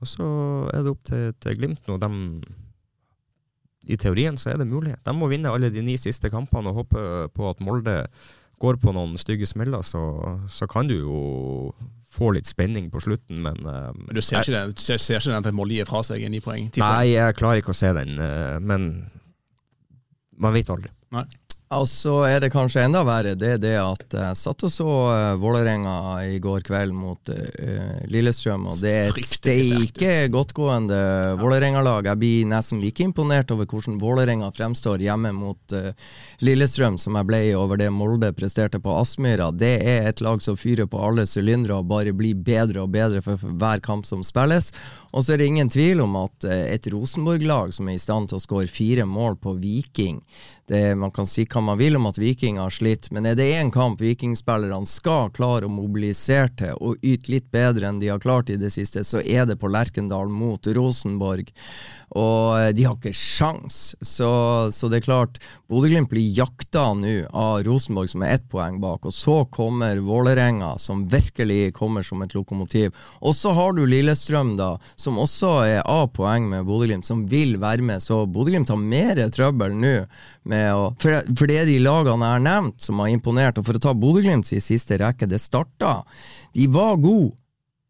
og 0.00 0.10
så 0.10 0.26
er 0.72 0.82
det 0.82 0.94
opp 0.94 1.04
til, 1.06 1.30
til 1.42 1.60
Glimt 1.60 1.86
nå. 1.88 1.98
De, 2.02 2.10
I 3.88 4.00
teorien 4.00 4.36
så 4.40 4.52
er 4.52 4.60
det 4.62 4.68
mulig. 4.70 4.96
De 5.04 5.14
må 5.16 5.30
vinne 5.30 5.52
alle 5.52 5.70
de 5.74 5.84
ni 5.84 5.96
siste 6.00 6.30
kampene 6.32 6.72
og 6.72 6.82
håpe 6.82 7.06
på 7.34 7.48
at 7.50 7.64
Molde 7.64 8.02
går 8.58 8.80
på 8.82 8.92
noen 8.94 9.14
stygge 9.20 9.46
smeller, 9.46 9.84
så, 9.86 10.00
så 10.50 10.66
kan 10.70 10.88
du 10.88 10.96
jo 10.96 11.18
få 12.10 12.32
litt 12.34 12.48
spenning 12.48 12.88
på 12.90 12.98
slutten, 13.04 13.38
men 13.44 13.60
uh, 13.68 13.92
Du 14.10 14.18
ser 14.24 14.40
ikke, 14.40 14.56
den, 14.56 14.72
ser, 14.80 14.98
ser 14.98 15.20
ikke 15.20 15.30
den 15.36 15.46
til 15.46 15.54
Molde 15.54 15.76
gir 15.76 15.86
fra 15.86 16.00
seg 16.02 16.24
ni 16.32 16.40
poeng? 16.42 16.66
Nei, 16.80 17.12
jeg 17.12 17.36
klarer 17.38 17.62
ikke 17.62 17.70
å 17.70 17.78
se 17.78 17.92
den, 17.94 18.16
uh, 18.18 18.56
men 18.58 18.88
man 20.42 20.56
vet 20.56 20.72
aldri. 20.74 20.90
Nei. 21.14 21.26
Og 21.68 21.84
så 21.84 22.14
er 22.24 22.38
det 22.40 22.48
kanskje 22.48 22.80
enda 22.86 23.02
verre, 23.04 23.34
det 23.36 23.48
er 23.54 23.58
det 23.60 23.74
at 23.76 24.14
jeg 24.16 24.36
satt 24.40 24.62
og 24.64 24.70
så 24.72 24.86
uh, 24.88 25.34
Vålerenga 25.36 25.96
i 26.24 26.38
går 26.40 26.62
kveld 26.64 26.94
mot 26.96 27.28
uh, 27.28 27.98
Lillestrøm, 28.08 28.64
og 28.70 28.78
det 28.80 28.92
er 28.96 29.10
et 29.10 29.28
steike 29.28 30.14
godtgående 30.32 31.00
Vålerenga-lag. 31.36 32.08
Jeg 32.08 32.20
blir 32.22 32.48
nesten 32.48 32.80
like 32.80 33.04
imponert 33.04 33.52
over 33.52 33.68
hvordan 33.68 33.98
Vålerenga 34.00 34.48
fremstår 34.56 35.04
hjemme 35.04 35.34
mot 35.36 35.76
uh, 35.76 35.90
Lillestrøm 36.40 36.96
som 36.96 37.20
jeg 37.20 37.28
ble 37.28 37.42
over 37.60 37.82
det 37.82 37.90
Molde 37.92 38.32
presterte 38.32 38.80
på 38.80 38.96
Aspmyra. 39.02 39.50
Det 39.52 39.74
er 39.84 40.08
et 40.08 40.24
lag 40.24 40.40
som 40.40 40.56
fyrer 40.56 40.88
på 40.88 41.04
alle 41.04 41.28
sylindere 41.28 41.82
og 41.82 41.92
bare 41.92 42.16
blir 42.16 42.38
bedre 42.48 42.86
og 42.86 42.96
bedre 42.96 43.20
for, 43.26 43.44
hver 43.44 43.84
kamp 43.84 44.08
som 44.08 44.24
spilles. 44.24 44.72
Og 45.12 45.20
så 45.20 45.36
er 45.36 45.42
det 45.42 45.52
ingen 45.52 45.68
tvil 45.68 46.00
om 46.00 46.16
at 46.24 46.48
et 46.48 46.88
Rosenborg-lag 46.92 47.76
som 47.76 47.92
er 47.92 48.00
i 48.00 48.00
stand 48.00 48.32
til 48.32 48.40
å 48.40 48.44
skåre 48.44 48.72
fire 48.72 49.04
mål 49.08 49.36
på 49.42 49.58
Viking 49.60 50.22
det, 50.68 50.94
Man 50.94 51.10
kan 51.10 51.26
si 51.26 51.44
hva 51.58 51.64
man 51.72 51.78
vil 51.78 51.96
om 51.98 52.06
at 52.06 52.18
Viking 52.20 52.58
har 52.60 52.70
slitt, 52.70 53.10
men 53.10 53.26
er 53.26 53.34
det 53.38 53.48
én 53.58 53.72
kamp 53.74 53.98
vikingspillerne 54.02 54.86
skal 54.86 55.32
klare 55.34 55.66
å 55.66 55.72
mobilisere 55.72 56.52
til 56.60 56.78
og 56.78 57.02
yte 57.02 57.32
litt 57.32 57.48
bedre 57.54 57.88
enn 57.88 57.98
de 57.98 58.12
har 58.12 58.22
klart 58.22 58.52
i 58.52 58.58
det 58.60 58.70
siste, 58.70 59.02
så 59.04 59.22
er 59.24 59.48
det 59.48 59.58
på 59.58 59.70
Lerkendal 59.72 60.30
mot 60.30 60.70
Rosenborg. 60.78 61.50
Og 62.16 62.56
eh, 62.56 62.70
de 62.72 62.86
har 62.86 62.96
ikke 62.96 63.12
sjans. 63.12 63.92
Så, 64.00 64.28
så 64.72 64.88
det 64.88 65.00
er 65.00 65.08
klart, 65.08 65.40
Bodø-Glimt 65.68 66.08
blir 66.12 66.24
jakta 66.38 66.86
nå 66.96 67.26
av 67.28 67.64
Rosenborg, 67.66 68.08
som 68.12 68.24
er 68.24 68.38
ett 68.38 68.46
poeng 68.48 68.78
bak. 68.80 69.04
Og 69.08 69.14
så 69.14 69.42
kommer 69.52 70.00
Vålerenga, 70.04 70.76
som 70.80 71.04
virkelig 71.10 71.74
kommer 71.76 72.06
som 72.06 72.22
et 72.24 72.34
lokomotiv. 72.36 72.96
Og 73.20 73.36
så 73.36 73.52
har 73.56 73.76
du 73.76 73.84
Lillestrøm, 73.84 74.54
da, 74.60 74.76
som 74.96 75.20
også 75.20 75.52
er 75.66 75.82
av 75.84 76.08
poeng 76.16 76.48
med 76.48 76.64
Bodø-Glimt, 76.68 77.08
som 77.08 77.26
vil 77.28 77.58
være 77.60 77.84
med. 77.84 78.04
Så 78.04 78.22
Bodø-Glimt 78.30 78.72
har 78.72 78.80
mer 78.80 79.20
trøbbel 79.34 79.76
nå 79.76 79.96
med 80.48 80.68
å 80.72 80.88
For, 80.98 81.20
for 81.36 81.47
det 81.48 81.58
er 81.62 81.68
de 81.68 81.78
lagene 81.82 82.26
jeg 82.26 82.36
har 82.36 82.44
nevnt 82.44 82.84
som 82.84 83.00
har 83.02 83.12
imponert. 83.12 83.58
Og 83.58 83.66
for 83.66 83.78
å 83.78 83.82
ta 83.82 83.94
Bodø-Glimt 83.96 84.50
i 84.52 84.60
siste 84.62 84.98
rekke, 85.00 85.28
det 85.28 85.40
starta. 85.42 86.02
De 86.54 86.68
var 86.72 87.00
gode 87.02 87.34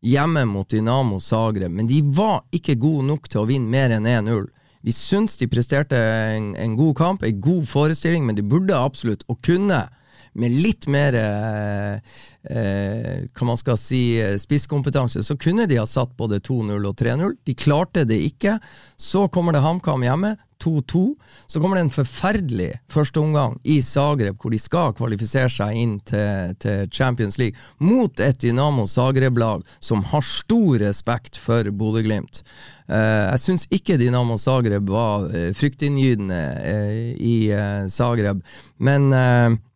hjemme 0.07 0.45
mot 0.47 0.69
Dynamo 0.71 1.19
Zagreb, 1.21 1.73
men 1.75 1.89
de 1.91 2.03
var 2.03 2.45
ikke 2.55 2.79
gode 2.79 3.09
nok 3.09 3.27
til 3.29 3.43
å 3.43 3.49
vinne 3.49 3.71
mer 3.71 3.95
enn 3.97 4.07
1-0. 4.07 4.47
Vi 4.87 4.95
syns 4.95 5.35
de 5.41 5.49
presterte 5.51 5.99
en, 5.99 6.53
en, 6.55 6.77
god 6.79 6.95
kamp, 6.97 7.25
en 7.27 7.41
god 7.43 7.67
forestilling, 7.69 8.27
men 8.27 8.39
de 8.39 8.47
burde 8.47 8.79
absolutt, 8.79 9.25
og 9.29 9.41
kunne, 9.45 9.81
med 10.39 10.55
litt 10.63 10.87
mer 10.91 11.17
eh, 11.19 12.19
eh, 12.49 13.25
hva 13.35 13.49
man 13.51 13.61
skal 13.61 13.79
si, 13.81 14.03
spisskompetanse, 14.41 15.23
så 15.27 15.37
kunne 15.41 15.69
de 15.69 15.81
ha 15.81 15.87
satt 15.89 16.17
både 16.19 16.41
2-0 16.47 16.77
og 16.79 16.99
3-0. 16.99 17.39
De 17.47 17.57
klarte 17.59 18.07
det 18.09 18.21
ikke. 18.31 18.59
Så 18.97 19.27
kommer 19.33 19.55
det 19.55 19.65
HamKam 19.65 20.07
hjemme, 20.07 20.37
2-2. 20.63 21.15
Så 21.47 21.61
kommer 21.61 21.79
det 21.79 21.87
en 21.87 21.93
forferdelig 21.95 22.71
førsteomgang 22.93 23.57
i 23.63 23.79
Zagreb, 23.83 24.39
hvor 24.41 24.55
de 24.55 24.61
skal 24.63 24.95
kvalifisere 24.99 25.51
seg 25.53 25.77
inn 25.79 25.99
til, 26.07 26.55
til 26.63 26.89
Champions 26.95 27.39
League, 27.39 27.59
mot 27.79 28.21
et 28.21 28.41
Dynamo 28.43 28.87
Zagreb-lag 28.91 29.63
som 29.81 30.03
har 30.13 30.27
stor 30.27 30.79
respekt 30.83 31.39
for 31.39 31.71
Bodø-Glimt. 31.71 32.43
Eh, 32.89 33.25
jeg 33.35 33.45
syns 33.45 33.69
ikke 33.75 33.99
Dynamo 34.01 34.39
Zagreb 34.41 34.89
var 34.91 35.29
eh, 35.35 35.51
fryktinngytende 35.57 36.43
eh, 36.65 37.09
i 37.19 37.37
Zagreb, 37.93 38.41
men 38.79 39.11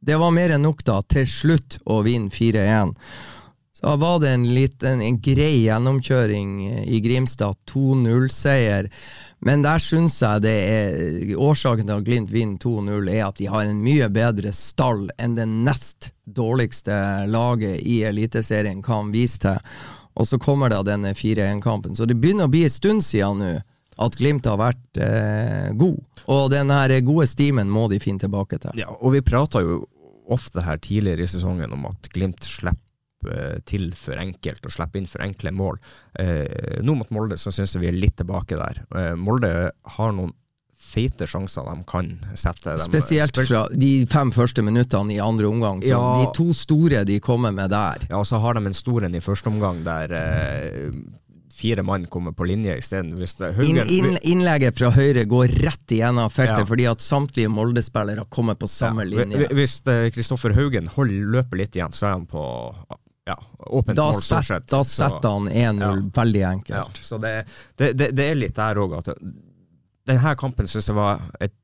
det 0.03 0.19
var 0.19 0.35
mer 0.35 0.51
enn 0.57 0.67
nok 0.67 0.83
da 0.87 0.99
til 1.07 1.29
slutt 1.31 1.79
å 1.87 2.01
vinne 2.03 2.33
4-1. 2.35 2.97
Så 3.83 3.97
var 3.99 4.19
det 4.23 4.31
en, 4.31 4.47
liten, 4.55 5.01
en 5.03 5.19
grei 5.23 5.65
gjennomkjøring 5.65 6.51
i 6.87 7.01
Grimstad, 7.03 7.59
2-0-seier. 7.71 8.91
Men 9.43 9.63
der 9.63 9.83
syns 9.83 10.21
jeg 10.23 10.45
det 10.45 10.55
er 10.71 11.33
årsaken 11.35 11.89
til 11.89 11.97
at 11.97 12.07
Glimt 12.07 12.31
vinner 12.31 12.59
2-0, 12.63 13.11
er 13.11 13.25
at 13.27 13.39
de 13.39 13.49
har 13.51 13.67
en 13.67 13.83
mye 13.83 14.07
bedre 14.15 14.53
stall 14.55 15.09
enn 15.19 15.35
det 15.39 15.49
nest 15.51 16.13
dårligste 16.27 16.95
laget 17.31 17.83
i 17.83 18.03
Eliteserien 18.07 18.83
kan 18.87 19.11
vise 19.15 19.43
til. 19.47 19.75
Og 20.15 20.29
så 20.29 20.39
kommer 20.39 20.71
da 20.71 20.83
denne 20.87 21.15
4-1-kampen. 21.19 21.95
Så 21.99 22.07
det 22.07 22.19
begynner 22.23 22.51
å 22.51 22.53
bli 22.53 22.67
en 22.67 22.75
stund 22.75 23.07
siden 23.07 23.43
nå 23.43 23.53
at 24.03 24.17
Glimt 24.17 24.47
har 24.49 24.59
vært 24.61 24.99
eh, 25.03 25.73
god. 25.79 25.99
Og 26.33 26.47
den 26.53 26.71
gode 27.05 27.27
stimen 27.29 27.71
må 27.71 27.89
de 27.93 28.01
finne 28.01 28.23
tilbake 28.23 28.59
til. 28.63 28.79
Ja, 28.81 28.89
og 28.95 29.13
vi 29.15 29.23
prata 29.27 29.61
jo 29.63 29.83
ofte 30.31 30.65
her 30.67 30.81
tidligere 30.83 31.27
i 31.27 31.31
sesongen 31.31 31.73
om 31.75 31.87
at 31.91 32.11
Glimt 32.15 32.45
slipper 32.47 33.33
eh, 33.33 33.59
til 33.69 33.91
for 33.99 34.21
enkelt 34.21 34.67
og 34.67 34.75
slipper 34.75 35.03
inn 35.03 35.11
for 35.11 35.25
enkle 35.25 35.55
mål. 35.55 35.81
Eh, 36.19 36.79
nå 36.85 36.97
mot 36.99 37.11
Molde 37.15 37.39
så 37.41 37.53
syns 37.55 37.75
jeg 37.77 37.85
vi 37.85 37.91
er 37.93 37.99
litt 37.99 38.19
tilbake 38.21 38.59
der. 38.59 38.85
Eh, 38.97 39.13
Molde 39.19 39.53
har 39.97 40.15
noen 40.17 40.35
feite 40.83 41.27
sjanser 41.31 41.67
de 41.69 41.85
kan 41.89 42.09
sette. 42.39 42.75
Spesielt 42.83 43.39
fra 43.39 43.63
de 43.71 43.91
fem 44.11 44.33
første 44.35 44.65
minuttene 44.67 45.15
i 45.15 45.21
andre 45.23 45.49
omgang. 45.49 45.83
Ja. 45.87 46.01
De 46.21 46.29
to 46.37 46.51
store 46.57 47.05
de 47.09 47.21
kommer 47.23 47.55
med 47.55 47.71
der. 47.73 48.07
Ja, 48.11 48.19
og 48.21 48.27
så 48.29 48.41
har 48.43 48.59
de 48.59 48.67
en 48.67 48.77
stor 48.77 49.07
en 49.07 49.15
i 49.15 49.23
første 49.23 49.53
omgang 49.53 49.83
der 49.87 50.17
eh, 50.19 50.91
fire 51.53 51.83
mann 51.87 52.07
kommer 52.11 52.33
på 52.37 52.47
linje 52.49 52.75
isteden. 52.81 53.13
Hvis 53.21 53.37
In, 53.67 53.79
Inn, 53.87 54.17
innlegget 54.23 54.79
fra 54.79 54.91
høyre 54.95 55.25
går 55.29 55.53
rett 55.63 55.95
igjennom 55.95 56.31
feltet 56.33 56.65
Ja. 56.65 56.67
fordi 56.69 56.87
at 56.91 57.05
samtlige 57.05 57.49
Molde-spillere 57.53 58.25
kommer 58.33 58.55
på 58.59 58.69
samme 58.71 59.05
Ja, 59.07 59.25
linje. 59.25 59.49
Hvis 59.53 59.79
eh, 59.87 60.09
Kristoffer 60.15 60.55
Haugen 60.57 60.89
holder 60.97 61.31
løpet 61.39 61.59
litt 61.63 61.77
igjen, 61.79 61.93
så 61.93 62.09
er 62.11 62.13
han 62.19 62.27
på 62.27 62.43
ja, 63.29 63.37
åpent 63.71 63.97
Da, 63.97 64.09
mål, 64.11 64.23
stort 64.23 64.45
sett. 64.49 64.67
da 64.73 64.83
setter 64.85 65.29
han 65.37 65.49
1-0 65.49 66.05
veldig 66.17 66.43
enkelt. 66.49 66.99
Ja, 66.99 67.07
så 67.07 67.19
det, 67.23 67.35
det, 67.79 67.93
det, 68.01 68.11
det 68.19 68.31
er 68.33 68.39
litt 68.41 68.57
der 68.59 68.81
òg 68.83 68.97
at 68.99 69.13
denne 70.09 70.33
kampen 70.41 70.67
syns 70.67 70.89
jeg 70.91 70.97
var 70.99 71.21
et 71.41 71.55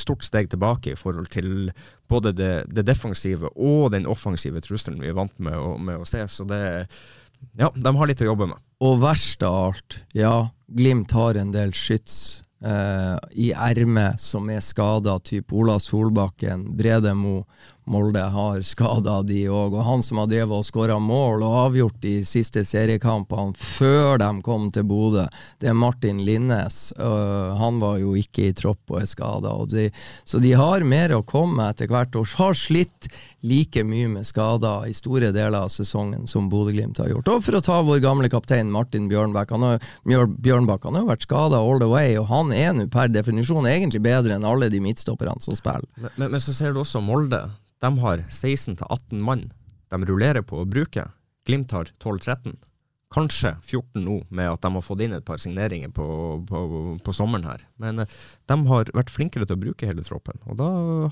stort 0.00 0.24
steg 0.24 0.48
tilbake 0.48 0.94
i 0.94 0.96
forhold 0.96 1.28
til 1.28 1.66
både 2.08 2.30
det, 2.32 2.52
det 2.72 2.86
defensive 2.88 3.50
og 3.52 3.90
den 3.92 4.06
offensive 4.08 4.62
trusselen 4.64 5.02
vi 5.04 5.10
er 5.10 5.18
vant 5.18 5.34
med 5.36 5.52
å, 5.52 5.74
med 5.76 6.00
å 6.00 6.06
se. 6.08 6.22
Så 6.32 6.46
det 6.48 6.62
Ja, 7.58 7.68
de 7.74 7.92
har 7.98 8.06
litt 8.08 8.22
å 8.22 8.30
jobbe 8.30 8.46
med. 8.54 8.56
Og 8.82 8.98
verst 9.02 9.44
av 9.46 9.58
alt, 9.68 10.00
ja, 10.16 10.50
Glimt 10.72 11.12
har 11.14 11.36
en 11.38 11.52
del 11.54 11.70
skyts 11.76 12.42
eh, 12.64 13.18
i 13.38 13.52
ermet 13.52 14.18
som 14.20 14.48
er 14.50 14.62
skada, 14.64 15.18
type 15.22 15.54
Ola 15.54 15.76
Solbakken, 15.78 16.64
Brede 16.78 17.12
Mo, 17.14 17.42
Molde 17.84 18.20
har 18.20 18.62
skada 18.62 19.18
de 19.26 19.40
òg. 19.50 19.74
Og 19.74 19.84
han 19.86 20.02
som 20.04 20.20
har 20.22 20.28
drevet 20.30 20.54
og 20.54 20.66
skåra 20.66 20.98
mål 21.02 21.42
og 21.42 21.58
avgjort 21.66 21.98
de 22.04 22.14
siste 22.28 22.62
seriekampene 22.66 23.56
før 23.58 24.20
de 24.22 24.30
kom 24.44 24.68
til 24.74 24.86
Bodø, 24.86 25.26
det 25.60 25.72
er 25.72 25.78
Martin 25.78 26.22
Linnes. 26.22 26.92
Uh, 26.98 27.54
han 27.58 27.80
var 27.82 27.98
jo 28.02 28.14
ikke 28.18 28.48
i 28.50 28.56
tropp 28.56 28.94
og 28.94 29.02
er 29.02 29.10
skada. 29.10 29.54
Så 30.24 30.40
de 30.42 30.54
har 30.58 30.86
mer 30.86 31.16
å 31.16 31.24
komme 31.26 31.66
etter 31.70 31.90
hvert 31.90 32.14
og 32.18 32.30
har 32.38 32.56
slitt 32.58 33.10
like 33.42 33.82
mye 33.86 34.10
med 34.12 34.26
skader 34.26 34.86
i 34.86 34.94
store 34.94 35.32
deler 35.34 35.64
av 35.64 35.72
sesongen 35.74 36.28
som 36.30 36.48
Bodø-Glimt 36.52 37.00
har 37.02 37.10
gjort. 37.10 37.32
Og 37.32 37.42
for 37.48 37.58
å 37.58 37.64
ta 37.64 37.80
vår 37.82 38.02
gamle 38.04 38.30
kaptein 38.32 38.70
Martin 38.72 39.08
Bjørnbakk. 39.10 39.50
Han 39.56 39.66
har, 39.66 40.30
Bjørnbakk 40.42 40.86
han 40.86 41.00
har 41.00 41.08
vært 41.10 41.26
skada 41.26 41.58
all 41.58 41.82
the 41.82 41.90
way, 41.90 42.14
og 42.20 42.30
han 42.30 42.54
er 42.54 42.72
nå 42.76 42.86
per 42.92 43.10
definisjon 43.10 43.66
egentlig 43.68 44.02
bedre 44.04 44.38
enn 44.38 44.46
alle 44.46 44.70
de 44.72 44.80
midtstopperne 44.82 45.42
som 45.42 45.58
spiller. 45.58 45.88
Men, 45.96 46.14
men, 46.16 46.32
men 46.36 46.42
så 46.42 46.54
ser 46.54 46.72
du 46.74 46.82
også 46.84 47.02
Molde. 47.02 47.42
De 47.82 47.98
har 47.98 48.18
16-18 48.30 49.18
mann 49.18 49.48
de 49.90 50.06
rullerer 50.06 50.44
på 50.46 50.60
å 50.62 50.68
bruke. 50.68 51.08
Glimt 51.46 51.72
har 51.74 51.90
12-13. 51.98 52.54
Kanskje 53.12 53.54
14 53.60 54.00
nå, 54.00 54.18
med 54.32 54.48
at 54.48 54.62
de 54.64 54.70
har 54.72 54.84
fått 54.84 55.02
inn 55.04 55.16
et 55.16 55.24
par 55.26 55.40
signeringer 55.40 55.92
på, 55.92 56.06
på, 56.48 56.62
på 57.04 57.14
sommeren 57.16 57.44
her. 57.50 57.64
Men 57.82 58.02
eh, 58.02 58.14
de 58.48 58.56
har 58.70 58.92
vært 58.96 59.12
flinkere 59.12 59.46
til 59.48 59.58
å 59.58 59.62
bruke 59.62 59.88
hele 59.88 60.04
troppen, 60.06 60.38
og 60.48 60.58
da 60.60 60.68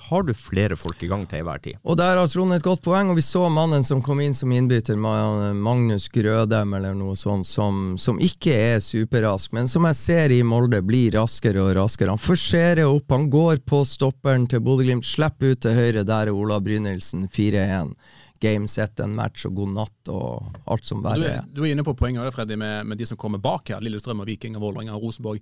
har 0.09 0.25
du 0.25 0.33
flere 0.37 0.79
folk 0.81 1.03
i 1.05 1.11
gang 1.11 1.27
til 1.29 1.43
enhver 1.43 1.61
tid. 1.65 1.81
Og 1.85 1.99
der 2.01 2.17
har 2.17 2.31
Trond 2.31 2.55
et 2.57 2.65
godt 2.65 2.83
poeng, 2.87 3.11
og 3.13 3.19
vi 3.19 3.25
så 3.27 3.47
mannen 3.53 3.85
som 3.87 4.03
kom 4.05 4.23
inn 4.25 4.37
som 4.37 4.53
innbytter, 4.55 4.97
Magnus 5.01 6.09
Grødem 6.13 6.77
eller 6.79 6.97
noe 6.97 7.19
sånt, 7.19 7.49
som, 7.49 7.99
som 8.01 8.21
ikke 8.23 8.55
er 8.55 8.85
superrask, 8.85 9.53
men 9.57 9.69
som 9.71 9.89
jeg 9.91 9.99
ser 10.01 10.35
i 10.35 10.41
Molde 10.47 10.81
blir 10.87 11.19
raskere 11.19 11.65
og 11.65 11.75
raskere. 11.79 12.15
Han 12.15 12.23
forserer 12.23 12.87
opp, 12.87 13.11
han 13.13 13.29
går 13.33 13.61
på 13.69 13.83
stopperen 13.89 14.49
til 14.51 14.65
Bodø-Glimt, 14.65 15.07
slipper 15.07 15.55
ut 15.55 15.63
til 15.65 15.77
høyre, 15.77 16.07
der 16.07 16.31
er 16.31 16.37
Ola 16.37 16.61
Brynildsen 16.65 17.29
4-1. 17.29 17.95
Game 18.41 18.69
set, 18.69 19.01
en 19.05 19.15
match 19.15 19.45
og 19.47 19.55
god 19.59 19.75
natt 19.77 20.09
og 20.09 20.55
alt 20.73 20.85
som 20.89 21.03
verre 21.05 21.35
er- 21.37 21.49
du 21.53 21.63
er 21.65 21.75
inne 21.75 21.85
på 21.85 21.93
poenget 21.97 22.23
også, 22.25 22.39
Freddy, 22.39 22.57
med, 22.57 22.87
med 22.87 22.97
de 22.99 23.07
som 23.07 23.19
kommer 23.21 23.39
bak 23.39 23.69
her. 23.69 23.81
Lillestrøm, 23.85 24.21
og 24.25 24.27
Viking, 24.31 24.57
og 24.57 24.63
Vålerenga 24.63 24.95
og 24.97 25.03
Rosenborg. 25.03 25.41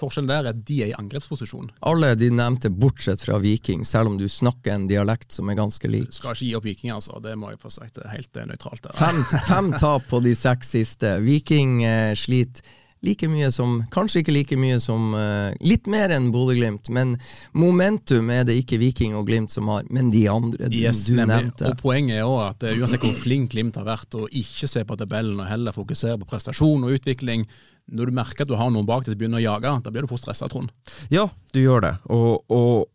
Forskjellen 0.00 0.28
der 0.30 0.46
er 0.46 0.48
at 0.54 0.64
de 0.64 0.78
er 0.82 0.88
i 0.90 0.94
angrepsposisjon. 0.96 1.70
Alle 1.84 2.14
de 2.16 2.30
nevnte, 2.32 2.70
bortsett 2.72 3.20
fra 3.20 3.36
Viking, 3.42 3.82
selv 3.84 4.08
om 4.08 4.16
du 4.18 4.24
snakker 4.32 4.72
en 4.72 4.86
dialekt 4.88 5.30
som 5.36 5.50
er 5.52 5.58
ganske 5.58 5.90
lik. 5.92 6.08
Skal 6.16 6.32
ikke 6.32 6.46
gi 6.46 6.54
opp 6.56 6.64
Viking, 6.64 6.92
altså. 6.94 7.20
Det 7.22 7.34
må 7.38 7.50
jeg 7.52 7.60
få 7.60 7.70
sagt. 7.74 7.94
Det 7.98 8.06
er 8.06 8.14
helt 8.16 8.36
eh, 8.40 8.46
nøytralt. 8.48 8.88
Fem, 8.96 9.20
fem 9.46 9.72
tap 9.78 10.06
på 10.08 10.22
de 10.24 10.32
seks 10.34 10.72
siste. 10.78 11.18
Viking 11.26 11.82
eh, 11.84 12.14
sliter 12.16 12.62
like 13.06 13.28
mye 13.28 13.48
som 13.52 13.78
Kanskje 13.92 14.22
ikke 14.22 14.34
like 14.34 14.58
mye 14.60 14.78
som 14.82 15.14
uh, 15.16 15.50
Litt 15.64 15.88
mer 15.90 16.12
enn 16.14 16.30
Bodø-Glimt, 16.34 16.90
men 16.94 17.16
momentum 17.56 18.30
er 18.32 18.44
det 18.48 18.58
ikke 18.60 18.80
Viking 18.80 19.16
og 19.18 19.26
Glimt 19.30 19.52
som 19.54 19.70
har, 19.72 19.86
men 19.92 20.12
de 20.12 20.26
andre 20.30 20.68
du, 20.70 20.76
Yes, 20.80 21.06
du 21.08 21.16
nevnte. 21.18 21.70
Og 21.70 21.80
Poenget 21.80 22.20
er 22.20 22.28
også 22.28 22.46
at 22.50 22.68
eh, 22.68 22.78
uansett 22.80 23.04
hvor 23.04 23.16
flink 23.16 23.54
Glimt 23.54 23.78
har 23.80 23.88
vært, 23.88 24.16
og 24.18 24.28
ikke 24.36 24.68
se 24.70 24.84
på 24.86 24.98
tabellen 25.00 25.40
og 25.40 25.48
heller 25.48 25.76
fokusere 25.76 26.20
på 26.20 26.28
prestasjon 26.30 26.84
og 26.86 26.96
utvikling, 26.98 27.46
når 27.90 28.10
du 28.10 28.18
merker 28.20 28.44
at 28.44 28.52
du 28.52 28.56
har 28.58 28.70
noen 28.72 28.88
bak 28.88 29.04
deg 29.04 29.14
som 29.14 29.22
begynner 29.22 29.40
å 29.40 29.46
jage, 29.46 29.74
da 29.84 29.92
blir 29.92 30.06
du 30.06 30.10
fort 30.10 30.22
stressa, 30.22 30.48
Trond. 30.50 30.72
Ja, 31.12 31.26
du 31.54 31.60
gjør 31.62 31.86
det, 31.86 31.94
og, 32.12 32.44
og 32.52 32.90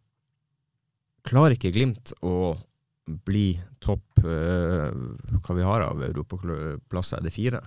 klarer 1.26 1.58
ikke 1.58 1.74
Glimt 1.76 2.14
å 2.22 2.56
bli 3.06 3.52
topp 3.84 4.24
uh, 4.26 4.90
Hva 5.46 5.54
vi 5.54 5.66
har 5.66 5.84
av 5.86 6.00
europaplasser, 6.08 7.20
er 7.20 7.28
det 7.28 7.34
fire? 7.36 7.62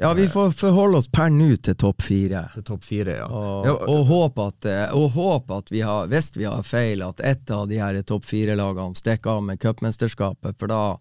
Ja, 0.00 0.12
vi 0.14 0.28
får 0.28 0.52
forholde 0.54 0.98
oss 0.98 1.08
per 1.10 1.30
nå 1.34 1.56
til 1.56 1.74
topp 1.74 2.04
fire. 2.06 2.44
Til 2.54 2.64
topp 2.68 2.84
fire, 2.86 3.16
ja. 3.18 3.24
Og, 3.26 3.66
Ja, 3.66 3.72
og 3.90 4.04
håpe 4.06 4.44
at, 4.52 4.68
eh, 4.70 4.92
og 4.94 5.10
håpe 5.16 5.56
at 5.58 5.72
vi 5.74 5.80
har, 5.82 6.06
hvis 6.06 6.30
vi 6.36 6.44
har 6.46 6.62
feil, 6.62 7.02
at 7.02 7.18
ett 7.20 7.50
av 7.50 7.66
de 7.68 7.80
her 7.82 7.98
topp 8.06 8.28
fire-lagene 8.28 8.94
stikker 8.94 9.30
av 9.30 9.42
med 9.42 9.58
cupmesterskapet, 9.58 10.54
for 10.58 10.70
da 10.70 10.98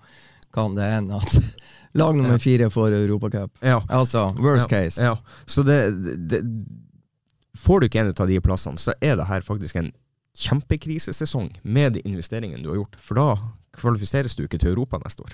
kan 0.53 0.73
det 0.75 0.89
hende 0.89 1.19
at 1.21 1.37
lag 2.01 2.17
nummer 2.17 2.41
fire 2.41 2.71
får 2.73 2.97
Europacup. 2.97 3.53
Ja. 3.61 3.83
Altså, 3.85 4.31
worst 4.41 4.65
ja, 4.71 4.79
case. 4.79 5.05
Ja. 5.05 5.17
Så 5.45 5.63
det, 5.63 5.79
det 6.29 6.41
Får 7.57 7.79
du 7.79 7.87
ikke 7.87 8.01
en 8.01 8.11
av 8.13 8.27
de 8.29 8.41
plassene, 8.41 8.77
så 8.77 8.93
er 9.01 9.15
det 9.17 9.25
her 9.25 9.41
faktisk 9.41 9.75
en 9.79 9.91
kjempekrisesesong 10.37 11.49
med 11.63 11.97
de 11.97 12.03
investeringene 12.05 12.63
du 12.63 12.69
har 12.69 12.81
gjort. 12.81 12.99
For 13.01 13.17
da 13.17 13.29
kvalifiseres 13.77 14.35
du 14.35 14.43
ikke 14.45 14.59
til 14.61 14.71
Europa 14.71 14.99
neste 15.01 15.23
år. 15.25 15.33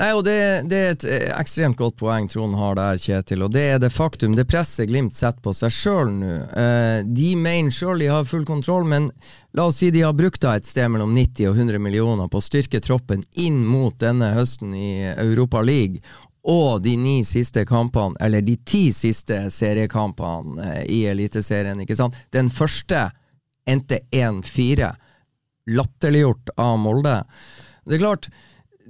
Nei, 0.00 0.10
og 0.16 0.22
det, 0.26 0.36
det 0.70 0.80
er 0.80 0.94
et 0.94 1.04
eh, 1.08 1.26
ekstremt 1.32 1.78
godt 1.80 1.96
poeng 2.00 2.28
Trond 2.30 2.56
har 2.60 2.76
der, 2.78 3.00
Kjetil. 3.00 3.44
Og 3.46 3.52
det 3.54 3.64
er 3.74 3.82
det 3.82 3.92
faktum, 3.92 4.36
det 4.36 4.46
presset 4.50 4.88
Glimt 4.90 5.16
setter 5.16 5.42
på 5.44 5.54
seg 5.56 5.74
sjøl 5.74 6.12
nå. 6.20 6.32
Eh, 6.60 7.00
de 7.08 7.30
mener 7.40 7.74
sjøl 7.74 8.02
de 8.02 8.10
har 8.12 8.28
full 8.28 8.46
kontroll, 8.48 8.86
men 8.88 9.10
la 9.56 9.68
oss 9.68 9.80
si 9.80 9.90
de 9.94 10.04
har 10.04 10.16
brukt 10.16 10.44
et 10.44 10.68
sted 10.68 10.90
mellom 10.92 11.14
90 11.16 11.50
og 11.50 11.60
100 11.60 11.82
millioner 11.82 12.30
på 12.30 12.40
å 12.40 12.44
styrke 12.44 12.82
troppen 12.84 13.24
inn 13.40 13.62
mot 13.66 13.96
denne 14.00 14.34
høsten 14.36 14.74
i 14.76 14.92
Europa 15.16 15.64
League. 15.64 16.04
Og 16.48 16.80
de 16.84 16.94
ni 16.96 17.18
siste 17.28 17.66
kampene, 17.68 18.16
eller 18.20 18.40
de 18.44 18.56
ti 18.64 18.86
siste 18.96 19.50
seriekampene 19.52 20.68
eh, 20.68 20.84
i 20.88 21.00
Eliteserien, 21.10 21.80
ikke 21.84 21.98
sant. 21.98 22.16
Den 22.32 22.52
første 22.52 23.10
endte 23.70 24.00
1-4. 24.10 24.90
Latterliggjort 25.70 26.52
av 26.58 26.78
Molde. 26.82 27.16
Det 27.86 27.96
er 27.96 28.02
klart, 28.02 28.30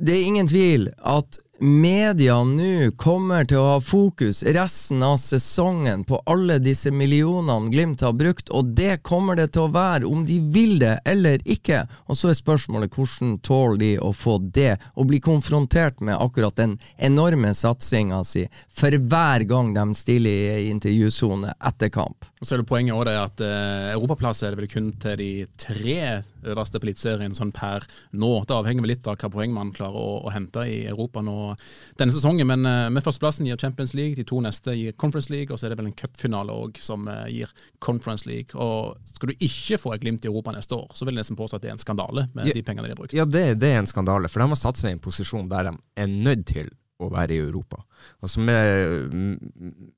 det 0.01 0.17
er 0.17 0.29
ingen 0.33 0.49
tvil 0.49 0.89
at 1.05 1.39
media 1.61 2.39
nå 2.45 2.91
kommer 2.97 3.45
til 3.45 3.61
å 3.61 3.67
ha 3.75 3.81
fokus 3.85 4.41
resten 4.57 5.03
av 5.05 5.19
sesongen 5.21 6.07
på 6.09 6.23
alle 6.25 6.57
disse 6.63 6.89
millionene 6.91 7.69
Glimt 7.71 8.01
har 8.01 8.15
brukt, 8.17 8.49
og 8.49 8.73
det 8.79 9.03
kommer 9.05 9.37
det 9.37 9.51
til 9.53 9.67
å 9.67 9.75
være 9.75 10.09
om 10.09 10.25
de 10.27 10.39
vil 10.55 10.79
det 10.81 10.95
eller 11.05 11.45
ikke. 11.45 11.83
Og 12.09 12.17
så 12.17 12.33
er 12.33 12.41
spørsmålet 12.41 12.97
hvordan 12.97 13.37
tåler 13.45 13.81
de 13.83 13.93
å 14.01 14.13
få 14.17 14.39
det, 14.41 14.79
og 14.97 15.11
bli 15.13 15.21
konfrontert 15.21 16.01
med 16.01 16.17
akkurat 16.17 16.57
den 16.57 16.79
enorme 16.97 17.53
satsinga 17.55 18.25
si 18.25 18.47
for 18.73 18.97
hver 18.97 19.45
gang 19.51 19.75
de 19.77 19.87
stiller 19.99 20.63
i 20.63 20.71
intervjusone 20.73 21.53
etter 21.61 21.93
kamp. 21.93 22.30
Og 22.41 22.49
så 22.49 22.55
er 22.55 22.63
det 22.63 22.69
Poenget 22.71 22.97
også 22.97 23.05
det 23.11 23.17
at 23.21 23.41
eh, 23.45 23.87
europaplass 23.93 24.39
er 24.47 24.55
det 24.55 24.63
vel 24.63 24.71
kun 24.73 24.87
til 25.03 25.19
de 25.21 25.31
tre 25.61 25.97
øverste 26.49 26.81
på 26.81 26.87
Eliteserien 26.89 27.35
sånn 27.37 27.51
per 27.53 27.85
nå. 28.17 28.31
Det 28.49 28.57
avhenger 28.57 28.87
vel 28.87 28.95
litt 28.95 29.11
av 29.11 29.19
hva 29.21 29.29
poeng 29.35 29.53
man 29.53 29.75
klarer 29.77 30.01
å, 30.01 30.23
å 30.25 30.33
hente 30.33 30.65
i 30.65 30.79
Europa 30.89 31.21
nå 31.25 31.35
denne 32.01 32.15
sesongen. 32.17 32.49
Men 32.49 32.65
eh, 32.65 32.87
med 32.95 33.05
førsteplassen 33.05 33.45
gir 33.45 33.61
Champions 33.61 33.93
League, 33.99 34.17
de 34.17 34.25
to 34.25 34.41
neste 34.41 34.73
gir 34.73 34.97
Conference 34.97 35.29
League, 35.33 35.53
og 35.53 35.61
så 35.61 35.69
er 35.69 35.75
det 35.75 35.81
vel 35.83 35.91
en 35.91 35.99
cupfinale 36.01 36.57
òg 36.65 36.81
som 36.81 37.05
eh, 37.13 37.29
gir 37.37 37.53
Conference 37.77 38.25
League. 38.25 38.57
Og 38.57 38.97
Skal 39.13 39.35
du 39.35 39.45
ikke 39.51 39.83
få 39.85 39.93
et 39.93 40.01
Glimt 40.01 40.25
i 40.25 40.33
Europa 40.33 40.57
neste 40.57 40.79
år, 40.81 40.89
så 40.97 41.05
vil 41.05 41.19
jeg 41.19 41.27
nesten 41.27 41.37
påstå 41.37 41.61
at 41.61 41.67
det 41.67 41.75
er 41.75 41.77
en 41.77 41.85
skandale 41.85 42.31
med 42.33 42.49
Ja, 42.49 42.57
de 42.57 42.65
pengene 42.65 42.89
de 42.89 42.97
har 42.97 43.03
brukt. 43.03 43.17
Ja, 43.21 43.29
det, 43.29 43.61
det 43.61 43.75
er 43.75 43.83
en 43.83 43.91
skandale, 43.91 44.33
for 44.33 44.41
de 44.41 44.49
har 44.55 44.65
satt 44.65 44.81
seg 44.81 44.95
i 44.95 44.97
en 44.97 45.05
posisjon 45.05 45.51
der 45.53 45.69
de 45.69 45.77
er 46.01 46.09
nødt 46.09 46.49
til 46.49 46.73
å 47.07 47.11
være 47.13 47.37
i 47.37 47.43
Europa. 47.43 47.83
Altså 48.25 48.43
med, 48.45 49.13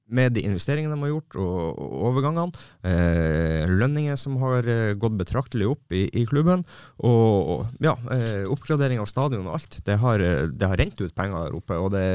med 0.07 0.35
de 0.37 0.45
investeringene 0.49 0.97
de 0.97 1.07
har 1.07 1.13
gjort, 1.13 1.39
og, 1.43 1.79
og 1.83 2.09
overgangene, 2.11 2.65
eh, 2.89 3.71
lønninger 3.71 4.19
som 4.21 4.39
har 4.43 4.69
eh, 4.69 4.95
gått 4.99 5.19
betraktelig 5.21 5.71
opp 5.75 5.95
i, 5.95 6.07
i 6.19 6.27
klubben, 6.29 6.67
og, 6.99 7.55
og 7.55 7.85
ja, 7.85 7.97
eh, 8.15 8.43
oppgradering 8.51 9.03
av 9.03 9.11
stadion 9.11 9.47
og 9.47 9.61
alt, 9.61 9.81
det 9.87 9.99
har, 10.03 10.23
eh, 10.25 10.45
det 10.51 10.73
har 10.73 10.81
rent 10.81 11.01
ut 11.01 11.15
penger 11.17 11.49
der 11.49 11.59
oppe. 11.59 11.79
og 11.79 11.93
det 11.95 12.11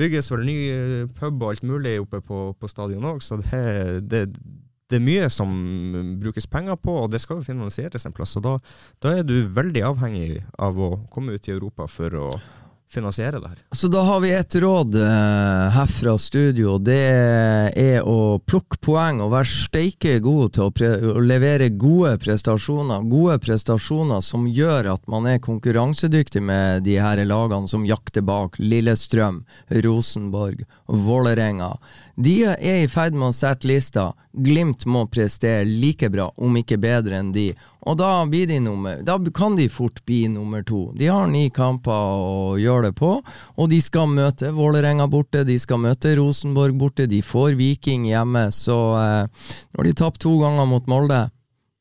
bygges 0.00 0.30
vel 0.32 0.44
ny 0.46 0.58
eh, 0.72 1.06
pub 1.14 1.42
og 1.42 1.54
alt 1.54 1.64
mulig 1.66 1.98
oppe 2.02 2.20
på, 2.24 2.44
på 2.58 2.70
stadion 2.70 3.06
òg, 3.14 3.22
så 3.22 3.38
det, 3.42 3.64
det, 4.10 4.24
det 4.90 4.98
er 4.98 5.04
mye 5.04 5.30
som 5.32 5.54
brukes 6.20 6.48
penger 6.50 6.76
på, 6.80 6.96
og 7.04 7.12
det 7.12 7.22
skal 7.22 7.40
jo 7.40 7.46
finansieres 7.46 8.06
en 8.06 8.14
plass. 8.14 8.36
og 8.38 8.44
Da, 8.46 8.56
da 9.02 9.14
er 9.18 9.24
du 9.26 9.36
veldig 9.54 9.86
avhengig 9.92 10.44
av 10.58 10.78
å 10.78 10.90
komme 11.14 11.34
ut 11.34 11.48
i 11.48 11.54
Europa 11.54 11.88
for 11.90 12.20
å 12.20 12.28
finansiere 12.94 13.40
det 13.42 13.50
her. 13.52 13.62
Så 13.74 13.90
da 13.92 14.04
har 14.06 14.22
vi 14.24 14.30
et 14.34 14.56
råd 14.62 14.96
eh, 15.00 15.74
herfra 15.74 16.14
studio. 16.20 16.76
Det 16.78 17.00
er 17.80 18.06
å 18.06 18.38
plukke 18.38 18.78
poeng 18.84 19.22
og 19.24 19.32
være 19.34 19.50
steike 19.50 20.16
god 20.24 20.54
til 20.56 20.68
å, 20.68 20.92
å 21.14 21.24
levere 21.24 21.70
gode 21.74 22.16
prestasjoner. 22.22 23.04
Gode 23.10 23.38
prestasjoner 23.44 24.22
som 24.24 24.46
gjør 24.48 24.92
at 24.94 25.06
man 25.10 25.28
er 25.30 25.42
konkurransedyktig 25.44 26.42
med 26.44 26.86
de 26.86 26.98
her 27.02 27.22
lagene 27.26 27.70
som 27.70 27.86
jakter 27.88 28.24
bak. 28.26 28.58
Lillestrøm, 28.62 29.42
Rosenborg, 29.84 30.64
Vålerenga. 30.86 31.74
De 32.14 32.34
er 32.46 32.84
i 32.84 32.88
ferd 32.90 33.16
med 33.18 33.32
å 33.32 33.34
sette 33.34 33.66
lista. 33.66 34.12
Glimt 34.32 34.84
må 34.86 35.04
prestere 35.10 35.64
like 35.66 36.06
bra, 36.14 36.28
om 36.36 36.54
ikke 36.60 36.78
bedre 36.78 37.18
enn 37.18 37.32
de. 37.34 37.48
Og 37.84 37.98
da, 37.98 38.10
blir 38.30 38.46
de 38.46 38.60
nummer, 38.62 39.02
da 39.02 39.18
kan 39.34 39.58
de 39.58 39.66
fort 39.68 39.98
bli 40.06 40.28
nummer 40.30 40.62
to. 40.62 40.86
De 40.94 41.10
har 41.10 41.26
ni 41.30 41.48
kamper 41.50 41.92
å 41.92 42.54
gjøre 42.60 42.88
det 42.88 42.94
på, 43.00 43.16
og 43.58 43.70
de 43.70 43.80
skal 43.82 44.08
møte 44.14 44.54
Vålerenga 44.54 45.08
borte, 45.10 45.42
de 45.44 45.58
skal 45.58 45.82
møte 45.82 46.14
Rosenborg 46.16 46.78
borte, 46.78 47.08
de 47.10 47.20
får 47.22 47.58
Viking 47.58 48.06
hjemme. 48.08 48.46
Så 48.54 48.78
eh, 49.00 49.48
når 49.74 49.90
de 49.90 49.96
tapte 49.98 50.24
to 50.24 50.38
ganger 50.40 50.70
mot 50.70 50.86
Molde 50.90 51.26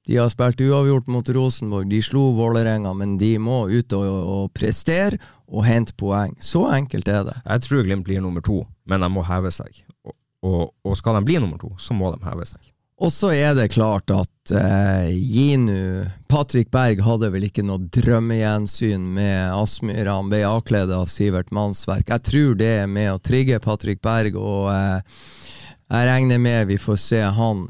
de 0.07 0.17
har 0.19 0.27
spilt 0.33 0.59
uavgjort 0.59 1.07
mot 1.07 1.29
Rosenborg, 1.31 1.87
de 1.87 2.01
slo 2.03 2.33
Vålerenga, 2.35 2.91
men 2.93 3.15
de 3.17 3.37
må 3.39 3.61
ut 3.71 3.93
og, 3.95 4.03
og 4.03 4.49
prestere 4.51 5.21
og 5.47 5.63
hente 5.63 5.95
poeng. 5.95 6.35
Så 6.43 6.65
enkelt 6.75 7.07
er 7.07 7.23
det. 7.29 7.37
Jeg 7.45 7.63
tror 7.63 7.87
Glimt 7.87 8.07
blir 8.09 8.19
nummer 8.23 8.43
to, 8.43 8.65
men 8.89 9.05
de 9.05 9.11
må 9.13 9.23
heve 9.29 9.53
seg. 9.55 9.79
Og, 10.43 10.73
og, 10.83 10.95
skal 10.99 11.17
de 11.17 11.27
bli 11.27 11.39
nummer 11.39 11.59
to, 11.61 11.71
så 11.79 11.95
må 11.95 12.11
de 12.13 12.23
heve 12.27 12.45
seg. 12.47 12.69
Og 13.03 13.09
så 13.11 13.31
er 13.33 13.55
det 13.57 13.71
klart 13.73 14.11
at 14.13 14.51
eh, 14.55 15.09
Ginu 15.11 16.05
Patrick 16.31 16.69
Berg 16.71 17.01
hadde 17.03 17.31
vel 17.33 17.47
ikke 17.47 17.65
noe 17.65 17.81
drømmegjensyn 17.91 19.07
med 19.15 19.55
Aspmyr. 19.55 20.07
Han 20.07 20.29
ble 20.31 20.43
avkledd 20.47 20.93
av 20.93 21.09
Sivert 21.11 21.51
Mannsverk. 21.55 22.11
Jeg 22.11 22.25
tror 22.29 22.59
det 22.59 22.69
er 22.83 22.91
med 22.91 23.09
å 23.15 23.21
trigge 23.23 23.59
Patrick 23.63 24.03
Berg, 24.05 24.37
og 24.39 24.69
eh, 24.71 25.23
jeg 25.93 26.09
regner 26.09 26.39
med 26.41 26.69
vi 26.69 26.79
får 26.81 27.01
se 27.01 27.23
han 27.39 27.65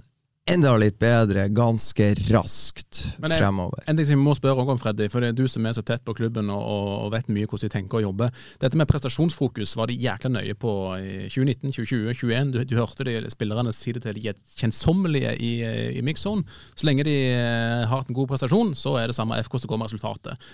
enda 0.49 0.73
litt 0.75 0.97
bedre 0.99 1.45
ganske 1.55 2.09
raskt 2.27 3.17
Men 3.21 3.31
jeg- 3.31 3.39
fremover. 3.39 3.83
En 3.87 3.95
ting 3.95 4.05
som 4.05 4.17
jeg 4.17 4.25
må 4.25 4.33
spørre 4.35 4.59
om, 4.67 4.77
Freddy, 4.77 5.07
for 5.09 5.21
det 5.21 5.29
er 5.29 5.37
du 5.37 5.47
som 5.47 5.65
er 5.65 5.71
så 5.73 5.83
tett 5.85 6.03
på 6.03 6.13
klubben 6.13 6.49
og, 6.49 7.05
og 7.05 7.11
vet 7.13 7.29
mye 7.29 7.47
hvordan 7.47 7.69
de 7.69 7.73
tenker 7.73 7.97
og 7.97 8.03
jobber. 8.03 8.31
Dette 8.59 8.75
med 8.75 8.87
prestasjonsfokus 8.87 9.75
var 9.79 9.87
de 9.87 9.95
jækla 9.95 10.29
nøye 10.35 10.55
på 10.59 10.73
i 10.99 11.29
2019, 11.31 11.71
2020, 11.71 12.13
2021. 12.13 12.51
Du, 12.51 12.63
du 12.63 12.75
hørte 12.75 13.07
de 13.07 13.31
spillerne 13.31 13.73
si 13.73 13.93
det 13.95 14.03
til 14.03 14.19
de 14.19 14.33
kjensommelige 14.59 15.31
i, 15.39 15.53
i 15.97 16.01
mixzone. 16.01 16.43
Så 16.75 16.89
lenge 16.89 17.05
de 17.07 17.15
eh, 17.31 17.87
har 17.87 18.03
hatt 18.03 18.09
en 18.11 18.17
god 18.17 18.27
prestasjon, 18.33 18.75
så 18.75 18.97
er 18.99 19.07
det 19.07 19.15
samme 19.15 19.39
FK 19.43 19.61
som 19.63 19.71
går 19.71 19.79
med 19.79 19.91
resultatet. 19.91 20.49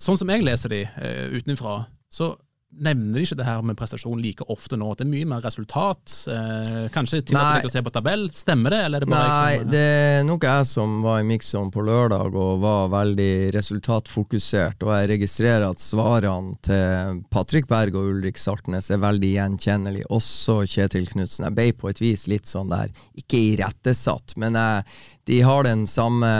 Sånn 0.00 0.18
som 0.18 0.32
jeg 0.32 0.42
leser 0.42 0.72
de 0.72 0.80
uh, 0.88 1.36
utenfra, 1.36 1.84
så 2.10 2.32
nevner 2.80 3.20
ikke 3.20 3.36
det 3.36 3.44
her 3.46 3.62
med 3.66 3.76
prestasjon 3.76 4.20
like 4.22 4.44
ofte 4.52 4.78
nå. 4.80 4.92
Det 4.96 5.04
er 5.04 5.10
mye 5.10 5.28
mer 5.28 5.42
resultat. 5.44 6.14
eh, 6.32 6.88
kanskje 6.94 7.20
til 7.26 7.36
Nei. 7.36 7.60
å 7.62 7.70
se 7.70 7.82
på 7.84 7.92
tabell. 7.92 8.30
Stemmer 8.32 8.70
det, 8.72 8.80
eller 8.86 9.02
er 9.02 9.04
det 9.04 9.10
bare 9.12 9.28
Nei, 9.28 9.50
jeg 9.52 9.60
som 9.60 9.70
det 9.74 9.82
er 9.82 10.24
nok 10.24 10.46
jeg 10.48 10.66
som 10.70 10.94
var 11.04 11.20
i 11.20 11.26
Mixon 11.28 11.70
på 11.74 11.84
lørdag 11.84 12.34
og 12.34 12.62
var 12.64 12.88
veldig 12.94 13.52
resultatfokusert, 13.56 14.82
og 14.86 14.94
jeg 14.96 15.10
registrerer 15.14 15.68
at 15.68 15.82
svarene 15.82 16.56
til 16.64 17.22
Patrick 17.30 17.68
Berg 17.68 17.94
og 17.98 18.10
Ulrik 18.14 18.40
Saltnes 18.40 18.90
er 18.90 19.02
veldig 19.02 19.32
gjenkjennelige, 19.36 20.08
også 20.10 20.62
Kjetil 20.66 21.08
Knutsen. 21.12 21.46
Jeg 21.48 21.56
ble 21.58 21.68
på 21.76 21.92
et 21.92 22.00
vis 22.02 22.26
litt 22.30 22.48
sånn 22.50 22.72
der, 22.72 22.88
ikke 23.18 23.40
irettesatt, 23.52 24.36
men 24.40 24.56
jeg, 24.58 24.84
de 25.28 25.40
har 25.46 25.68
den 25.68 25.86
samme 25.86 26.32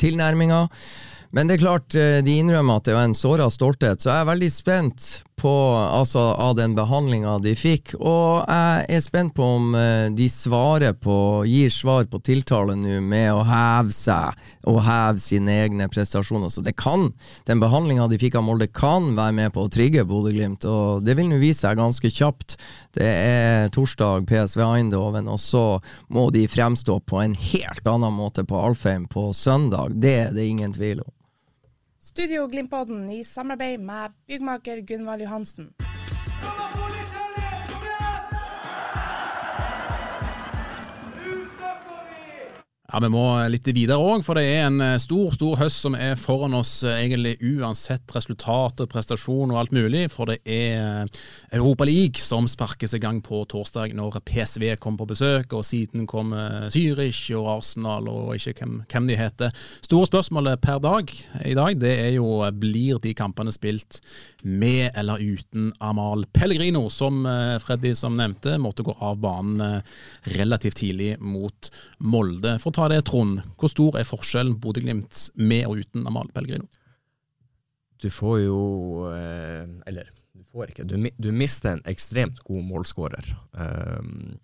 tilnærminga. 0.00 0.66
Men 1.30 1.46
det 1.46 1.58
er 1.58 1.62
klart, 1.62 1.94
eh, 1.94 2.18
de 2.26 2.38
innrømmer 2.42 2.80
at 2.80 2.88
det 2.88 2.94
var 2.96 3.06
en 3.06 3.14
såra 3.14 3.46
stolthet, 3.54 4.02
så 4.02 4.10
jeg 4.10 4.22
er 4.24 4.30
veldig 4.32 4.48
spent 4.50 5.10
på, 5.40 5.52
altså, 5.76 6.18
av 6.18 6.56
den 6.58 6.74
behandlinga 6.74 7.36
de 7.44 7.52
fikk. 7.56 7.94
Og 7.96 8.42
jeg 8.42 8.86
er 8.96 9.04
spent 9.04 9.32
på 9.36 9.46
om 9.56 9.76
eh, 9.78 10.08
de 10.10 10.26
svarer 10.28 10.96
på, 10.98 11.14
gir 11.48 11.70
svar 11.72 12.08
på 12.10 12.18
tiltale 12.26 12.74
nå 12.76 12.98
med 13.04 13.30
å 13.32 13.44
heve 13.46 13.94
seg 13.94 14.42
og 14.68 14.80
heve 14.84 15.22
sine 15.22 15.54
egne 15.64 15.86
prestasjoner. 15.92 16.50
Så 16.52 16.64
det 16.66 16.74
kan, 16.80 17.12
den 17.48 17.62
behandlinga 17.62 18.08
de 18.10 18.18
fikk 18.20 18.40
av 18.40 18.44
Molde, 18.48 18.66
kan 18.66 19.12
være 19.14 19.36
med 19.38 19.54
på 19.54 19.64
å 19.64 19.70
trigge 19.72 20.04
Bodø-Glimt. 20.08 20.66
Og 20.66 21.06
det 21.06 21.14
vil 21.18 21.30
nå 21.30 21.38
vise 21.40 21.62
seg 21.62 21.78
ganske 21.78 22.10
kjapt. 22.10 22.58
Det 22.98 23.06
er 23.06 23.70
torsdag, 23.72 24.26
PSV 24.28 24.66
Eindhoven, 24.66 25.30
og 25.30 25.40
så 25.40 25.64
må 26.10 26.26
de 26.34 26.44
fremstå 26.50 26.98
på 27.06 27.22
en 27.22 27.38
helt 27.38 27.86
annen 27.88 28.18
måte 28.18 28.44
på 28.44 28.60
Alfheim 28.60 29.06
på 29.08 29.30
søndag. 29.36 29.94
Det 30.02 30.14
er 30.26 30.36
det 30.36 30.50
ingen 30.50 30.74
tvil 30.74 31.06
om. 31.06 31.14
Studio 32.02 32.46
Glimpodden 32.48 33.10
i 33.10 33.24
samarbeid 33.24 33.80
med 33.80 34.12
byggmaker 34.26 34.80
Gunvald 34.80 35.22
Johansen. 35.22 35.74
Ja, 42.90 42.98
Vi 42.98 43.08
må 43.12 43.22
litt 43.46 43.68
videre 43.70 44.02
òg, 44.02 44.24
for 44.26 44.34
det 44.34 44.48
er 44.50 44.64
en 44.66 44.80
eh, 44.82 44.96
stor 44.98 45.30
stor 45.36 45.60
høst 45.60 45.84
som 45.84 45.94
er 45.94 46.16
foran 46.18 46.56
oss, 46.58 46.80
eh, 46.82 47.04
egentlig 47.04 47.36
uansett 47.38 48.10
resultat 48.16 48.82
og 48.82 48.88
prestasjon 48.90 49.52
og 49.52 49.60
alt 49.60 49.74
mulig. 49.76 50.08
For 50.10 50.26
det 50.26 50.40
er 50.42 51.04
eh, 51.04 51.20
Europa 51.54 51.86
League 51.86 52.18
som 52.18 52.48
sparkes 52.50 52.96
i 52.96 53.00
gang 53.02 53.20
på 53.22 53.44
torsdag, 53.52 53.94
når 53.94 54.18
PSV 54.26 54.64
kommer 54.82 55.04
på 55.04 55.10
besøk. 55.12 55.54
Og 55.54 55.62
siden 55.68 56.08
kommer 56.10 56.66
Zürich 56.74 57.28
og 57.38 57.46
Arsenal 57.52 58.10
og 58.10 58.32
ikke 58.34 58.56
hvem, 58.58 58.80
hvem 58.90 59.06
de 59.06 59.20
heter. 59.20 59.54
Store 59.86 60.10
spørsmålet 60.10 60.58
per 60.64 60.82
dag 60.82 61.14
i 61.46 61.54
dag 61.54 61.78
det 61.78 61.94
er 62.08 62.10
jo 62.16 62.40
blir 62.58 62.98
de 63.04 63.14
kampene 63.14 63.54
spilt 63.54 64.00
med 64.42 64.90
eller 64.98 65.22
uten 65.22 65.70
Amal 65.78 66.26
Pellegrino, 66.34 66.88
som 66.90 67.22
Freddy 67.62 67.94
som 67.94 68.18
nevnte 68.18 68.56
måtte 68.58 68.82
gå 68.86 68.96
av 68.98 69.20
banen 69.22 69.82
relativt 70.34 70.80
tidlig 70.80 71.12
mot 71.22 71.70
Molde. 72.02 72.56
For 72.58 72.72
å 72.72 72.79
ta 72.80 72.88
det, 72.92 73.02
Trond, 73.08 73.42
hvor 73.60 73.72
stor 73.72 73.98
er 74.00 74.08
forskjellen 74.08 74.56
Bodø-Glimt 74.62 75.26
med 75.36 75.68
og 75.68 75.82
uten 75.84 76.08
Amal 76.08 76.32
Pellegrino? 76.34 76.68
Du 78.00 78.08
får 78.08 78.38
jo 78.46 78.62
eh, 79.12 79.68
Eller, 79.90 80.08
du 80.32 80.44
får 80.48 80.72
ikke. 80.72 80.88
Du, 80.88 80.96
du 80.96 81.30
mister 81.36 81.74
en 81.74 81.86
ekstremt 81.90 82.40
god 82.46 82.64
målskårer. 82.64 83.34
Um, 83.52 84.38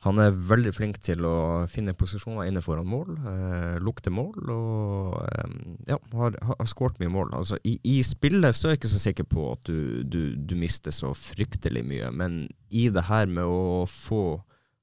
han 0.00 0.16
er 0.16 0.32
veldig 0.32 0.70
flink 0.72 0.96
til 1.04 1.26
å 1.28 1.66
finne 1.68 1.92
posisjoner 1.92 2.48
inne 2.48 2.62
foran 2.64 2.88
mål, 2.88 3.10
eh, 3.20 3.74
lukte 3.84 4.08
mål 4.08 4.52
og 4.54 5.18
eh, 5.26 5.50
ja, 5.90 5.98
har, 6.16 6.38
har 6.40 6.70
skåret 6.70 6.96
mye 7.02 7.12
mål. 7.12 7.34
Altså, 7.36 7.58
i, 7.68 7.74
I 7.84 7.98
spillet 8.06 8.56
så 8.56 8.70
er 8.70 8.74
jeg 8.74 8.80
ikke 8.80 8.92
så 8.94 9.02
sikker 9.02 9.28
på 9.28 9.44
at 9.52 9.68
du, 9.68 10.00
du, 10.08 10.22
du 10.40 10.56
mister 10.56 10.94
så 10.94 11.12
fryktelig 11.12 11.84
mye, 11.84 12.08
men 12.16 12.46
i 12.72 12.86
det 12.88 13.04
her 13.10 13.28
med 13.28 13.44
å 13.44 13.84
få, 13.92 14.38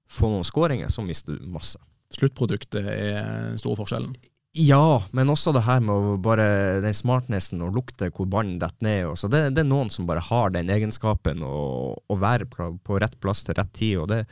få 0.05 0.29
noen 0.35 0.45
skåringer, 0.45 0.93
så 0.93 1.01
mister 1.01 1.33
du 1.33 1.49
masse. 1.49 1.81
Sluttproduktet 2.15 2.85
er 2.87 3.21
den 3.51 3.59
store 3.61 3.79
forskjellen. 3.81 4.15
Ja, 4.57 5.03
men 5.13 5.29
også 5.29 5.51
det 5.53 5.65
her 5.67 5.81
med 5.85 6.21
bare 6.25 6.79
den 6.81 6.95
smartnessen 6.95 7.61
og 7.61 7.75
lukte 7.75 8.07
hvor 8.09 8.25
ballen 8.31 8.55
detter 8.61 8.87
ned. 8.87 9.01
og 9.11 9.17
så 9.19 9.29
det, 9.29 9.41
det 9.53 9.61
er 9.61 9.69
noen 9.69 9.91
som 9.93 10.07
bare 10.09 10.23
har 10.23 10.49
den 10.55 10.71
egenskapen 10.73 11.43
å, 11.45 11.93
å 11.93 12.17
være 12.17 12.47
på, 12.49 12.97
rett 12.97 13.19
plass 13.21 13.43
til 13.45 13.57
rett 13.59 13.73
tid. 13.77 13.99
og 14.01 14.07
det 14.09 14.23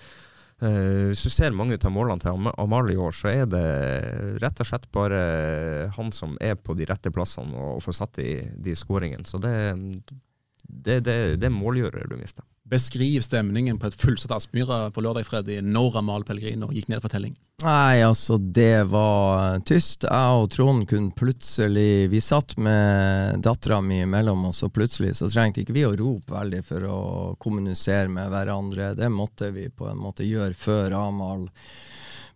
uh, 0.64 1.12
Hvis 1.12 1.28
du 1.28 1.30
ser 1.30 1.54
mange 1.54 1.78
av 1.78 1.94
målene 1.94 2.24
til 2.24 2.32
Am- 2.32 2.56
Amalie 2.58 2.96
i 2.96 3.02
år, 3.06 3.14
så 3.14 3.30
er 3.36 3.46
det 3.52 3.66
rett 4.42 4.64
og 4.64 4.72
slett 4.72 4.90
bare 4.96 5.92
han 5.94 6.10
som 6.16 6.40
er 6.42 6.58
på 6.58 6.74
de 6.74 6.90
rette 6.90 7.14
plassene 7.14 7.54
og 7.54 7.84
får 7.86 8.00
satt 8.00 8.24
i 8.24 8.40
de 8.56 8.74
skåringene. 8.74 9.30
Så 9.30 9.38
det, 9.44 9.54
det, 10.66 11.04
det, 11.06 11.20
det 11.38 11.52
er 11.52 11.54
målgjører 11.60 12.10
du 12.10 12.18
mister. 12.18 12.48
Beskriv 12.70 13.22
stemningen 13.22 13.78
på 13.78 13.88
et 13.88 13.96
fullsatt 14.02 14.32
Aspmyra 14.34 14.90
på 14.92 15.02
lørdag, 15.06 15.28
Freddy, 15.28 15.60
når 15.62 16.00
Amal 16.00 16.24
Pellegrino 16.26 16.72
gikk 16.74 16.88
ned 16.90 17.04
for 17.04 17.14
telling. 17.14 17.36
Nei, 17.62 18.02
altså, 18.02 18.40
det 18.40 18.88
var 18.90 19.60
tyst. 19.70 20.08
Jeg 20.10 20.40
og 20.40 20.50
Trond 20.52 20.88
kunne 20.90 21.14
plutselig 21.16 22.10
Vi 22.12 22.20
satt 22.26 22.58
med 22.58 23.44
dattera 23.46 23.78
mi 23.86 24.02
imellom 24.02 24.48
oss, 24.50 24.64
og 24.66 24.74
plutselig 24.74 25.14
så 25.20 25.30
trengte 25.30 25.62
ikke 25.62 25.76
vi 25.78 25.86
å 25.86 25.94
rope 25.94 26.34
veldig 26.34 26.64
for 26.66 26.88
å 26.90 26.98
kommunisere 27.38 28.10
med 28.10 28.34
hverandre. 28.34 28.96
Det 28.98 29.12
måtte 29.14 29.52
vi 29.54 29.70
på 29.70 29.92
en 29.92 30.02
måte 30.02 30.26
gjøre 30.26 30.58
før 30.58 30.98
Amal 31.04 31.46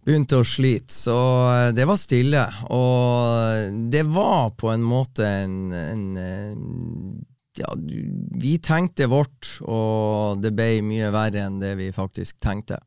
begynte 0.05 0.39
å 0.39 0.45
slite. 0.45 0.93
Så 0.93 1.17
eh, 1.55 1.71
det 1.73 1.89
var 1.89 1.99
stille. 1.99 2.45
Og 2.69 3.81
det 3.91 4.05
var 4.13 4.53
på 4.61 4.69
en 4.71 4.85
måte 4.85 5.25
en, 5.25 5.59
en, 5.73 6.05
en 6.21 7.25
ja, 7.57 7.73
vi 8.31 8.57
tenkte 8.61 9.07
vårt, 9.07 9.57
og 9.61 10.41
det 10.43 10.51
ble 10.55 10.79
mye 10.85 11.09
verre 11.13 11.47
enn 11.47 11.57
det 11.61 11.73
vi 11.79 11.89
faktisk 11.95 12.39
tenkte. 12.43 12.77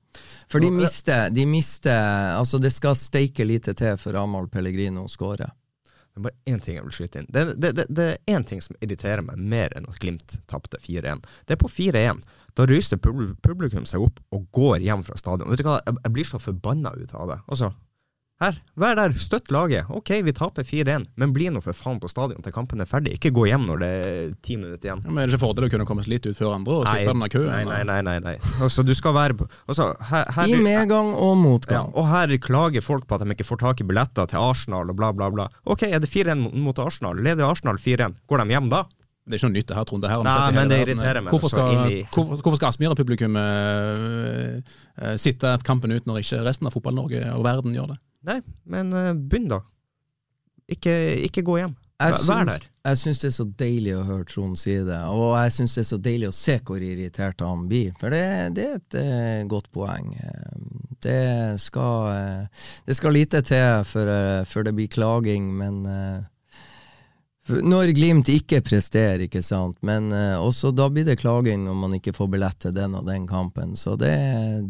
For 0.51 0.63
de 0.63 0.69
mister, 0.75 1.31
de 1.33 1.47
mister 1.49 2.37
Altså, 2.37 2.61
det 2.61 2.71
skal 2.75 2.97
steike 2.99 3.47
lite 3.49 3.75
til 3.77 3.97
for 4.01 4.17
Amahl 4.21 4.49
Pellegrino 4.53 5.07
å 5.07 5.11
skåre. 5.11 5.49
Det 6.13 6.21
er 6.21 6.27
bare 6.27 6.53
én 6.53 6.61
ting 6.61 6.77
jeg 6.77 6.85
vil 6.85 6.93
skyte 6.93 7.23
inn. 7.23 7.29
Det, 7.33 7.45
det, 7.57 7.71
det, 7.79 7.87
det 7.89 8.07
er 8.11 8.35
én 8.37 8.45
ting 8.45 8.61
som 8.61 8.77
irriterer 8.85 9.25
meg 9.25 9.41
mer 9.41 9.73
enn 9.77 9.89
at 9.89 9.97
Glimt 10.01 10.37
tapte 10.51 10.77
4-1. 10.85 11.23
Det 11.49 11.57
er 11.57 11.61
på 11.63 11.71
4-1. 11.73 12.21
Da 12.53 12.67
ryser 12.69 13.01
publikum 13.01 13.87
seg 13.89 14.05
opp 14.05 14.21
og 14.37 14.45
går 14.53 14.85
hjem 14.85 15.05
fra 15.07 15.17
stadion. 15.17 15.49
Vet 15.49 15.63
du 15.63 15.71
hva, 15.71 15.79
Jeg, 15.87 15.97
jeg 16.05 16.15
blir 16.19 16.29
så 16.29 16.41
forbanna 16.43 16.93
ut 16.93 17.15
av 17.17 17.33
det. 17.33 17.39
Altså, 17.47 17.73
her, 18.43 18.59
vær 18.79 18.97
der, 18.99 19.15
støtt 19.23 19.51
laget. 19.55 19.89
Ok, 19.93 20.11
vi 20.27 20.35
taper 20.37 20.67
4-1, 20.67 21.07
men 21.21 21.33
bli 21.35 21.49
nå 21.53 21.63
for 21.65 21.77
faen 21.77 22.01
på 22.03 22.11
stadion 22.11 22.43
til 22.45 22.55
kampen 22.55 22.83
er 22.83 22.89
ferdig. 22.91 23.15
Ikke 23.17 23.33
gå 23.35 23.47
hjem 23.49 23.67
når 23.69 23.83
det 23.83 23.91
er 24.03 24.33
ti 24.45 24.59
minutter 24.61 24.91
igjen. 24.91 25.03
Ja, 25.07 25.11
men 25.11 25.23
Er 25.23 25.31
det 25.31 25.37
ikke 25.37 25.45
fordel 25.47 25.69
å 25.69 25.73
kunne 25.73 25.89
komme 25.89 26.05
seg 26.05 26.15
litt 26.17 26.29
ut 26.29 26.39
før 26.39 26.57
andre 26.57 26.81
og 26.81 26.87
slippe 26.89 27.13
denne 27.13 27.31
køen? 27.33 27.51
Nei, 27.53 27.63
nei, 27.69 27.83
nei. 27.89 28.01
nei, 28.09 28.17
nei. 28.27 28.37
Altså, 28.63 28.85
du 28.87 28.95
skal 28.99 29.17
være 29.17 29.49
altså, 29.67 29.93
her, 30.11 30.27
her, 30.37 30.53
I 30.53 30.63
medgang 30.63 31.13
og 31.15 31.35
ja, 31.35 31.43
motgang. 31.43 31.93
og 31.95 32.09
her 32.11 32.37
klager 32.43 32.85
folk 32.85 33.07
på 33.07 33.19
at 33.19 33.25
de 33.25 33.37
ikke 33.37 33.47
får 33.49 33.63
tak 33.63 33.85
i 33.85 33.87
billetter 33.89 34.29
til 34.31 34.43
Arsenal 34.43 34.91
og 34.91 34.99
bla, 34.99 35.13
bla, 35.17 35.31
bla. 35.33 35.49
Ok, 35.65 35.87
er 35.89 36.03
det 36.03 36.11
4-1 36.11 36.51
mot 36.59 36.83
Arsenal? 36.83 37.23
Leder 37.23 37.49
Arsenal 37.49 37.79
4-1? 37.81 38.19
Går 38.29 38.45
de 38.45 38.57
hjem 38.57 38.73
da? 38.73 38.85
Det 39.23 39.37
er 39.37 39.39
ikke 39.39 39.49
noe 39.53 39.55
nytt 39.55 39.69
det 39.71 39.77
her, 39.79 39.85
Trond. 39.87 40.03
Det 40.03 40.11
her 40.11 40.23
Nei, 40.27 40.39
men 40.57 40.71
det 40.71 40.79
irriterer 40.83 41.23
meg 41.23 41.31
Hvorfor 41.31 41.53
skal, 41.53 41.77
i- 41.87 42.01
hvorfor, 42.11 42.41
hvorfor 42.43 42.59
skal 42.59 42.73
Aspmyra-publikum 42.73 43.37
uh, 43.39 44.57
uh, 44.99 45.13
sitte 45.15 45.53
kampen 45.63 45.95
ut 45.95 46.09
når 46.11 46.25
ikke 46.25 46.41
resten 46.43 46.67
av 46.67 46.75
Fotball-Norge 46.75 47.29
og 47.37 47.45
verden 47.47 47.77
gjør 47.77 47.93
det? 47.95 48.01
Nei, 48.29 48.41
men 48.71 48.93
eh, 48.97 49.13
begynn 49.15 49.49
da. 49.51 49.61
Ikke, 50.71 50.93
ikke 51.27 51.43
gå 51.47 51.59
hjem. 51.59 51.77
Vær- 52.03 52.47
der. 52.49 52.65
jeg 52.85 52.99
syns 52.99 53.21
det 53.23 53.29
er 53.29 53.35
så 53.37 53.45
deilig 53.61 53.93
å 53.95 54.03
høre 54.03 54.25
Trond 54.27 54.59
si 54.59 54.73
det, 54.75 54.99
og 55.07 55.37
jeg 55.39 55.53
syns 55.55 55.75
det 55.77 55.83
er 55.85 55.87
så 55.87 55.99
deilig 56.03 56.29
å 56.33 56.35
se 56.35 56.57
hvor 56.67 56.83
irritert 56.83 57.45
han 57.47 57.69
blir. 57.71 57.93
For 58.01 58.11
det, 58.11 58.25
det 58.57 58.65
er 58.67 58.81
et 58.81 58.97
uh, 58.99 59.47
godt 59.51 59.71
poeng. 59.75 60.11
Eh, 60.19 60.57
Det 61.03 61.59
skal, 61.59 62.09
uh, 62.15 62.67
det 62.87 62.95
skal 62.97 63.15
lite 63.15 63.41
til 63.43 63.85
før, 63.87 64.11
uh, 64.43 64.63
det 64.67 64.75
blir 64.75 64.91
klaging, 64.91 65.49
men 65.59 65.83
når 67.51 67.91
Glimt 67.97 68.29
ikke 68.31 68.61
presterer, 68.63 69.25
ikke 69.25 69.41
sant, 69.43 69.75
men 69.83 70.13
uh, 70.15 70.39
også 70.39 70.71
da 70.71 70.87
blir 70.93 71.09
det 71.09 71.19
klaging 71.19 71.65
når 71.67 71.75
man 71.75 71.97
ikke 71.97 72.15
får 72.15 72.29
billett 72.31 72.61
til 72.63 72.75
den 72.77 72.95
og 72.95 73.09
den 73.09 73.25
kampen. 73.27 73.75
Så 73.75 73.97
det, 73.99 74.13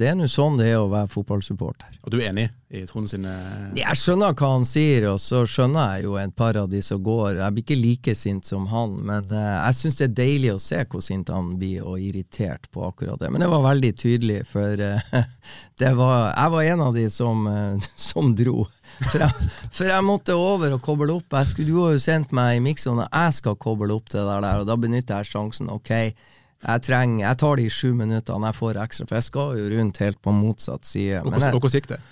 det 0.01 0.09
er 0.09 0.16
nå 0.16 0.29
sånn 0.31 0.57
det 0.57 0.70
er 0.70 0.81
å 0.81 0.89
være 0.89 1.11
fotballsupporter. 1.12 1.99
Og 2.01 2.14
du 2.14 2.16
er 2.23 2.31
enig 2.31 2.47
i 2.73 2.87
Trond 2.89 3.11
sine 3.12 3.29
Jeg 3.77 4.01
skjønner 4.01 4.33
hva 4.33 4.55
han 4.55 4.64
sier, 4.64 5.05
og 5.11 5.20
så 5.20 5.43
skjønner 5.45 5.99
jeg 5.99 6.07
jo 6.07 6.16
et 6.16 6.33
par 6.33 6.57
av 6.57 6.70
de 6.73 6.81
som 6.81 7.03
går. 7.05 7.43
Jeg 7.43 7.53
blir 7.53 7.66
ikke 7.66 7.81
like 7.83 8.14
sint 8.16 8.49
som 8.49 8.64
han, 8.73 8.97
men 9.05 9.29
uh, 9.29 9.68
jeg 9.68 9.81
syns 9.83 10.01
det 10.01 10.09
er 10.09 10.16
deilig 10.23 10.55
å 10.55 10.62
se 10.70 10.81
hvor 10.89 11.05
sint 11.05 11.33
han 11.35 11.53
blir, 11.61 11.85
og 11.85 12.01
irritert 12.01 12.70
på 12.73 12.87
akkurat 12.89 13.20
det. 13.20 13.29
Men 13.35 13.45
det 13.45 13.53
var 13.53 13.68
veldig 13.68 13.93
tydelig, 14.01 14.41
for 14.49 14.81
uh, 14.81 15.20
det 15.85 15.93
var, 16.01 16.33
jeg 16.33 16.57
var 16.57 16.70
en 16.73 16.87
av 16.89 16.97
de 16.97 17.05
som, 17.12 17.45
som 18.09 18.33
dro. 18.33 18.62
For 19.01 19.22
jeg, 19.22 19.49
for 19.72 19.88
jeg 19.88 20.07
måtte 20.07 20.36
over 20.38 20.76
og 20.76 20.82
koble 20.84 21.14
opp. 21.14 21.38
Jeg 21.38 21.51
skulle, 21.51 21.72
du 21.72 21.80
har 21.82 21.97
jo 21.97 22.03
sendt 22.03 22.34
meg 22.36 22.59
i 22.59 22.64
miksen, 22.64 23.01
og 23.03 23.09
jeg 23.09 23.38
skal 23.38 23.59
koble 23.61 23.95
opp 23.95 24.12
det 24.12 24.22
der, 24.22 24.47
og 24.61 24.68
da 24.68 24.76
benytter 24.78 25.22
jeg 25.22 25.32
sjansen. 25.32 25.70
Ok, 25.72 25.90
jeg, 25.93 26.84
trenger, 26.86 27.24
jeg 27.24 27.40
tar 27.43 27.59
de 27.59 27.70
sju 27.72 27.95
minuttene 27.99 28.51
jeg 28.51 28.59
får 28.59 28.82
ekstra, 28.84 29.09
for 29.09 29.18
jeg 29.18 29.28
skal 29.30 29.57
jo 29.59 29.70
rundt 29.72 30.03
helt 30.05 30.20
på 30.22 30.36
motsatt 30.36 30.86
side. 30.86 31.24
Og 31.24 31.34
hvordan 31.34 31.74
gikk 31.74 31.90
det? 31.95 32.03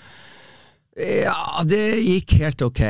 ja, 1.00 1.62
det 1.64 1.82
gikk 2.02 2.34
helt 2.40 2.62
ok. 2.62 2.80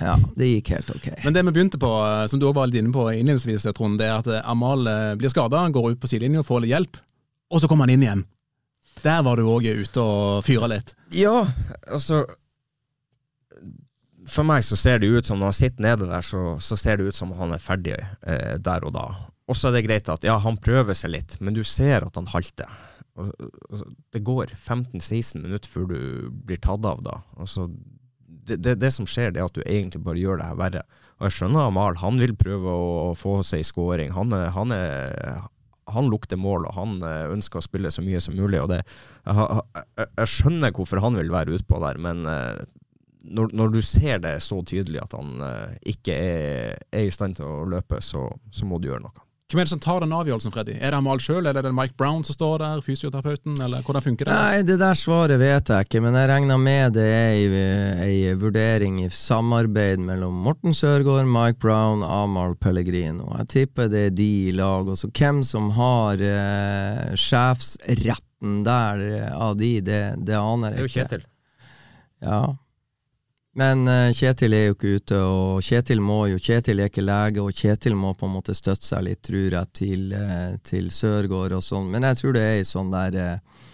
Ja, 0.00 0.16
det 0.36 0.48
gikk 0.50 0.72
helt 0.74 0.90
ok. 0.92 1.06
Men 1.24 1.34
det 1.34 1.44
vi 1.46 1.54
begynte 1.56 1.80
på, 1.80 1.90
eh, 2.06 2.26
som 2.30 2.40
du 2.40 2.46
også 2.46 2.58
var 2.60 2.70
litt 2.70 2.82
inne 2.82 2.92
på 2.94 3.06
innledningsvis, 3.10 3.66
Trond, 3.76 3.98
det 4.00 4.10
er 4.10 4.18
at 4.20 4.28
eh, 4.28 4.50
Amal 4.50 4.86
eh, 4.86 5.14
blir 5.18 5.32
skada, 5.32 5.64
går 5.72 5.94
ut 5.94 6.02
på 6.02 6.10
sidelinja 6.10 6.44
og 6.44 6.48
får 6.48 6.64
litt 6.64 6.74
hjelp, 6.74 7.00
og 7.50 7.62
så 7.62 7.70
kommer 7.70 7.88
han 7.88 7.96
inn 7.96 8.04
igjen. 8.06 8.26
Der 9.00 9.22
var 9.24 9.40
du 9.40 9.48
òg 9.48 9.64
ute 9.64 10.04
og 10.04 10.44
fyra 10.44 10.68
litt. 10.70 10.92
Ja, 11.16 11.46
altså 11.88 12.26
For 14.30 14.46
meg 14.46 14.62
så 14.66 14.78
ser 14.78 15.00
det 15.02 15.10
ut 15.10 15.26
som 15.26 15.40
når 15.40 15.50
han 15.50 15.58
sitter 15.58 15.86
nede 15.88 16.06
der, 16.10 16.24
så, 16.24 16.54
så 16.62 16.78
ser 16.78 17.00
det 17.00 17.10
ut 17.10 17.16
som 17.16 17.32
han 17.38 17.54
er 17.56 17.62
ferdig 17.62 17.96
eh, 17.98 18.56
der 18.62 18.86
og 18.86 18.94
da. 18.94 19.06
Og 19.50 19.58
så 19.58 19.68
er 19.68 19.78
det 19.78 19.86
greit 19.88 20.10
at 20.12 20.24
ja, 20.26 20.36
han 20.38 20.58
prøver 20.62 20.94
seg 20.94 21.14
litt, 21.16 21.36
men 21.42 21.56
du 21.56 21.64
ser 21.66 22.06
at 22.06 22.18
han 22.18 22.30
halter. 22.30 22.70
Og, 23.18 23.32
og, 23.40 23.80
det 24.14 24.22
går 24.26 24.52
15-16 24.54 25.42
minutter 25.42 25.70
før 25.70 25.88
du 25.90 26.00
blir 26.46 26.60
tatt 26.62 26.86
av 26.86 27.02
da. 27.02 27.18
Altså, 27.40 27.66
det, 28.46 28.60
det, 28.62 28.76
det 28.80 28.92
som 28.94 29.08
skjer, 29.08 29.34
det 29.34 29.42
er 29.42 29.50
at 29.50 29.58
du 29.58 29.64
egentlig 29.64 30.02
bare 30.06 30.22
gjør 30.22 30.38
det 30.40 30.50
her 30.50 30.60
verre. 30.60 30.84
Og 31.18 31.26
jeg 31.26 31.36
skjønner 31.36 31.66
Amal, 31.66 31.98
han 32.00 32.20
vil 32.22 32.36
prøve 32.38 32.70
å, 32.70 32.90
å 33.10 33.16
få 33.18 33.40
seg 33.46 33.66
scoring. 33.66 34.14
Han, 34.14 34.30
er, 34.36 34.52
han, 34.54 34.74
er, 34.74 35.42
han 35.90 36.10
lukter 36.12 36.38
mål, 36.40 36.68
og 36.70 36.78
han 36.78 37.00
eh, 37.02 37.26
ønsker 37.34 37.60
å 37.60 37.66
spille 37.66 37.90
så 37.90 38.04
mye 38.06 38.22
som 38.22 38.38
mulig. 38.38 38.62
og 38.62 38.70
det, 38.72 38.84
jeg, 39.26 39.62
jeg, 39.74 40.10
jeg 40.22 40.34
skjønner 40.36 40.76
hvorfor 40.76 41.02
han 41.02 41.18
vil 41.18 41.34
være 41.34 41.58
utpå 41.58 41.82
der, 41.82 42.00
men 42.00 42.22
eh, 42.30 42.62
når, 43.30 43.54
når 43.56 43.74
du 43.74 43.80
ser 43.84 44.20
det 44.22 44.36
så 44.44 44.60
tydelig 44.66 45.02
at 45.02 45.16
han 45.16 45.40
eh, 45.46 45.74
ikke 45.94 46.14
er, 46.14 46.78
er 46.92 47.08
i 47.08 47.14
stand 47.14 47.38
til 47.38 47.48
å 47.48 47.66
løpe, 47.70 48.02
så, 48.04 48.26
så 48.50 48.68
må 48.68 48.80
du 48.80 48.90
gjøre 48.90 49.04
noe. 49.06 49.26
Hvem 49.50 49.58
er 49.58 49.66
det 49.66 49.72
som 49.72 49.80
tar 49.82 50.04
den 50.04 50.12
avgjørelsen, 50.14 50.52
Freddy? 50.54 50.76
Er 50.78 50.92
det 50.92 50.98
Amal 51.00 51.18
sjøl, 51.18 51.40
eller 51.40 51.58
er 51.58 51.66
det 51.66 51.74
Mike 51.74 51.96
Brown 51.98 52.20
som 52.22 52.36
står 52.36 52.60
der, 52.62 52.82
fysioterapeuten, 52.86 53.56
eller 53.58 53.82
hvordan 53.82 54.04
funker 54.04 54.28
det? 54.28 54.36
Nei, 54.36 54.60
det 54.62 54.76
der 54.78 54.98
svaret 54.98 55.40
vet 55.42 55.72
jeg 55.74 55.88
ikke, 55.88 56.02
men 56.04 56.14
jeg 56.14 56.28
regner 56.30 56.60
med 56.62 56.94
det 56.94 57.06
er 57.10 57.32
ei, 57.34 57.64
ei 58.04 58.36
vurdering 58.38 59.00
i 59.02 59.08
samarbeid 59.10 59.98
mellom 60.06 60.38
Morten 60.46 60.76
Sørgaard, 60.76 61.26
Mike 61.26 61.58
Brown, 61.58 62.06
Amal 62.06 62.54
Pellegrino. 62.62 63.26
Jeg 63.40 63.50
tipper 63.56 63.90
det 63.90 64.04
er 64.12 64.16
de 64.20 64.30
i 64.52 64.54
lag. 64.54 64.86
Og 64.86 65.00
så 65.00 65.10
hvem 65.10 65.42
som 65.46 65.72
har 65.74 66.22
eh, 66.22 67.18
sjefsretten 67.18 68.62
der 68.70 69.06
eh, 69.08 69.28
av 69.34 69.58
de, 69.58 69.72
det, 69.82 70.02
det 70.30 70.38
aner 70.38 70.78
Det 70.78 70.84
er 70.84 70.86
jeg 70.86 70.86
jo 70.86 70.92
ikke. 70.94 71.08
Kjetil. 71.08 71.26
Ja. 72.22 72.42
Men 73.58 73.88
eh, 73.88 74.12
Kjetil 74.14 74.54
er 74.54 74.68
jo 74.68 74.76
ikke 74.76 74.94
ute, 75.00 75.20
og 75.26 75.64
Kjetil 75.66 76.02
må 76.04 76.20
jo 76.30 76.38
Kjetil 76.38 76.82
er 76.82 76.90
ikke 76.90 77.02
lege, 77.02 77.42
og 77.42 77.56
Kjetil 77.56 77.96
må 77.98 78.12
på 78.14 78.28
en 78.28 78.36
måte 78.36 78.54
støtte 78.54 78.86
seg 78.86 79.08
litt, 79.08 79.24
tror 79.26 79.56
jeg, 79.56 79.70
til, 79.74 80.12
eh, 80.14 80.52
til 80.62 80.90
Sørgaard 80.94 81.56
og 81.58 81.64
sånn. 81.66 81.90
Men 81.90 82.06
jeg 82.06 82.20
tror 82.20 82.36
det 82.36 82.44
er 82.46 82.60
ei 82.60 82.68
sånn 82.68 82.94
der 82.94 83.18
eh, 83.18 83.66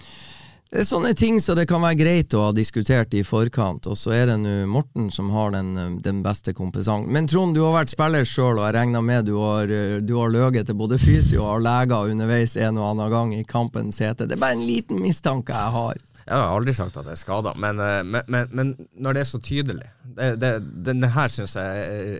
det 0.67 0.81
er 0.83 0.89
sånne 0.89 1.13
ting 1.15 1.37
som 1.41 1.55
det 1.55 1.69
kan 1.71 1.85
være 1.85 1.97
greit 2.01 2.35
å 2.35 2.49
ha 2.49 2.55
diskutert 2.57 3.13
i 3.15 3.21
forkant, 3.25 3.87
og 3.87 3.95
så 4.01 4.11
er 4.17 4.25
det 4.33 4.35
nå 4.43 4.55
Morten 4.69 5.13
som 5.15 5.29
har 5.31 5.53
den, 5.55 6.01
den 6.03 6.25
beste 6.25 6.57
kompetansen. 6.57 7.07
Men 7.15 7.29
Trond, 7.31 7.55
du 7.55 7.63
har 7.63 7.77
vært 7.77 7.93
spiller 7.95 8.27
sjøl, 8.27 8.59
og 8.59 8.65
jeg 8.67 8.75
regner 8.75 9.05
med 9.07 9.29
du 9.29 9.37
har, 9.39 9.71
du 10.03 10.13
har 10.19 10.33
løyet 10.35 10.67
til 10.67 10.77
både 10.77 10.99
fysio 10.99 11.47
og 11.47 11.63
leger 11.65 12.11
underveis 12.11 12.57
en 12.59 12.83
og 12.83 12.91
annen 12.91 13.15
gang 13.15 13.37
i 13.39 13.47
kampens 13.47 14.03
hete. 14.03 14.27
Det 14.27 14.37
er 14.37 14.43
bare 14.43 14.59
en 14.59 14.67
liten 14.67 15.01
mistanke 15.01 15.55
jeg 15.55 15.75
har. 15.79 16.03
Jeg 16.27 16.35
har 16.43 16.53
aldri 16.57 16.75
sagt 16.75 16.97
at 16.99 17.07
jeg 17.07 17.15
er 17.15 17.21
skada, 17.21 17.53
men, 17.55 17.81
eh, 17.83 18.01
men, 18.03 18.23
men, 18.27 18.49
men 18.51 18.73
når 18.99 19.15
det 19.15 19.21
er 19.23 19.29
så 19.31 19.39
tydelig 19.43 19.91
det, 20.17 20.33
det, 20.43 20.55
Denne 20.89 21.11
her 21.15 21.31
syns 21.31 21.55
jeg 21.55 21.85
eh, 21.87 22.17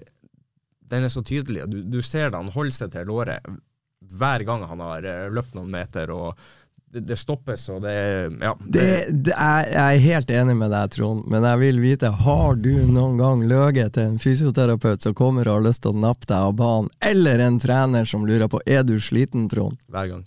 Den 0.87 1.09
er 1.09 1.11
så 1.11 1.25
tydelig. 1.27 1.65
og 1.65 1.73
Du, 1.73 1.81
du 1.83 1.99
ser 2.07 2.31
det, 2.31 2.39
han 2.39 2.53
holder 2.55 2.77
seg 2.77 2.93
til 2.95 3.11
låret 3.11 3.43
hver 4.15 4.45
gang 4.47 4.63
han 4.71 4.83
har 4.85 5.07
eh, 5.09 5.27
løpt 5.35 5.57
noen 5.57 5.73
meter, 5.73 6.13
og 6.15 6.37
det, 6.93 7.01
det 7.09 7.17
stoppes, 7.19 7.65
og 7.75 7.83
det 7.83 7.97
Ja. 8.39 8.53
Det, 8.63 8.85
det 9.27 9.35
er, 9.35 9.67
jeg 9.73 9.97
er 9.97 10.05
helt 10.05 10.31
enig 10.31 10.55
med 10.61 10.71
deg, 10.71 10.93
Trond, 10.95 11.25
men 11.33 11.43
jeg 11.49 11.63
vil 11.65 11.83
vite, 11.83 12.13
har 12.23 12.55
du 12.63 12.71
noen 12.87 13.19
gang 13.19 13.43
løyet 13.51 13.97
til 13.97 14.13
en 14.13 14.21
fysioterapeut 14.23 15.03
som 15.03 15.17
kommer 15.19 15.49
og 15.49 15.59
har 15.59 15.67
lyst 15.67 15.83
til 15.83 15.97
å 15.97 16.05
nappe 16.07 16.29
deg 16.29 16.39
av 16.39 16.55
banen, 16.61 16.93
eller 17.03 17.43
en 17.43 17.59
trener 17.59 18.07
som 18.07 18.29
lurer 18.29 18.47
på 18.53 18.63
er 18.63 18.87
du 18.87 18.95
sliten, 19.03 19.49
Trond? 19.51 19.81
hver 19.91 20.15
gang. 20.15 20.25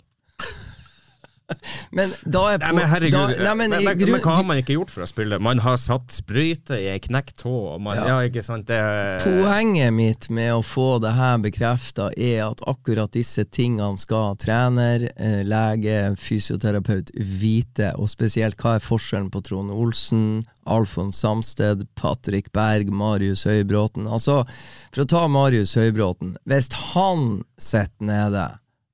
Men 1.96 2.12
da 2.24 2.42
er 2.52 2.60
på 2.60 2.68
Nei, 2.68 2.74
men 2.78 2.88
herregud, 2.90 3.16
da, 3.16 3.44
nei, 3.44 3.54
men, 3.58 3.72
men, 3.74 3.84
men, 3.88 4.12
men 4.14 4.22
hva 4.22 4.36
har 4.38 4.46
man 4.46 4.60
ikke 4.60 4.76
gjort 4.76 4.92
for 4.94 5.04
å 5.04 5.08
spille? 5.10 5.38
Man 5.42 5.62
har 5.64 5.78
satt 5.80 6.14
sprøyte 6.14 6.78
i 6.78 6.88
ei 6.92 7.00
knekt 7.02 7.40
tå, 7.42 7.54
Ja. 7.80 8.04
ja. 8.06 8.18
ikke 8.28 8.44
sant, 8.46 8.68
det 8.70 8.78
Poenget 9.24 9.92
mitt 9.96 10.28
med 10.30 10.52
å 10.54 10.62
få 10.64 11.00
det 11.02 11.14
her 11.16 11.40
bekrefta, 11.42 12.10
er 12.16 12.44
at 12.46 12.62
akkurat 12.70 13.12
disse 13.16 13.44
tingene 13.50 13.98
skal 14.00 14.38
trener, 14.40 15.08
eh, 15.16 15.40
lege, 15.46 16.14
fysioterapeut 16.20 17.10
vite, 17.16 17.92
og 17.98 18.10
spesielt 18.12 18.60
hva 18.60 18.76
er 18.78 18.84
forskjellen 18.84 19.30
på 19.34 19.42
Trond 19.46 19.74
Olsen, 19.74 20.44
Alfons 20.70 21.18
Samsted, 21.18 21.86
Patrick 21.98 22.52
Berg, 22.52 22.92
Marius 22.94 23.44
Høybråten. 23.48 24.06
Altså, 24.06 24.44
for 24.92 25.04
å 25.04 25.08
ta 25.10 25.26
Marius 25.28 25.74
Høybråten, 25.78 26.36
hvis 26.48 26.70
han 26.92 27.42
sitter 27.58 28.06
nede, 28.06 28.46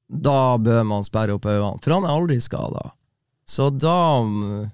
da 0.08 0.56
bør 0.62 0.84
man 0.86 1.06
sperre 1.06 1.36
opp 1.36 1.48
øynene, 1.48 1.80
for 1.82 1.96
han 1.96 2.06
er 2.06 2.14
aldri 2.14 2.38
skada. 2.42 2.90
Så 3.46 3.68
da, 3.70 4.22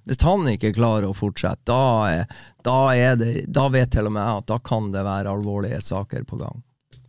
hvis 0.09 0.23
han 0.25 0.47
ikke 0.49 0.73
klarer 0.73 1.11
å 1.11 1.17
fortsette, 1.17 1.69
da, 1.69 2.09
er, 2.09 2.45
da, 2.65 2.77
er 2.97 3.19
det, 3.21 3.33
da 3.53 3.67
vet 3.73 3.93
til 3.93 4.09
og 4.09 4.15
med 4.17 4.25
jeg 4.25 4.43
at 4.43 4.49
da 4.49 4.59
kan 4.65 4.89
det 4.95 5.03
være 5.05 5.33
alvorlige 5.33 5.81
saker 5.85 6.25
på 6.29 6.39
gang. 6.41 6.63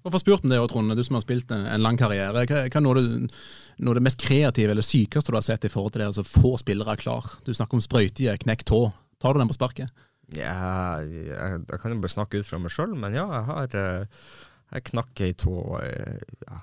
Hvorfor 0.04 0.20
spurte 0.20 0.44
om 0.44 0.52
det, 0.52 0.60
Trond, 0.68 0.92
du 0.92 1.04
som 1.08 1.16
har 1.16 1.24
spilt 1.24 1.52
en, 1.56 1.64
en 1.64 1.84
lang 1.86 1.96
karriere. 2.00 2.44
Hva, 2.44 2.66
hva 2.68 2.80
er 2.80 2.84
noe, 2.84 3.00
du, 3.00 3.38
noe 3.80 3.94
av 3.94 4.00
det 4.02 4.04
mest 4.04 4.20
kreative 4.20 4.76
eller 4.76 4.84
sykeste 4.84 5.32
du 5.32 5.38
har 5.40 5.46
sett 5.46 5.64
i 5.64 5.72
forhold 5.72 5.96
til 5.96 6.04
det 6.04 6.10
å 6.20 6.26
få 6.28 6.58
spillere 6.60 6.98
klar? 7.00 7.32
Du 7.48 7.54
snakker 7.56 7.80
om 7.80 7.86
sprøytige, 7.86 8.36
knekk 8.44 8.68
tå. 8.68 8.82
Tar 9.24 9.32
du 9.32 9.40
den 9.40 9.52
på 9.54 9.56
sparket? 9.56 10.04
Ja, 10.36 11.00
jeg, 11.00 11.64
jeg 11.64 11.80
kan 11.80 11.96
jo 11.96 12.02
bare 12.04 12.12
snakke 12.12 12.44
ut 12.44 12.50
fra 12.50 12.60
meg 12.60 12.76
sjøl, 12.76 12.92
men 13.00 13.16
ja, 13.16 13.24
jeg 13.38 13.48
har 13.48 13.80
eh, 13.80 14.28
Jeg 14.74 14.86
knakk 14.92 15.24
ei 15.24 15.32
tå 15.38 15.56
eh, 15.80 16.20
ja, 16.44 16.60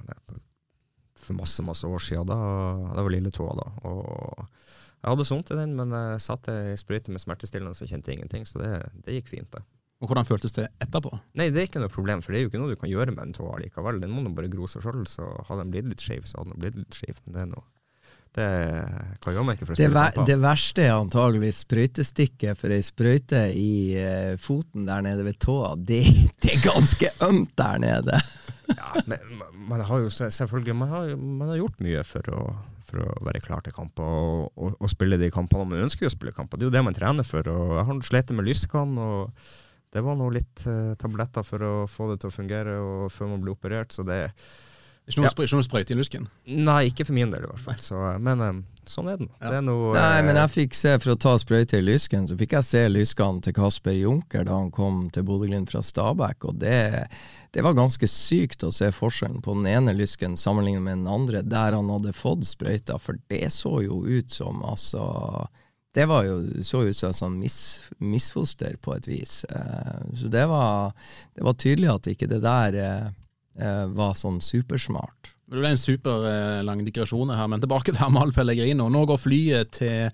for 1.30 1.38
masse 1.38 1.64
masse 1.64 1.88
år 1.88 2.02
siden. 2.02 2.28
Da, 2.28 2.38
det 2.96 3.06
var 3.06 3.14
lille 3.14 3.32
tåa 3.34 3.56
da. 3.58 3.68
Og 3.88 4.44
jeg 5.00 5.08
hadde 5.08 5.24
så 5.24 5.36
vondt 5.38 5.52
i 5.54 5.60
den, 5.62 5.76
men 5.78 5.94
jeg 5.96 6.24
satte 6.26 6.54
ei 6.72 6.78
sprøyte 6.80 7.14
med 7.14 7.22
smertestillende, 7.22 7.76
så 7.78 7.88
kjente 7.88 8.12
ingenting. 8.12 8.44
Så 8.48 8.60
det, 8.60 8.74
det 9.06 9.16
gikk 9.20 9.30
fint, 9.32 9.48
det. 9.54 9.64
Og 10.00 10.08
hvordan 10.08 10.28
føltes 10.28 10.54
det 10.56 10.66
etterpå? 10.80 11.12
Nei, 11.36 11.50
det 11.52 11.60
er 11.60 11.66
ikke 11.68 11.82
noe 11.82 11.92
problem, 11.92 12.22
for 12.24 12.32
det 12.32 12.40
er 12.40 12.46
jo 12.46 12.50
ikke 12.50 12.60
noe 12.60 12.72
du 12.72 12.80
kan 12.80 12.88
gjøre 12.88 13.12
med 13.12 13.26
en 13.26 13.34
tå 13.36 13.48
likevel. 13.60 14.00
Den 14.00 14.12
må 14.12 14.24
nå 14.24 14.32
bare 14.36 14.48
gro 14.52 14.68
seg 14.68 14.84
sjøl, 14.84 15.04
så 15.08 15.26
hadde 15.48 15.66
den 15.66 15.74
blitt 15.74 15.90
litt 15.90 16.04
skeiv, 16.04 16.24
så 16.28 16.40
hadde 16.40 16.54
den 16.54 16.62
blitt 16.62 16.78
litt 16.80 16.96
skeiv. 16.96 17.20
Men 17.26 17.36
det 17.36 17.42
er 17.42 17.50
noe 17.52 17.66
Det 18.38 18.46
kan 19.20 19.34
gjøre 19.34 19.44
meg 19.44 19.58
ikke 19.58 19.68
for 19.68 19.74
å 19.74 19.76
Det, 19.76 19.88
spille 19.90 20.04
ver 20.06 20.28
det 20.30 20.38
verste 20.40 20.86
er 20.86 20.94
antageligvis 20.94 21.60
sprøytestikket, 21.66 22.60
for 22.62 22.76
ei 22.76 22.80
sprøyte 22.86 23.42
i 23.52 23.72
eh, 24.00 24.36
foten 24.40 24.88
der 24.88 25.04
nede 25.04 25.26
ved 25.26 25.40
tåa, 25.44 25.74
det, 25.76 26.00
det 26.40 26.54
er 26.56 26.64
ganske 26.64 27.12
ømt 27.28 27.52
der 27.60 27.84
nede. 27.84 28.22
Ja, 28.80 29.04
men 29.06 29.40
man- 29.68 29.86
har 29.86 30.02
jo 30.02 30.10
selvfølgelig 30.10 30.74
man 30.76 30.88
har, 30.88 31.14
man 31.16 31.52
har 31.52 31.60
gjort 31.60 31.80
mye 31.84 32.02
for 32.08 32.32
å, 32.34 32.44
for 32.88 33.04
å 33.04 33.16
være 33.28 33.42
klar 33.44 33.62
til 33.64 33.76
kamper 33.76 34.02
og, 34.04 34.52
og, 34.56 34.76
og 34.80 34.90
spille 34.92 35.18
de 35.20 35.30
kampene. 35.34 35.68
Man 35.70 35.84
ønsker 35.86 36.08
å 36.08 36.12
spille 36.14 36.34
kamper, 36.36 36.58
det 36.58 36.66
er 36.66 36.70
jo 36.72 36.76
det 36.78 36.84
man 36.88 36.96
trener 36.96 37.26
for. 37.28 37.46
Og 37.52 37.76
jeg 37.78 37.86
har 37.90 38.00
slitt 38.08 38.32
med 38.36 38.48
lyskene. 38.48 39.06
og 39.10 39.50
det 39.90 40.04
var 40.06 40.14
nå 40.14 40.28
litt 40.30 40.64
eh, 40.70 40.92
tabletter 41.02 41.42
for 41.42 41.62
å 41.66 41.72
få 41.90 42.12
det 42.12 42.20
til 42.22 42.30
å 42.30 42.34
fungere 42.34 42.76
og 42.78 43.08
før 43.10 43.32
man 43.32 43.40
blir 43.42 43.56
operert. 43.56 43.90
Så 43.94 44.04
det 44.06 44.20
Ikke 45.10 45.20
noe, 45.20 45.26
Ja. 45.28 45.34
spr- 45.34 45.44
ikke 45.48 45.58
noe 45.58 45.66
sprøyte 45.66 45.92
i 45.94 45.98
lusken? 45.98 46.28
Nei, 46.46 46.80
ikke 46.88 47.04
for 47.08 47.16
min 47.16 47.30
del 47.34 47.42
i 47.44 47.50
hvert 47.50 47.64
fall. 47.64 47.80
Så, 47.82 47.98
men 48.22 48.64
sånn 48.90 49.10
er 49.12 49.18
det 49.20 49.26
nå. 49.26 49.32
Det 49.42 49.56
er 49.58 49.64
noe 49.66 49.92
Nei, 49.94 50.22
men 50.26 50.36
eh, 50.36 50.40
jeg 50.44 50.52
fikk 50.54 50.74
se, 50.78 50.94
for 51.02 51.12
å 51.12 51.18
ta 51.20 51.34
sprøyte 51.42 51.78
i 51.78 51.84
lysken, 51.84 52.26
så 52.30 52.36
fikk 52.40 52.54
jeg 52.56 52.68
se 52.70 52.82
lyskene 52.90 53.42
til 53.44 53.54
Kasper 53.58 53.96
Junker 53.98 54.44
da 54.48 54.56
han 54.56 54.70
kom 54.74 55.04
til 55.14 55.26
Bodø-Glimt 55.28 55.70
fra 55.74 55.82
Stabæk, 55.84 56.46
og 56.50 56.58
det, 56.62 56.78
det 57.52 57.62
var 57.66 57.74
ganske 57.78 58.08
sykt 58.10 58.64
å 58.66 58.72
se 58.74 58.88
forskjellen 58.94 59.42
på 59.44 59.54
den 59.60 59.66
ene 59.70 59.94
lysken 59.98 60.36
sammenlignet 60.40 60.82
med 60.86 61.02
den 61.02 61.10
andre, 61.10 61.42
der 61.42 61.76
han 61.78 61.90
hadde 61.92 62.14
fått 62.16 62.46
sprøyta, 62.48 62.98
for 63.02 63.18
det 63.28 63.50
så 63.54 63.80
jo 63.84 64.02
ut 64.06 64.30
som 64.30 64.62
altså 64.64 65.48
det 65.92 66.04
var 66.06 66.22
jo, 66.22 66.36
så 66.62 66.84
ut 66.86 66.94
som 66.94 67.10
et 67.10 67.18
sånn 67.18 67.38
mis, 67.40 67.56
misfoster 67.98 68.76
på 68.78 68.92
et 68.94 69.08
vis. 69.10 69.40
Eh, 69.50 69.96
så 70.14 70.28
det 70.30 70.44
var, 70.46 70.92
det 71.34 71.42
var 71.42 71.56
tydelig 71.58 71.88
at 71.90 72.06
ikke 72.12 72.28
det 72.30 72.38
der 72.44 72.76
eh, 72.78 73.08
var 73.58 74.14
sånn 74.16 74.38
supersmart. 74.44 75.34
Det 75.50 75.58
ble 75.58 75.72
en 75.74 75.80
superlang 75.80 76.84
digresjon 76.86 77.32
her, 77.34 77.48
men 77.50 77.62
tilbake 77.62 77.90
til 77.90 78.04
Amahl 78.06 78.30
Pellegrino. 78.34 78.86
Nå 78.86 79.02
går 79.10 79.18
flyet 79.18 79.72
til 79.80 80.06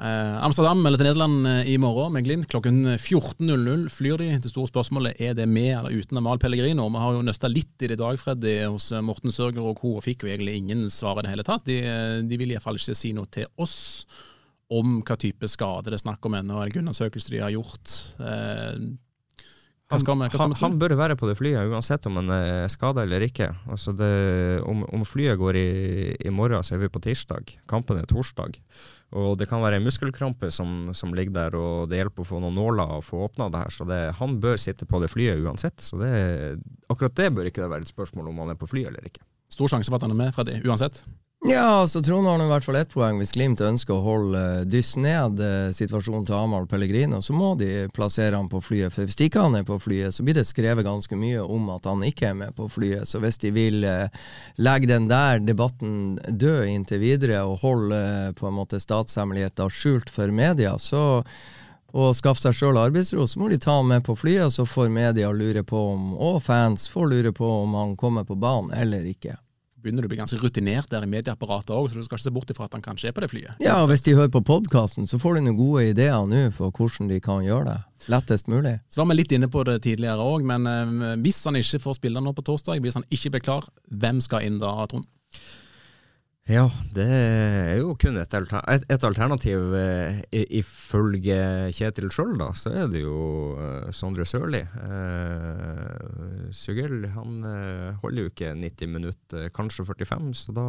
eh, 0.00 0.36
Amsterdam 0.42 0.80
eller 0.82 0.98
til 0.98 1.06
Nederland 1.06 1.46
eh, 1.46 1.68
i 1.70 1.76
morgen 1.80 2.16
med 2.16 2.26
Glimt. 2.26 2.48
Klokken 2.50 2.96
14.00 2.96 3.86
flyr 3.94 4.18
de. 4.18 4.30
Det 4.42 4.50
store 4.52 4.70
spørsmålet 4.70 5.20
er 5.22 5.36
det 5.38 5.46
med 5.46 5.70
eller 5.76 5.94
uten 5.94 6.18
Amahl 6.18 6.40
Pellegrino. 6.42 6.88
Vi 6.90 7.02
har 7.04 7.14
jo 7.14 7.26
nøsta 7.26 7.50
litt 7.52 7.76
i 7.78 7.90
det 7.90 7.98
i 7.98 8.00
dag, 8.00 8.18
Freddy, 8.20 8.56
hos 8.64 8.90
eh, 8.90 9.04
Morten 9.04 9.34
Sørger 9.34 9.62
og 9.62 9.78
co. 9.82 9.96
og 10.00 10.06
fikk 10.06 10.24
jo 10.24 10.32
egentlig 10.32 10.56
ingen 10.58 10.88
svar 10.90 11.20
i 11.20 11.26
det 11.26 11.34
hele 11.34 11.46
tatt. 11.46 11.68
De, 11.68 11.78
eh, 11.84 12.16
de 12.26 12.40
vil 12.40 12.56
iallfall 12.56 12.80
ikke 12.80 12.98
si 12.98 13.12
noe 13.16 13.30
til 13.30 13.46
oss 13.60 13.78
om 14.70 15.00
hva 15.02 15.16
type 15.18 15.46
skade 15.50 15.90
det 15.90 15.98
er 15.98 16.04
snakk 16.04 16.26
om 16.26 16.34
ennå, 16.38 16.56
eller 16.56 16.70
hvilken 16.70 16.86
undersøkelse 16.88 17.32
de 17.32 17.40
har 17.42 17.54
gjort. 17.54 17.94
Eh, 19.90 19.96
hva 19.96 19.98
skal 19.98 20.18
med, 20.20 20.34
han, 20.38 20.52
han 20.60 20.78
bør 20.78 20.94
være 20.94 21.16
på 21.18 21.26
det 21.26 21.34
flyet, 21.34 21.66
uansett 21.66 22.04
om 22.06 22.20
han 22.20 22.30
er 22.30 22.68
skada 22.70 23.02
eller 23.02 23.24
ikke. 23.26 23.48
Altså 23.66 23.90
det, 23.96 24.10
om, 24.62 24.84
om 24.86 25.02
flyet 25.02 25.38
går 25.40 25.58
i, 25.58 25.70
i 26.14 26.30
morgen, 26.30 26.62
så 26.62 26.76
er 26.76 26.84
vi 26.84 26.90
på 26.94 27.02
tirsdag. 27.02 27.50
Kampen 27.70 27.98
er 27.98 28.06
torsdag. 28.06 28.60
Og 29.18 29.34
det 29.40 29.48
kan 29.50 29.58
være 29.64 29.80
en 29.80 29.86
muskelkrampe 29.88 30.52
som, 30.54 30.92
som 30.94 31.10
ligger 31.16 31.34
der, 31.34 31.56
og 31.58 31.90
det 31.90 31.98
hjelper 31.98 32.22
å 32.22 32.28
få 32.28 32.38
noen 32.38 32.54
nåler 32.54 32.94
og 33.00 33.02
få 33.02 33.24
åpna 33.26 33.48
det 33.50 33.64
her. 33.64 33.74
Så 33.74 33.86
det, 33.88 33.98
han 34.20 34.38
bør 34.42 34.60
sitte 34.62 34.86
på 34.86 35.02
det 35.02 35.10
flyet 35.10 35.42
uansett. 35.42 35.82
Så 35.82 35.98
det, 35.98 36.12
akkurat 36.86 37.18
det 37.18 37.32
bør 37.34 37.50
ikke 37.50 37.66
være 37.66 37.82
et 37.82 37.90
spørsmål 37.90 38.30
om 38.30 38.44
han 38.44 38.54
er 38.54 38.60
på 38.60 38.70
flyet 38.70 38.92
eller 38.92 39.10
ikke. 39.10 39.26
Stor 39.50 39.74
sjanse 39.74 39.90
for 39.90 39.98
at 39.98 40.06
han 40.06 40.14
er 40.14 40.20
med, 40.22 40.30
Freddy, 40.36 40.60
uansett. 40.62 41.02
Ja, 41.48 41.86
så 41.86 42.02
Trond 42.02 42.26
har 42.26 42.42
i 42.42 42.48
hvert 42.50 42.64
fall 42.64 42.76
ett 42.76 42.90
poeng. 42.92 43.16
Hvis 43.16 43.32
Glimt 43.32 43.62
ønsker 43.64 43.96
å 43.96 44.04
holde 44.04 44.40
eh, 44.60 44.66
dyss 44.68 44.92
ned 45.00 45.40
eh, 45.40 45.70
situasjonen 45.72 46.26
til 46.28 46.36
Amahl 46.36 46.66
Pellegrino, 46.68 47.22
så 47.24 47.32
må 47.32 47.54
de 47.56 47.86
plassere 47.96 48.36
han 48.36 48.50
på 48.52 48.60
flyet. 48.60 48.92
For 48.92 49.08
Hvis 49.08 49.16
ikke 49.24 49.46
han 49.46 49.56
er 49.56 49.64
på 49.64 49.78
flyet, 49.80 50.12
så 50.12 50.26
blir 50.26 50.36
det 50.36 50.44
skrevet 50.44 50.84
ganske 50.84 51.16
mye 51.16 51.40
om 51.40 51.72
at 51.72 51.88
han 51.88 52.04
ikke 52.04 52.28
er 52.28 52.36
med 52.42 52.52
på 52.60 52.68
flyet. 52.68 53.08
Så 53.08 53.22
hvis 53.24 53.40
de 53.40 53.54
vil 53.56 53.88
eh, 53.88 54.12
legge 54.60 54.92
den 54.92 55.08
der 55.08 55.40
debatten 55.40 56.20
død 56.28 56.68
inntil 56.74 57.00
videre 57.00 57.40
og 57.48 57.64
holde 57.64 58.04
på 58.36 58.50
en 58.50 58.58
måte 58.60 58.82
statshemmeligheter 58.84 59.72
skjult 59.72 60.12
for 60.12 60.28
media, 60.28 60.76
så 60.76 61.24
og 61.90 62.12
skaffe 62.14 62.44
seg 62.44 62.54
sjøl 62.54 62.76
arbeidsro, 62.78 63.24
så 63.26 63.40
må 63.40 63.48
de 63.50 63.56
ta 63.58 63.80
han 63.80 63.88
med 63.88 64.04
på 64.06 64.14
flyet, 64.14 64.52
så 64.54 64.62
får 64.68 64.92
media 64.94 65.32
lure 65.34 65.64
på 65.66 65.88
om, 65.96 66.12
og 66.14 66.42
fans 66.44 66.84
får 66.92 67.08
lure 67.10 67.32
på 67.34 67.48
om 67.64 67.74
han 67.74 67.96
kommer 67.98 68.28
på 68.28 68.36
banen 68.38 68.70
eller 68.76 69.08
ikke. 69.10 69.40
Begynner 69.82 70.04
du 70.04 70.08
å 70.08 70.12
bli 70.12 70.20
ganske 70.20 70.38
rutinert 70.40 70.90
der 70.92 71.04
i 71.06 71.10
medieapparatet 71.10 71.72
òg, 71.76 71.88
så 71.90 71.98
du 71.98 72.04
skal 72.06 72.18
ikke 72.18 72.26
se 72.28 72.34
bort 72.34 72.52
ifra 72.52 72.68
at 72.68 72.76
han 72.76 72.84
kanskje 72.84 73.10
er 73.10 73.16
på 73.16 73.24
det 73.24 73.30
flyet. 73.32 73.62
Ja, 73.64 73.78
og 73.82 73.90
hvis 73.92 74.04
de 74.06 74.16
hører 74.18 74.32
på 74.32 74.44
podkasten, 74.46 75.08
så 75.10 75.20
får 75.20 75.38
de 75.38 75.46
noen 75.48 75.58
gode 75.58 75.86
ideer 75.92 76.26
nå 76.28 76.46
for 76.56 76.74
hvordan 76.74 77.10
de 77.10 77.20
kan 77.24 77.44
gjøre 77.46 77.72
det 77.72 77.78
lettest 78.12 78.48
mulig. 78.48 78.78
Så 78.88 79.02
var 79.02 79.10
vi 79.10 79.18
litt 79.18 79.32
inne 79.36 79.50
på 79.52 79.64
det 79.68 79.80
tidligere 79.84 80.24
òg, 80.24 80.44
men 80.46 80.68
eh, 80.68 81.16
hvis 81.24 81.42
han 81.48 81.58
ikke 81.60 81.82
får 81.82 81.98
spille 82.00 82.22
nå 82.24 82.32
på 82.36 82.44
torsdag, 82.46 82.80
hvis 82.84 82.96
han 83.00 83.08
ikke 83.12 83.34
blir 83.36 83.44
klar, 83.44 83.68
hvem 83.90 84.22
skal 84.24 84.46
inn 84.46 84.60
da, 84.62 84.72
Trond? 84.90 85.08
Ja, 86.50 86.64
det 86.96 87.04
er 87.06 87.76
jo 87.78 87.92
kun 88.00 88.16
et, 88.18 88.32
alter 88.34 88.58
et, 88.72 88.82
et 88.90 89.04
alternativ. 89.06 89.68
eh, 89.78 90.16
Ifølge 90.58 91.36
Kjetil 91.76 92.10
sjøl, 92.10 92.32
da, 92.40 92.48
så 92.58 92.72
er 92.74 92.88
det 92.90 93.04
jo 93.04 93.20
eh, 93.54 93.90
Sondre 93.94 94.26
Sørli. 94.26 94.64
Eh, 94.66 96.48
Sugell 96.56 97.04
han 97.14 97.46
eh, 97.46 98.00
holder 98.02 98.26
jo 98.26 98.32
ikke 98.32 98.50
90 98.58 98.90
minutter, 98.96 99.44
eh, 99.46 99.52
kanskje 99.54 99.86
45, 99.86 100.32
så 100.42 100.56
da, 100.56 100.66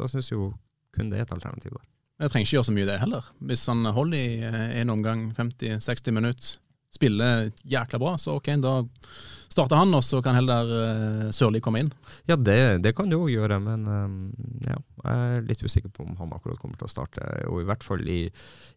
da 0.00 0.10
syns 0.10 0.32
jo 0.32 0.50
kun 0.96 1.12
det 1.12 1.20
er 1.20 1.28
et 1.28 1.36
alternativ. 1.36 1.76
der. 1.76 1.86
Jeg 2.24 2.32
trenger 2.32 2.48
ikke 2.48 2.56
gjøre 2.56 2.70
så 2.70 2.74
mye 2.74 2.90
det 2.90 3.00
heller. 3.04 3.30
Hvis 3.46 3.66
han 3.70 3.86
holder 4.00 4.18
i 4.18 4.36
eh, 4.50 4.76
en 4.82 4.94
omgang 4.96 5.28
50-60 5.36 6.16
minutter, 6.16 6.56
spiller 6.96 7.50
jækla 7.68 8.02
bra, 8.02 8.16
så 8.18 8.40
ok, 8.40 8.54
da 8.64 8.80
starter 9.56 9.80
han, 9.80 9.94
og 9.96 10.04
så 10.04 10.20
kan 10.24 10.36
heller 10.36 10.70
uh, 10.70 11.26
Sørli 11.34 11.62
komme 11.64 11.82
inn. 11.82 11.90
Ja, 12.28 12.36
det, 12.36 12.84
det 12.84 12.94
kan 12.98 13.10
du 13.10 13.18
òg 13.18 13.32
gjøre, 13.32 13.58
men 13.62 13.86
um, 13.88 14.16
ja, 14.66 14.78
jeg 15.02 15.36
er 15.38 15.46
litt 15.48 15.64
usikker 15.64 15.92
på 15.92 16.06
om 16.06 16.16
han 16.20 16.34
akkurat 16.36 16.60
kommer 16.60 16.78
til 16.78 16.88
å 16.88 16.92
starte, 16.92 17.24
og 17.50 17.62
i 17.62 17.68
hvert 17.68 17.86
fall 17.86 18.04
i, 18.04 18.24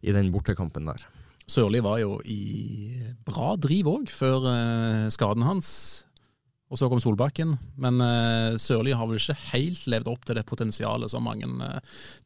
i 0.01 0.15
den 0.15 0.31
bortekampen 0.33 0.87
der. 0.89 1.07
Sørli 1.49 1.81
var 1.81 1.97
jo 2.01 2.19
i 2.29 3.01
bra 3.25 3.55
driv 3.57 3.89
òg, 3.89 4.11
før 4.13 4.45
uh, 4.45 5.07
skaden 5.13 5.47
hans. 5.47 5.71
Og 6.69 6.77
så 6.77 6.85
kom 6.89 6.99
Solbakken. 7.01 7.55
Men 7.81 7.97
uh, 7.97 8.53
Sørli 8.61 8.93
har 8.93 9.07
vel 9.09 9.17
ikke 9.17 9.35
helt 9.55 9.87
levd 9.89 10.09
opp 10.11 10.27
til 10.27 10.37
det 10.37 10.45
potensialet 10.45 11.09
som 11.09 11.25
mange 11.25 11.49
uh, 11.49 11.79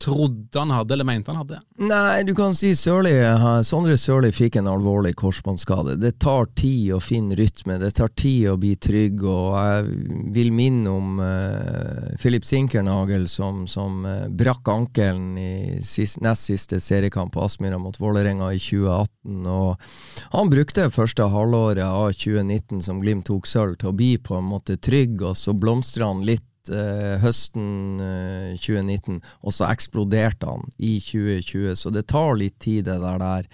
trodde 0.03 0.59
han 0.59 0.73
hadde, 0.75 0.97
eller 0.97 1.07
mente 1.07 1.31
han 1.31 1.39
hadde. 1.39 1.61
Nei, 1.79 2.25
du 2.27 2.33
kan 2.35 2.55
si 2.57 2.73
Sørli, 2.75 3.13
eh, 3.23 3.45
Sondre 3.63 3.95
Sørli 3.99 4.33
fikk 4.35 4.57
en 4.59 4.67
alvorlig 4.67 5.13
korsbåndskade. 5.19 5.95
Det 6.01 6.17
tar 6.23 6.49
tid 6.59 6.91
å 6.97 6.99
finne 7.03 7.37
rytme, 7.39 7.77
det 7.79 7.93
tar 7.95 8.11
tid 8.19 8.49
å 8.51 8.57
bli 8.59 8.73
trygg, 8.75 9.23
og 9.23 9.55
jeg 9.55 10.27
vil 10.35 10.51
minne 10.55 10.91
om 10.91 11.23
uh, 11.23 12.11
Philip 12.19 12.43
Sinkernagel 12.47 13.29
som, 13.31 13.63
som 13.69 14.03
uh, 14.03 14.27
brakk 14.27 14.67
ankelen 14.73 15.39
i 15.39 15.53
sist, 15.85 16.19
nest 16.23 16.51
siste 16.51 16.81
seriekamp 16.83 17.31
på 17.37 17.45
Aspmyra 17.47 17.79
mot 17.79 17.95
Vålerenga 18.01 18.51
i 18.51 18.59
2018. 18.59 19.47
og 19.47 20.35
Han 20.35 20.51
brukte 20.51 20.91
første 20.91 21.31
halvåret 21.31 21.87
av 21.87 22.11
2019 22.11 22.83
som 22.83 22.99
Glimt 23.03 23.29
tok 23.31 23.47
sølv 23.47 23.79
til 23.79 23.93
å 23.93 23.95
bli 23.95 24.13
på 24.19 24.32
en 24.37 24.49
måte 24.49 24.77
trygg, 24.77 25.21
og 25.21 25.37
så 25.39 25.53
blomstra 25.55 26.09
han 26.11 26.23
litt 26.27 26.71
eh, 26.71 27.17
høsten 27.23 28.01
eh, 28.03 28.53
2019, 28.59 29.21
og 29.43 29.55
så 29.55 29.69
eksploderte 29.71 30.49
han 30.49 30.69
i 30.77 30.97
2020. 31.03 31.73
Så 31.79 31.93
det 31.93 32.07
tar 32.11 32.37
litt 32.39 32.59
tid, 32.63 32.85
det 32.89 32.99
der. 33.03 33.19
der. 33.21 33.49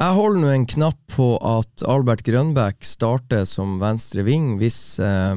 Jeg 0.00 0.16
holder 0.16 0.40
nå 0.40 0.52
en 0.54 0.68
knapp 0.70 1.00
på 1.12 1.34
at 1.44 1.84
Albert 1.90 2.22
Grønbæk 2.24 2.86
starter 2.88 3.44
som 3.48 3.78
venstre 3.82 4.24
ving 4.24 4.54
hvis, 4.60 4.98
eh, 5.02 5.34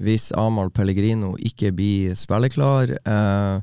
hvis 0.00 0.30
Amahl 0.36 0.72
Pellegrino 0.72 1.34
ikke 1.36 1.74
blir 1.76 2.16
spilleklar. 2.16 2.96
Eh, 2.96 3.60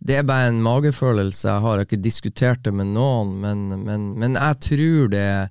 det 0.00 0.16
er 0.16 0.24
bare 0.24 0.48
en 0.48 0.62
magefølelse. 0.64 1.44
Jeg 1.48 1.64
har 1.64 1.82
ikke 1.82 2.00
diskutert 2.00 2.62
det 2.64 2.72
med 2.72 2.94
noen, 2.94 3.34
men, 3.42 3.66
men, 3.84 4.06
men 4.20 4.38
jeg 4.38 4.60
tror 4.70 5.10
det 5.12 5.50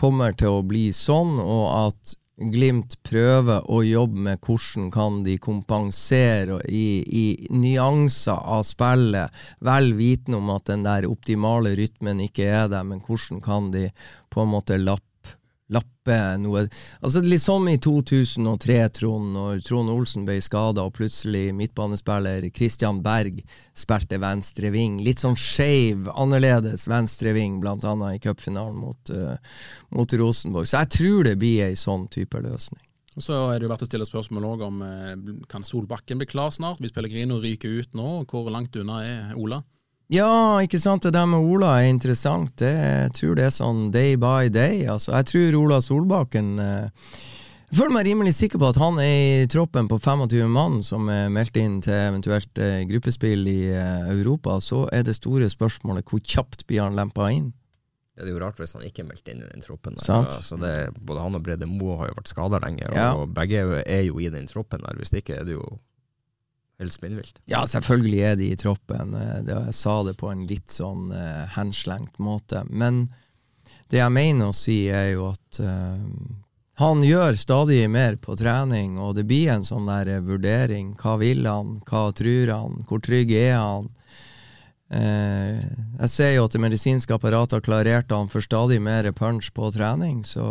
kommer 0.00 0.32
til 0.32 0.56
å 0.56 0.64
bli 0.64 0.88
sånn, 0.96 1.36
og 1.42 1.66
at 1.74 2.14
Glimt 2.40 2.94
prøver 3.04 3.66
å 3.68 3.82
jobbe 3.84 4.22
med 4.24 4.40
hvordan 4.40 4.88
kan 4.94 5.18
de 5.26 5.34
kompensere 5.42 6.56
i, 6.72 7.02
i 7.04 7.26
nyanser 7.52 8.40
av 8.56 8.64
spillet, 8.64 9.28
vel 9.60 9.92
vitende 9.98 10.40
om 10.40 10.48
at 10.54 10.70
den 10.70 10.86
der 10.86 11.08
optimale 11.10 11.74
rytmen 11.76 12.22
ikke 12.24 12.48
er 12.48 12.72
der, 12.72 12.86
men 12.88 13.04
hvordan 13.04 13.44
kan 13.44 13.68
de 13.74 13.90
på 14.32 14.44
en 14.46 14.52
måte 14.54 14.80
lappe 14.80 15.09
lappe 15.70 16.16
noe 16.42 16.66
Altså 17.00 17.22
Litt 17.24 17.42
som 17.42 17.66
i 17.70 17.76
2003, 17.80 18.78
Trond, 18.98 19.32
når 19.36 19.62
Trond 19.66 19.92
Olsen 19.92 20.26
ble 20.28 20.38
skada, 20.44 20.84
og 20.84 20.96
plutselig 20.98 21.54
midtbanespiller 21.56 22.46
Christian 22.56 23.00
Berg 23.04 23.40
spilte 23.76 24.20
venstre 24.22 24.72
ving. 24.74 24.98
Litt 25.04 25.22
sånn 25.22 25.38
skeiv, 25.38 26.10
annerledes 26.12 26.88
venstre 26.90 27.34
ving, 27.36 27.60
blant 27.62 27.86
annet 27.88 28.18
i 28.18 28.22
cupfinalen 28.26 28.78
mot, 28.80 29.14
uh, 29.14 29.36
mot 29.96 30.18
Rosenborg. 30.20 30.68
Så 30.68 30.82
jeg 30.82 30.94
tror 30.98 31.28
det 31.30 31.36
blir 31.40 31.68
ei 31.70 31.78
sånn 31.78 32.08
type 32.12 32.42
løsning. 32.42 32.82
Og 33.18 33.24
så 33.24 33.36
er 33.50 33.58
det 33.58 33.66
jo 33.66 33.72
verdt 33.72 33.84
å 33.84 33.88
stille 33.88 34.06
spørsmål 34.06 34.46
også 34.52 34.66
om 34.68 34.82
eh, 34.86 35.14
kan 35.50 35.66
Solbakken 35.66 36.20
bli 36.20 36.28
klar 36.30 36.52
snart, 36.54 36.78
hvis 36.80 36.94
Pellegrino 36.94 37.40
ryker 37.42 37.80
ut 37.82 37.96
nå? 37.98 38.22
Hvor 38.30 38.46
langt 38.54 38.78
unna 38.78 39.00
er 39.02 39.34
Ola? 39.38 39.58
Ja, 40.10 40.58
ikke 40.58 40.80
sant. 40.82 41.04
Det 41.06 41.14
der 41.14 41.26
med 41.30 41.46
Ola 41.46 41.76
er 41.78 41.90
interessant. 41.90 42.56
Det, 42.58 42.70
jeg 42.70 43.12
tror 43.14 43.36
det 43.38 43.44
er 43.46 43.52
sånn 43.54 43.82
day 43.94 44.16
by 44.18 44.50
day. 44.50 44.82
Altså, 44.90 45.14
jeg 45.14 45.28
tror 45.30 45.58
Ola 45.60 45.78
Solbakken 45.84 46.56
eh, 46.58 47.12
Jeg 47.70 47.78
føler 47.78 47.94
meg 47.94 48.08
rimelig 48.08 48.32
sikker 48.34 48.58
på 48.58 48.72
at 48.72 48.80
han 48.82 48.98
er 48.98 49.44
i 49.44 49.46
troppen 49.50 49.86
på 49.86 50.00
25 50.02 50.50
mann 50.50 50.80
som 50.82 51.06
er 51.14 51.30
meldt 51.30 51.60
inn 51.62 51.78
til 51.86 51.94
eventuelt 51.94 52.58
eh, 52.58 52.82
gruppespill 52.90 53.46
i 53.46 53.60
eh, 53.70 54.10
Europa. 54.16 54.58
Så 54.58 54.88
er 54.90 55.06
det 55.06 55.14
store 55.20 55.46
spørsmålet 55.52 56.10
hvor 56.10 56.22
kjapt 56.26 56.66
blir 56.66 56.82
han 56.82 56.98
lempa 56.98 57.30
inn? 57.30 57.52
Det 58.18 58.26
er 58.26 58.34
jo 58.34 58.40
rart 58.42 58.58
hvis 58.58 58.74
han 58.74 58.82
ikke 58.84 59.04
er 59.04 59.12
meldt 59.12 59.30
inn 59.30 59.44
i 59.44 59.52
den 59.52 59.62
troppen. 59.62 59.94
Der. 59.94 60.26
Altså 60.26 60.58
det, 60.60 60.74
både 60.98 61.22
han 61.22 61.38
og 61.38 61.46
Brede 61.46 61.70
Moe 61.70 61.94
har 62.02 62.10
jo 62.10 62.18
vært 62.18 62.34
skada 62.34 62.58
lenge, 62.66 62.90
ja. 62.90 63.12
og 63.14 63.30
begge 63.38 63.62
er 63.86 64.02
jo 64.08 64.18
i 64.18 64.26
den 64.34 64.50
troppen 64.50 64.82
der. 64.82 64.98
Hvis 64.98 65.14
det 65.14 65.22
ikke 65.22 65.38
er 65.38 65.46
det 65.46 65.54
jo 65.54 65.78
helt 66.80 66.96
spinnvilt. 66.96 67.40
Ja, 67.50 67.62
selvfølgelig 67.68 68.20
er 68.26 68.38
de 68.40 68.50
i 68.50 68.58
troppen. 68.58 69.14
Eh, 69.14 69.40
jeg 69.48 69.74
sa 69.76 70.00
det 70.06 70.16
på 70.20 70.30
en 70.32 70.46
litt 70.50 70.72
sånn 70.72 71.10
uh, 71.12 71.46
henslengt 71.56 72.20
måte. 72.22 72.64
Men 72.68 73.06
det 73.92 74.00
jeg 74.00 74.14
mener 74.14 74.50
å 74.50 74.56
si, 74.56 74.82
er 74.88 75.12
jo 75.12 75.30
at 75.30 75.60
uh, 75.62 76.00
han 76.80 77.04
gjør 77.04 77.36
stadig 77.36 77.82
mer 77.92 78.16
på 78.16 78.34
trening, 78.40 78.96
og 78.98 79.14
det 79.18 79.26
blir 79.28 79.52
en 79.52 79.66
sånn 79.66 79.88
der 79.90 80.22
vurdering. 80.24 80.94
Hva 81.00 81.18
vil 81.20 81.44
han? 81.44 81.78
Hva 81.84 82.08
tror 82.16 82.54
han? 82.54 82.80
Hvor 82.88 83.02
trygg 83.04 83.34
er 83.36 83.58
han? 83.60 83.90
Eh, 84.90 85.60
jeg 86.00 86.10
ser 86.10 86.32
jo 86.34 86.46
at 86.48 86.54
det 86.56 86.62
medisinske 86.64 87.14
apparatet 87.14 87.58
har 87.58 87.62
klarert 87.62 88.10
han 88.10 88.30
for 88.30 88.42
stadig 88.42 88.80
mer 88.82 89.06
punch 89.14 89.52
på 89.54 89.70
trening, 89.74 90.24
så 90.26 90.44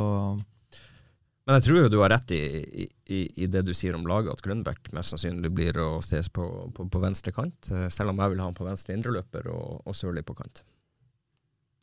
men 1.50 1.58
jeg 1.58 1.66
tror 1.66 1.80
jo 1.80 1.89
du 1.89 1.95
har 2.04 2.12
rett 2.14 2.30
i, 2.38 2.86
i, 3.10 3.20
i 3.41 3.47
det 3.50 3.64
du 3.66 3.72
sier 3.74 3.95
om 3.97 4.04
laget, 4.06 4.36
at 4.36 4.43
Grønbæk 4.45 4.91
mest 4.93 5.16
sannsynlig 5.16 5.50
blir 5.50 5.80
å 5.82 5.95
ses 6.06 6.30
på, 6.30 6.45
på, 6.78 6.86
på, 6.93 7.02
venstre 7.02 7.34
kant. 7.34 7.72
Eh, 7.74 7.88
selv 7.89 8.14
om 8.14 8.22
jeg 8.22 8.36
vil 8.36 8.43
ha 8.43 8.52
han 8.52 8.58
på 8.58 8.68
venstre 8.68 8.93
indreløper 8.93 9.50
og, 9.50 9.80
og 9.82 9.97
Sørli 9.97 10.22
på 10.22 10.36
kant. 10.38 10.62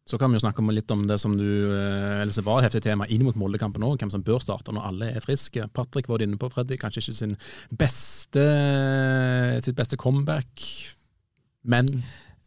Så 0.06 0.20
kan 0.22 0.30
vi 0.30 0.38
jo 0.38 0.44
snakke 0.44 0.62
litt 0.70 0.92
om 0.94 1.02
det 1.10 1.18
som 1.18 1.34
du 1.34 1.48
eh, 1.74 2.20
eller 2.20 2.30
så 2.30 2.46
var 2.46 2.62
heftig 2.62 2.84
tema 2.84 3.10
inn 3.10 3.26
mot 3.26 3.34
Moldekampen 3.34 3.82
òg, 3.82 3.98
hvem 3.98 4.12
som 4.14 4.22
bør 4.22 4.38
starte 4.44 4.70
når 4.70 4.86
alle 4.86 5.10
er 5.18 5.24
friske. 5.24 5.66
Patrick 5.74 6.06
var 6.06 6.22
inne 6.22 6.38
på, 6.38 6.52
Freddy, 6.54 6.78
kanskje 6.78 7.02
ikke 7.02 7.18
sin 7.18 7.34
beste, 7.74 8.46
sitt 9.66 9.74
beste 9.74 9.98
comeback, 9.98 10.62
men 11.66 11.90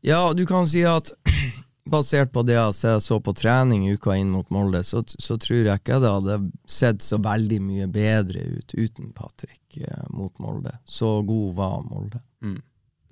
Ja, 0.07 0.29
du 0.31 0.45
kan 0.47 0.63
si 0.71 0.87
at 0.87 1.11
basert 1.91 2.31
på 2.33 2.43
det 2.47 2.55
jeg 2.55 3.01
så 3.03 3.19
på 3.23 3.33
trening 3.37 3.87
uka 3.91 4.15
inn 4.17 4.31
mot 4.33 4.49
Molde, 4.53 4.83
så, 4.87 5.03
så, 5.07 5.37
tror 5.41 5.61
jeg 5.61 5.81
ikke 5.81 5.99
det 6.03 6.13
hadde 6.15 6.37
sett 6.69 7.03
så 7.05 7.19
veldig 7.23 7.59
mye 7.65 7.89
bedre 7.91 8.45
ut 8.57 8.75
uten 8.77 9.11
Patrick 9.15 9.79
eh, 9.81 10.07
mot 10.13 10.33
Molde. 10.39 10.77
Så 10.85 11.19
god 11.27 11.53
var 11.59 11.83
Molde. 11.87 12.23
Mm, 12.45 12.61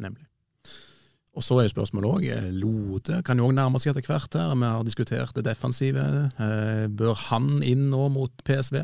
nemlig. 0.03 0.27
Og 1.37 1.45
så 1.45 1.59
er 1.59 1.67
jo 1.67 1.75
spørsmålet 1.75 2.09
òg, 2.09 2.23
eh, 2.33 2.49
Lode 2.57 3.21
kan 3.25 3.37
jo 3.37 3.49
òg 3.49 3.57
nærme 3.57 3.81
seg 3.81 3.93
etter 3.93 4.07
hvert 4.09 4.37
her. 4.39 4.55
Vi 4.57 4.69
har 4.73 4.85
diskutert 4.87 5.35
det 5.37 5.45
defensive. 5.45 6.05
Eh, 6.41 6.87
bør 6.89 7.13
han 7.27 7.59
inn 7.61 7.91
nå 7.91 8.07
mot 8.13 8.33
PSV? 8.47 8.81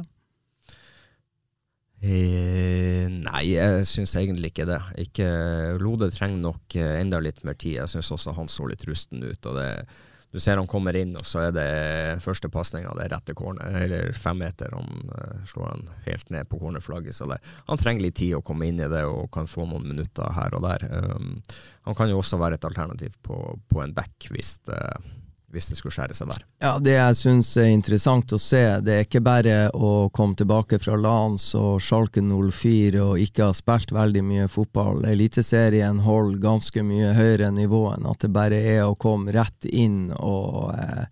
Eh, 2.03 3.05
nei, 3.07 3.43
jeg 3.53 3.85
syns 3.87 4.17
egentlig 4.19 4.51
ikke 4.51 4.67
det. 4.67 4.79
Ikke, 5.05 5.27
Lode 5.79 6.09
trenger 6.11 6.41
nok 6.41 6.75
eh, 6.75 6.97
enda 6.99 7.21
litt 7.23 7.39
mer 7.47 7.55
tid. 7.55 7.77
Jeg 7.77 7.93
syns 7.93 8.11
også 8.11 8.33
han 8.35 8.51
så 8.51 8.67
litt 8.67 8.83
rusten 8.89 9.23
ut. 9.23 9.47
og 9.47 9.55
det, 9.55 9.69
Du 10.33 10.39
ser 10.41 10.59
han 10.59 10.67
kommer 10.67 10.97
inn, 10.99 11.15
og 11.15 11.23
så 11.29 11.45
er 11.45 11.55
det 11.55 11.69
første 12.25 12.49
pasninga 12.51 12.91
det 12.99 13.07
rette 13.13 13.35
corner, 13.37 13.71
eller 13.85 14.11
femmeter. 14.11 14.75
Han 14.75 15.13
uh, 15.13 15.43
slår 15.47 15.69
han 15.69 15.87
helt 16.09 16.29
ned 16.33 16.49
på 16.49 16.59
cornerflagget. 16.59 17.15
Så 17.15 17.29
det, 17.29 17.39
han 17.69 17.79
trenger 17.79 18.07
litt 18.07 18.19
tid 18.19 18.35
å 18.35 18.43
komme 18.43 18.67
inn 18.67 18.81
i 18.81 18.91
det 18.91 19.05
og 19.07 19.31
kan 19.31 19.47
få 19.47 19.69
noen 19.69 19.87
minutter 19.93 20.33
her 20.35 20.57
og 20.57 20.65
der. 20.67 20.87
Um, 20.89 21.37
han 21.87 21.95
kan 21.95 22.11
jo 22.11 22.19
også 22.19 22.41
være 22.41 22.59
et 22.59 22.67
alternativ 22.67 23.15
på, 23.23 23.39
på 23.69 23.83
en 23.85 23.95
back 23.95 24.27
hvis 24.33 24.57
det, 24.67 24.81
hvis 25.53 25.69
det 25.69 25.77
skulle 25.77 25.93
skjære 25.93 26.17
seg 26.17 26.31
der. 26.31 26.43
Ja, 26.63 26.73
Det 26.81 26.95
jeg 26.95 27.17
syns 27.19 27.51
er 27.61 27.69
interessant 27.69 28.33
å 28.33 28.39
se, 28.41 28.63
det 28.81 28.95
er 28.95 29.05
ikke 29.05 29.23
bare 29.23 29.57
å 29.73 30.09
komme 30.13 30.35
tilbake 30.39 30.79
fra 30.81 30.97
Lans 30.97 31.51
og 31.59 31.77
Schalken 31.83 32.33
04 32.33 33.03
og 33.03 33.21
ikke 33.21 33.49
ha 33.51 33.55
spilt 33.57 33.93
veldig 33.93 34.25
mye 34.25 34.49
fotball. 34.51 35.05
Eliteserien 35.05 36.01
holder 36.07 36.41
ganske 36.43 36.83
mye 36.85 37.13
høyere 37.13 37.51
nivå 37.53 37.85
enn 37.93 38.09
at 38.09 38.25
det 38.25 38.33
bare 38.33 38.61
er 38.73 38.85
å 38.87 38.97
komme 38.97 39.33
rett 39.35 39.69
inn 39.69 40.09
og 40.17 40.73
eh, 40.73 41.05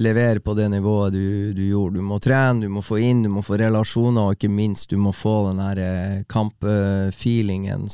levere 0.00 0.40
på 0.40 0.54
det 0.54 0.68
nivået 0.72 1.12
du, 1.12 1.52
du, 1.52 1.62
gjorde. 1.68 2.00
Du 2.00 2.08
må 2.08 2.18
trene, 2.18 2.64
du 2.64 2.72
må 2.72 2.82
få 2.82 2.98
inn, 2.98 3.22
du 3.22 3.30
må 3.30 3.44
få 3.44 3.58
relasjoner, 3.60 4.30
og 4.30 4.38
ikke 4.38 4.50
minst 4.52 4.90
du 4.90 4.96
må 4.98 5.12
få 5.14 5.36
den 5.50 5.62
her 5.62 5.82
eh, 5.82 6.24
kampfeelingen. 6.30 7.88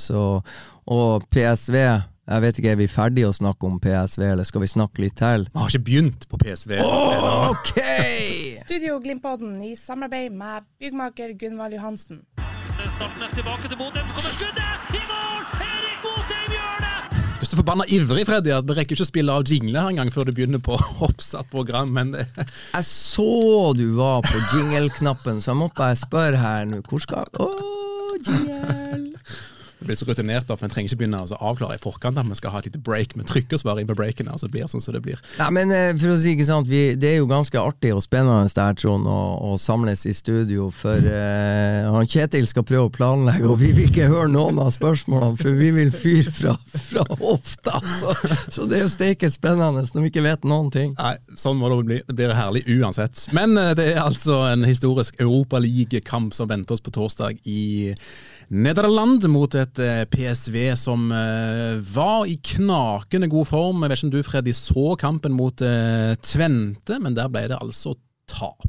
og 0.91 1.29
PSV 1.31 1.77
jeg 2.31 2.43
vet 2.45 2.59
ikke, 2.61 2.71
Er 2.71 2.79
vi 2.79 2.87
ferdige 2.91 3.31
å 3.31 3.35
snakke 3.35 3.67
om 3.67 3.81
PSV, 3.83 4.23
eller 4.33 4.47
skal 4.47 4.63
vi 4.63 4.71
snakke 4.71 5.03
litt 5.03 5.17
til? 5.19 5.49
Vi 5.51 5.59
har 5.59 5.73
ikke 5.73 5.87
begynt 5.89 6.29
på 6.31 6.39
PSV. 6.39 6.77
Oh, 6.85 7.51
ok! 7.51 7.73
Studio 8.63 9.01
Glimpodden 9.03 9.59
i 9.67 9.75
samarbeid 9.75 10.37
med 10.39 10.69
byggmaker 10.79 11.35
Gunvald 11.41 11.75
Johansen. 11.75 12.23
Saltnes 12.91 13.35
tilbake 13.37 13.69
til 13.69 13.77
Botheim, 13.77 14.07
så 14.07 14.15
kommer 14.15 14.37
skuddet! 14.39 14.95
I 14.95 15.03
mål! 15.11 15.43
Erik 15.67 15.99
Botheim 16.05 16.55
gjør 16.55 16.79
det! 16.87 17.19
Du 17.41 17.45
er 17.45 17.51
så 17.51 17.59
forbanna 17.59 17.89
ivrig, 17.93 18.25
Freddy, 18.29 18.55
at 18.55 18.69
vi 18.69 18.79
rekker 18.79 18.97
ikke 18.97 19.09
å 19.09 19.11
spille 19.11 19.35
av 19.35 19.51
jingle 19.51 19.83
her 19.83 19.93
engang 19.93 20.15
før 20.15 20.31
du 20.31 20.35
begynner 20.37 20.63
på 20.65 20.79
oppsatt 21.09 21.51
program, 21.53 21.91
men 21.97 22.15
Jeg 22.15 22.87
så 22.87 23.75
du 23.77 23.87
var 23.99 24.23
på 24.27 24.47
jingle-knappen, 24.55 25.43
så 25.43 25.53
jeg 25.53 25.61
må 25.65 25.71
bare 25.77 25.99
spørre 25.99 26.41
her 26.41 26.71
nå. 26.71 26.81
Hvor 26.87 27.03
skal 27.03 27.27
oh, 27.43 27.70
blir 29.91 29.99
så 29.99 30.07
rutinert 30.07 30.51
at 30.51 30.63
vi 30.63 30.69
trenger 30.71 30.93
ikke 30.93 31.03
begynne 31.03 31.23
å 31.25 31.39
avklare 31.51 31.77
i 31.77 31.83
forkant 31.83 32.19
at 32.21 32.29
vi 32.29 32.39
skal 32.39 32.55
ha 32.55 32.61
et 32.61 32.71
lite 32.71 32.81
break. 32.87 33.17
Vi 33.19 33.27
trykker 33.27 33.59
oss 33.59 33.67
bare 33.67 33.83
inn 33.83 33.91
på 33.91 33.97
breaken, 33.99 34.31
så 34.37 34.47
det 34.47 34.55
blir 34.55 34.71
sånn 34.71 34.83
som 34.83 34.95
det 34.95 35.03
blir. 35.05 35.21
Nei, 35.41 35.49
men 35.57 35.75
eh, 35.75 35.91
for 35.99 36.15
å 36.15 36.19
si 36.21 36.35
ikke 36.35 36.47
sant, 36.47 36.69
vi, 36.71 36.95
Det 37.01 37.15
er 37.15 37.19
jo 37.19 37.29
ganske 37.31 37.59
artig 37.59 37.93
og 37.97 38.03
spennende 38.05 38.47
der, 38.55 38.77
Trond, 38.79 39.09
å, 39.11 39.19
å 39.51 39.59
samles 39.61 40.07
i 40.07 40.15
studio. 40.17 40.69
For 40.75 40.99
uh, 41.01 41.91
han 41.97 42.09
Kjetil 42.11 42.47
skal 42.51 42.67
prøve 42.67 42.89
å 42.89 42.95
planlegge, 42.95 43.49
og 43.51 43.61
vi 43.63 43.73
vil 43.77 43.89
ikke 43.91 44.09
høre 44.11 44.31
noen 44.33 44.61
av 44.63 44.73
spørsmålene, 44.75 45.39
for 45.41 45.59
vi 45.59 45.71
vil 45.75 45.93
fyre 45.95 46.35
fra, 46.35 46.57
fra 46.71 47.07
hofta. 47.21 47.81
Så, 48.01 48.15
så, 48.55 48.69
det 48.71 48.81
er 48.81 48.85
jo 48.87 48.93
steike 48.93 49.31
spennende 49.33 49.85
når 49.91 50.07
vi 50.07 50.13
ikke 50.13 50.27
vet 50.27 50.47
noen 50.49 50.71
ting. 50.75 50.95
Nei, 50.99 51.17
Sånn 51.41 51.59
må 51.61 51.71
det 51.73 51.81
bli. 51.89 52.01
Det 52.07 52.17
blir 52.17 52.37
herlig 52.37 52.65
uansett. 52.79 53.27
Men 53.37 53.57
uh, 53.59 53.73
det 53.79 53.93
er 53.95 54.03
altså 54.05 54.43
en 54.51 54.67
historisk 54.69 55.19
Europaligakamp 55.23 56.35
som 56.37 56.51
venter 56.51 56.77
oss 56.77 56.85
på 56.85 56.95
torsdag 56.95 57.41
i 57.49 57.95
Nederland 58.51 59.23
mot 59.31 59.55
et 59.55 59.79
eh, 59.79 60.03
PSV 60.11 60.57
som 60.75 61.05
eh, 61.15 61.79
var 61.95 62.27
i 62.27 62.35
knakende 62.43 63.29
god 63.31 63.47
form. 63.47 63.85
Jeg 63.85 63.93
vet 63.93 64.01
ikke 64.01 64.09
om 64.09 64.13
du 64.17 64.27
Freddy 64.27 64.55
så 64.59 64.87
kampen 64.99 65.37
mot 65.39 65.63
eh, 65.63 66.17
Tvente, 66.19 66.99
men 66.99 67.15
der 67.15 67.31
ble 67.31 67.45
det 67.53 67.61
altså 67.61 67.95
tap. 68.27 68.67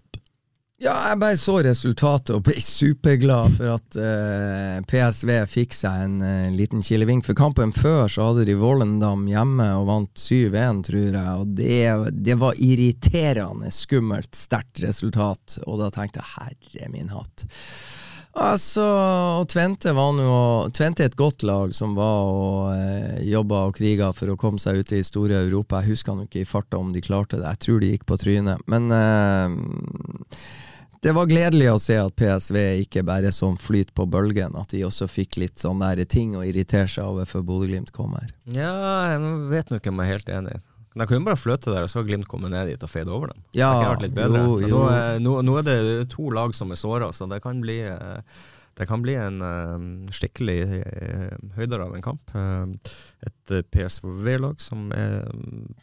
Ja, 0.81 0.93
jeg 1.11 1.19
bare 1.21 1.37
så 1.37 1.59
resultatet 1.61 2.31
og 2.33 2.45
ble 2.45 2.55
superglad 2.61 3.53
for 3.53 3.75
at 3.75 3.97
uh, 4.01 4.79
PSV 4.89 5.29
fikk 5.45 5.75
seg 5.77 6.07
en 6.07 6.15
uh, 6.25 6.47
liten 6.49 6.81
kilevink. 6.81 7.21
For 7.27 7.37
kampen 7.37 7.69
før 7.69 8.09
så 8.09 8.31
hadde 8.31 8.47
de 8.49 8.55
Vollendam 8.57 9.27
hjemme 9.29 9.67
og 9.77 9.85
vant 9.91 10.09
7-1, 10.17 10.81
tror 10.87 11.19
jeg. 11.19 11.35
Og 11.37 11.53
det, 11.59 11.83
det, 12.25 12.39
var 12.41 12.57
irriterende 12.57 13.69
skummelt 13.69 14.33
sterkt 14.33 14.81
resultat. 14.81 15.59
Og 15.67 15.83
da 15.83 15.91
tenkte 15.93 16.23
jeg 16.23 16.33
herre 16.33 16.89
min 16.97 17.13
hatt. 17.13 17.45
Altså, 18.31 18.83
og 19.41 19.49
Tvente 19.51 19.91
var 19.91 20.13
noe, 20.15 20.69
Tvente 20.71 21.03
er 21.03 21.11
et 21.11 21.19
godt 21.19 21.43
lag 21.43 21.73
som 21.75 21.97
var 21.97 22.29
og 22.31 22.71
eh, 22.71 23.19
jobba 23.27 23.65
og 23.67 23.75
kriga 23.75 24.13
for 24.15 24.31
å 24.31 24.37
komme 24.39 24.61
seg 24.61 24.79
ut 24.79 24.93
i 24.95 25.03
store 25.03 25.41
Europa. 25.43 25.81
Jeg 25.81 25.97
husker 25.97 26.15
nå 26.15 26.29
ikke 26.29 26.45
i 26.45 26.47
farta 26.47 26.79
om 26.79 26.93
de 26.95 27.03
klarte 27.03 27.41
det, 27.41 27.49
jeg 27.49 27.63
tror 27.67 27.81
de 27.83 27.91
gikk 27.91 28.07
på 28.07 28.19
trynet. 28.21 28.63
Men 28.71 28.87
eh, 28.95 30.39
det 31.03 31.15
var 31.17 31.27
gledelig 31.27 31.71
å 31.73 31.79
se 31.81 31.99
at 31.99 32.15
PSV 32.15 32.57
ikke 32.85 33.03
bare 33.03 33.33
sånn 33.35 33.59
flyt 33.59 33.91
på 33.97 34.07
bølgen, 34.07 34.55
at 34.55 34.71
de 34.71 34.85
også 34.87 35.09
fikk 35.11 35.39
litt 35.41 35.59
sånn 35.59 35.81
nære 35.83 36.07
ting 36.07 36.37
å 36.37 36.45
irritere 36.47 36.87
seg 36.87 37.11
over 37.11 37.27
før 37.27 37.43
Bodø-Glimt 37.47 37.91
kom. 37.95 38.15
Ja, 38.55 38.71
jeg 39.11 39.31
vet 39.51 39.75
ikke 39.75 39.91
om 39.91 39.99
jeg 39.99 40.07
er 40.07 40.15
helt 40.15 40.35
enig. 40.39 40.59
De 40.93 41.05
kunne 41.07 41.23
bare 41.23 41.39
fløte 41.39 41.71
der, 41.71 41.85
og 41.85 41.89
så 41.91 42.01
har 42.01 42.07
Glimt 42.09 42.27
kommet 42.27 42.51
ned 42.51 42.67
dit 42.67 42.81
og 42.83 42.89
feid 42.91 43.07
over 43.07 43.31
dem. 43.31 43.43
Ja, 43.55 43.69
det 43.79 43.85
vært 43.93 44.01
litt 44.07 44.15
bedre. 44.17 44.41
jo, 44.43 44.57
jo. 44.59 44.71
Nå, 44.73 44.81
er- 44.91 45.19
nå, 45.23 45.35
nå 45.47 45.53
er 45.61 45.67
det 45.69 45.77
to 46.11 46.29
lag 46.35 46.53
som 46.57 46.71
er 46.73 46.79
såra, 46.81 47.11
så 47.15 47.29
det 47.31 47.41
kan 47.45 47.61
bli 47.63 47.77
eh, 47.87 48.19
det 48.79 48.87
kan 48.87 49.01
bli 49.03 49.13
en 49.19 49.41
eh, 49.43 50.11
skikkelig 50.15 50.57
uh, 50.79 51.37
høyder 51.57 51.81
av 51.83 51.95
en 51.95 52.01
kamp. 52.05 52.31
Eh, 52.35 52.91
et 53.27 53.51
eh, 53.55 53.63
PSV-lag 53.71 54.59
som 54.63 54.89
er 54.95 55.27
mm, 55.31 55.73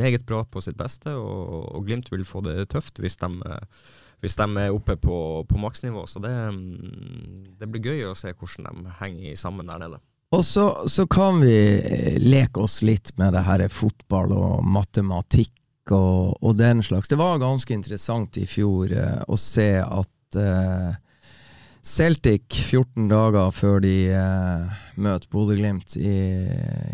meget 0.00 0.24
bra 0.28 0.42
på 0.48 0.60
sitt 0.64 0.76
beste, 0.80 1.12
og, 1.16 1.68
og 1.76 1.86
Glimt 1.88 2.08
vil 2.12 2.24
få 2.28 2.40
det 2.44 2.68
tøft 2.72 3.00
hvis 3.04 3.16
de, 3.20 3.28
eh, 3.48 3.82
hvis 4.24 4.36
de 4.40 4.48
er 4.64 4.74
oppe 4.74 4.96
på, 5.00 5.18
på 5.48 5.60
maksnivå. 5.60 6.06
Så 6.10 6.20
det, 6.24 6.32
mm, 6.34 7.56
det 7.60 7.68
blir 7.72 7.84
gøy 7.92 8.06
å 8.10 8.16
se 8.18 8.32
hvordan 8.32 8.84
de 8.84 8.96
henger 9.00 9.36
sammen 9.38 9.68
der 9.70 9.84
nede. 9.84 10.00
Og 10.36 10.44
så, 10.44 10.64
så 10.88 11.06
kan 11.08 11.40
vi 11.40 11.56
eh, 11.78 12.18
leke 12.20 12.60
oss 12.60 12.82
litt 12.84 13.14
med 13.16 13.32
det 13.32 13.46
her 13.46 13.64
fotball 13.72 14.34
og 14.36 14.66
matematikk 14.66 15.54
og, 15.96 16.36
og 16.44 16.56
den 16.58 16.82
slags. 16.84 17.08
Det 17.08 17.16
var 17.16 17.40
ganske 17.40 17.72
interessant 17.72 18.36
i 18.36 18.44
fjor 18.48 18.92
eh, 18.92 19.22
å 19.24 19.38
se 19.40 19.70
at 19.80 20.36
eh, 20.36 20.90
Celtic, 21.88 22.52
14 22.52 23.08
dager 23.08 23.48
før 23.56 23.80
de 23.80 23.94
eh, 24.12 24.80
møter 25.00 25.30
Bodø-Glimt 25.32 25.94
i 25.96 26.18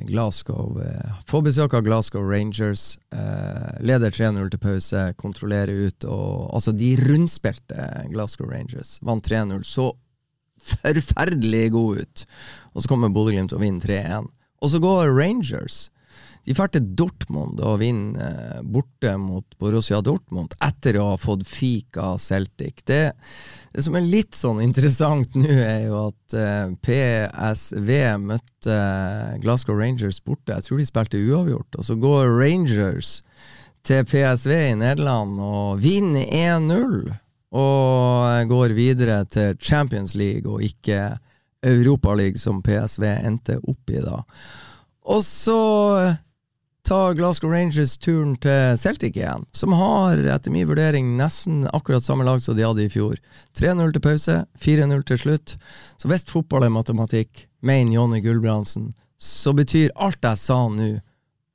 Glasgow, 0.06 0.78
eh, 0.84 1.16
får 1.26 1.42
besøk 1.48 1.74
av 1.74 1.82
Glasgow 1.88 2.22
Rangers. 2.30 3.00
Eh, 3.10 3.80
leder 3.82 4.14
3-0 4.14 4.52
til 4.52 4.62
pause, 4.62 5.08
kontrollerer 5.18 5.88
ut 5.88 6.06
og 6.06 6.54
Altså, 6.54 6.70
de 6.70 6.94
rundspilte 7.02 7.88
Glasgow 8.12 8.46
Rangers. 8.46 9.00
Vant 9.02 9.26
3-0. 9.26 9.64
Så 9.66 9.90
forferdelig 10.72 11.66
god 11.74 12.04
ut. 12.04 12.24
Og 12.74 12.82
så 12.82 12.90
kommer 12.90 13.12
Bodø-Glimt 13.14 13.54
og 13.54 13.62
vinner 13.62 13.84
3-1. 13.84 14.30
Og 14.64 14.72
så 14.72 14.80
går 14.82 15.12
Rangers. 15.12 15.88
De 16.44 16.52
drar 16.52 16.68
til 16.72 16.84
Dortmund 16.98 17.60
og 17.64 17.78
vinner 17.80 18.20
eh, 18.20 18.60
borte 18.68 19.14
mot 19.20 19.46
Borussia 19.60 20.02
Dortmund 20.04 20.52
etter 20.64 20.98
å 21.00 21.14
ha 21.14 21.20
fått 21.20 21.46
fik 21.48 21.96
av 22.00 22.18
Celtic. 22.20 22.82
Det, 22.84 23.14
det 23.72 23.84
som 23.86 23.96
er 23.96 24.04
litt 24.04 24.36
sånn 24.36 24.60
interessant 24.64 25.36
nå, 25.38 25.48
er 25.48 25.86
jo 25.86 26.02
at 26.10 26.36
eh, 26.36 26.74
PSV 26.84 27.90
møtte 28.26 28.76
eh, 28.76 29.40
Glasgow 29.44 29.80
Rangers 29.80 30.20
borte. 30.20 30.52
Jeg 30.52 30.68
tror 30.68 30.82
de 30.82 30.88
spilte 30.90 31.24
uavgjort. 31.24 31.80
Og 31.80 31.88
så 31.88 31.96
går 32.00 32.36
Rangers 32.36 33.16
til 33.84 34.04
PSV 34.08 34.52
i 34.52 34.78
Nederland 34.80 35.40
og 35.44 35.80
vinner 35.84 36.28
1-0 36.28 37.14
og 37.54 38.50
går 38.50 38.74
videre 38.74 39.22
til 39.30 39.54
Champions 39.62 40.16
League 40.18 40.50
og 40.50 40.62
ikke 40.66 41.14
Europaligaen 41.64 42.40
som 42.40 42.62
PSV 42.64 43.06
endte 43.14 43.60
opp 43.62 43.90
i 43.94 44.02
da. 44.02 44.20
Og 45.04 45.22
så 45.24 45.60
tar 46.84 47.14
Glasgow 47.16 47.52
Rangers 47.52 47.96
turen 47.96 48.34
til 48.36 48.76
Celtic 48.80 49.16
igjen, 49.16 49.46
som 49.56 49.72
har 49.72 50.20
etter 50.34 50.52
min 50.52 50.68
vurdering 50.68 51.14
nesten 51.16 51.64
akkurat 51.72 52.04
samme 52.04 52.26
lag 52.26 52.42
som 52.44 52.56
de 52.58 52.66
hadde 52.66 52.84
i 52.84 52.92
fjor. 52.92 53.16
3-0 53.56 53.94
til 53.94 54.04
pause, 54.04 54.36
4-0 54.60 55.06
til 55.08 55.22
slutt. 55.22 55.56
Så 55.96 56.10
hvis 56.10 56.26
fotball 56.28 56.66
er 56.66 56.74
matematikk, 56.74 57.46
mener 57.64 57.96
Jonny 57.96 58.20
Gulbrandsen, 58.24 58.92
så 59.16 59.54
betyr 59.56 59.94
alt 59.96 60.20
jeg 60.24 60.42
sa 60.42 60.58
nå, 60.68 60.90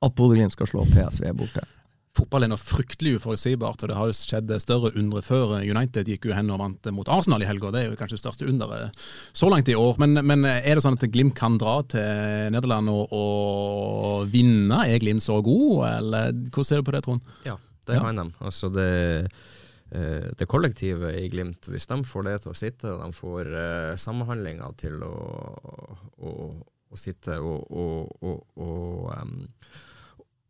at 0.00 0.16
Bodø-Glimt 0.16 0.56
skal 0.56 0.70
slå 0.70 0.86
PSV 0.88 1.30
borte. 1.36 1.62
Fotball 2.10 2.42
er 2.42 2.50
noe 2.50 2.58
fryktelig 2.58 3.20
uforutsigbart, 3.20 3.84
og 3.84 3.90
det 3.92 3.94
har 3.94 4.08
jo 4.10 4.14
skjedd 4.18 4.50
større 4.58 4.90
undre 4.98 5.20
før. 5.22 5.52
United 5.62 6.08
gikk 6.10 6.26
jo 6.26 6.34
hen 6.34 6.48
og 6.50 6.58
vant 6.58 6.88
mot 6.96 7.08
Arsenal 7.12 7.44
i 7.44 7.46
helga, 7.46 7.70
det 7.70 7.84
er 7.84 7.92
jo 7.92 7.98
kanskje 8.00 8.16
det 8.16 8.22
største 8.24 8.48
underet 8.50 9.04
så 9.30 9.50
langt 9.52 9.70
i 9.70 9.76
år. 9.78 9.94
Men, 10.02 10.18
men 10.26 10.42
er 10.48 10.74
det 10.74 10.82
sånn 10.82 10.98
at 10.98 11.06
Glimt 11.14 11.36
kan 11.38 11.54
dra 11.60 11.76
til 11.92 12.50
Nederland 12.50 12.90
og, 12.90 13.14
og 13.14 14.32
vinne? 14.32 14.82
Er 14.90 14.98
Glimt 15.02 15.22
så 15.22 15.38
god, 15.46 15.84
eller 15.86 16.34
hvordan 16.48 16.66
ser 16.66 16.82
du 16.82 16.88
på 16.88 16.96
det, 16.96 17.02
Trond? 17.06 17.30
Ja, 17.46 17.54
det 17.86 18.00
kan 18.02 18.18
de. 18.18 18.24
Altså 18.48 18.72
det, 18.74 18.88
eh, 19.94 20.26
det 20.34 20.48
kollektivet 20.50 21.14
i 21.20 21.28
Glimt, 21.30 21.70
hvis 21.70 21.86
de 21.92 22.00
får 22.10 22.26
det 22.26 22.34
til 22.42 22.50
å 22.50 22.56
sitte, 22.58 22.96
de 23.04 23.20
får 23.20 23.52
uh, 23.54 23.92
samhandlinga 23.94 24.72
til 24.82 24.98
å, 25.06 25.14
å, 26.26 26.34
å 26.90 26.98
sitte 26.98 27.38
og, 27.38 27.70
og, 27.70 28.18
og, 28.26 28.42
og 28.66 29.14
um, 29.14 29.38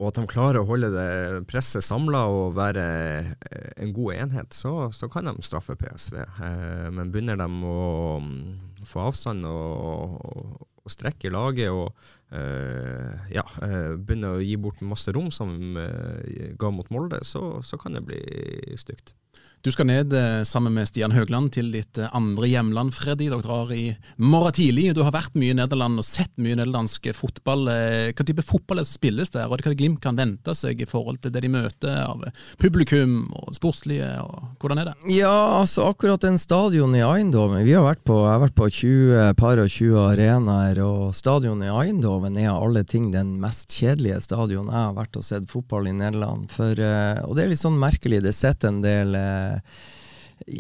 og 0.01 0.07
at 0.09 0.17
de 0.17 0.23
klarer 0.31 0.63
å 0.63 0.69
holde 0.69 0.89
det 0.95 1.43
presset 1.51 1.85
samla 1.85 2.23
og 2.33 2.55
være 2.57 2.85
eh, 3.45 3.67
en 3.85 3.93
god 3.93 4.15
enhet, 4.17 4.57
så, 4.57 4.89
så 4.97 5.11
kan 5.13 5.29
de 5.29 5.45
straffe 5.45 5.77
PSV. 5.77 6.17
Eh, 6.25 6.87
men 6.97 7.13
begynner 7.13 7.37
de 7.37 7.49
å 7.69 8.17
mm, 8.25 8.87
få 8.89 9.05
avstand 9.11 9.45
og, 9.45 10.25
og, 10.25 10.65
og 10.81 10.95
strekke 10.95 11.33
laget 11.35 11.69
og 11.69 11.93
ja, 12.31 13.45
eh, 13.67 13.95
begynner 13.99 14.37
å 14.39 14.43
gi 14.45 14.57
bort 14.61 14.81
masse 14.87 15.13
rom 15.17 15.31
som 15.35 15.77
eh, 15.81 16.53
ga 16.61 16.71
mot 16.75 16.91
Molde, 16.95 17.19
så, 17.27 17.59
så 17.67 17.79
kan 17.81 17.99
det 17.99 18.05
bli 18.07 18.21
stygt. 18.79 19.15
Du 19.61 19.69
skal 19.69 19.91
ned 19.91 20.15
eh, 20.17 20.41
sammen 20.49 20.73
med 20.73 20.89
Stian 20.89 21.13
Høgland 21.13 21.51
til 21.53 21.67
ditt 21.75 21.99
eh, 22.01 22.09
andre 22.17 22.49
hjemland, 22.49 22.95
Freddy. 22.97 23.27
Dere 23.29 23.45
drar 23.45 23.69
i 23.77 23.91
morgen 24.17 24.55
tidlig. 24.57 24.87
Du 24.97 25.03
har 25.05 25.13
vært 25.13 25.35
mye 25.37 25.53
i 25.53 25.57
Nederland 25.59 26.01
og 26.01 26.07
sett 26.07 26.33
mye 26.41 26.57
nederlandsk 26.57 27.11
fotball. 27.13 27.69
Eh, 27.69 28.07
Hva 28.17 28.25
type 28.25 28.41
fotball 28.47 28.81
er 28.81 28.87
det 28.87 28.89
som 28.89 28.97
spilles 28.97 29.35
der, 29.35 29.45
og 29.53 29.61
hva 29.61 29.75
Glimt 29.77 30.01
kan 30.01 30.17
vente 30.17 30.55
seg 30.57 30.81
i 30.81 30.89
forhold 30.89 31.21
til 31.21 31.35
det 31.35 31.43
de 31.45 31.51
møter 31.53 31.93
av 32.07 32.25
publikum 32.61 33.27
og 33.37 33.53
sportslige, 33.59 34.09
og 34.25 34.57
hvordan 34.65 34.81
er 34.81 34.89
det? 34.89 34.95
Ja, 35.19 35.35
altså 35.61 35.91
akkurat 35.91 36.25
den 36.25 36.41
stadion 36.41 36.97
i 36.97 37.05
Eindhoven 37.05 37.61
Vi 37.69 37.77
har 37.77 37.85
vært 37.85 38.03
på, 38.09 38.17
jeg 38.25 38.33
har 38.33 38.43
vært 38.47 38.57
på 38.57 38.71
20 38.81 39.37
par 39.37 39.61
og 39.61 39.69
20 39.69 40.01
arenaer, 40.07 40.81
og 40.87 41.13
stadion 41.17 41.61
i 41.61 41.69
Eindhoven 41.69 42.20
er 42.29 42.51
av 42.51 42.65
alle 42.65 42.83
ting 42.85 43.11
den 43.13 43.37
mest 43.43 43.73
kjedelige 43.73 44.21
stadion 44.25 44.69
jeg 44.71 44.77
har 44.77 44.97
vært 44.97 45.17
og 45.19 45.25
sett 45.27 45.49
fotball 45.51 45.89
i 45.91 45.95
Nederland. 45.97 46.51
For, 46.53 46.75
eh, 46.75 47.23
og 47.25 47.37
det 47.37 47.45
er 47.45 47.53
litt 47.53 47.63
sånn 47.63 47.81
merkelig, 47.81 48.23
det 48.25 48.35
sitter 48.37 48.71
en 48.71 48.81
del 48.85 49.17
eh, 49.19 49.81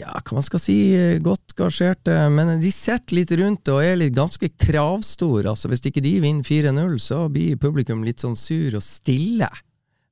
ja, 0.00 0.12
hva 0.12 0.36
man 0.38 0.46
skal 0.46 0.62
si, 0.62 0.76
eh, 0.96 1.18
godt 1.24 1.56
gasjerte, 1.58 2.16
men 2.32 2.56
de 2.62 2.72
sitter 2.74 3.18
litt 3.18 3.34
rundt 3.40 3.72
og 3.72 3.82
er 3.84 3.98
litt 4.00 4.16
ganske 4.16 4.52
kravstore. 4.60 5.52
Altså, 5.52 5.70
hvis 5.72 5.84
ikke 5.88 6.04
de 6.04 6.16
vinner 6.24 6.46
4-0, 6.46 6.96
så 7.02 7.24
blir 7.32 7.60
publikum 7.60 8.04
litt 8.06 8.24
sånn 8.24 8.38
sur 8.38 8.78
og 8.78 8.84
stille. 8.84 9.50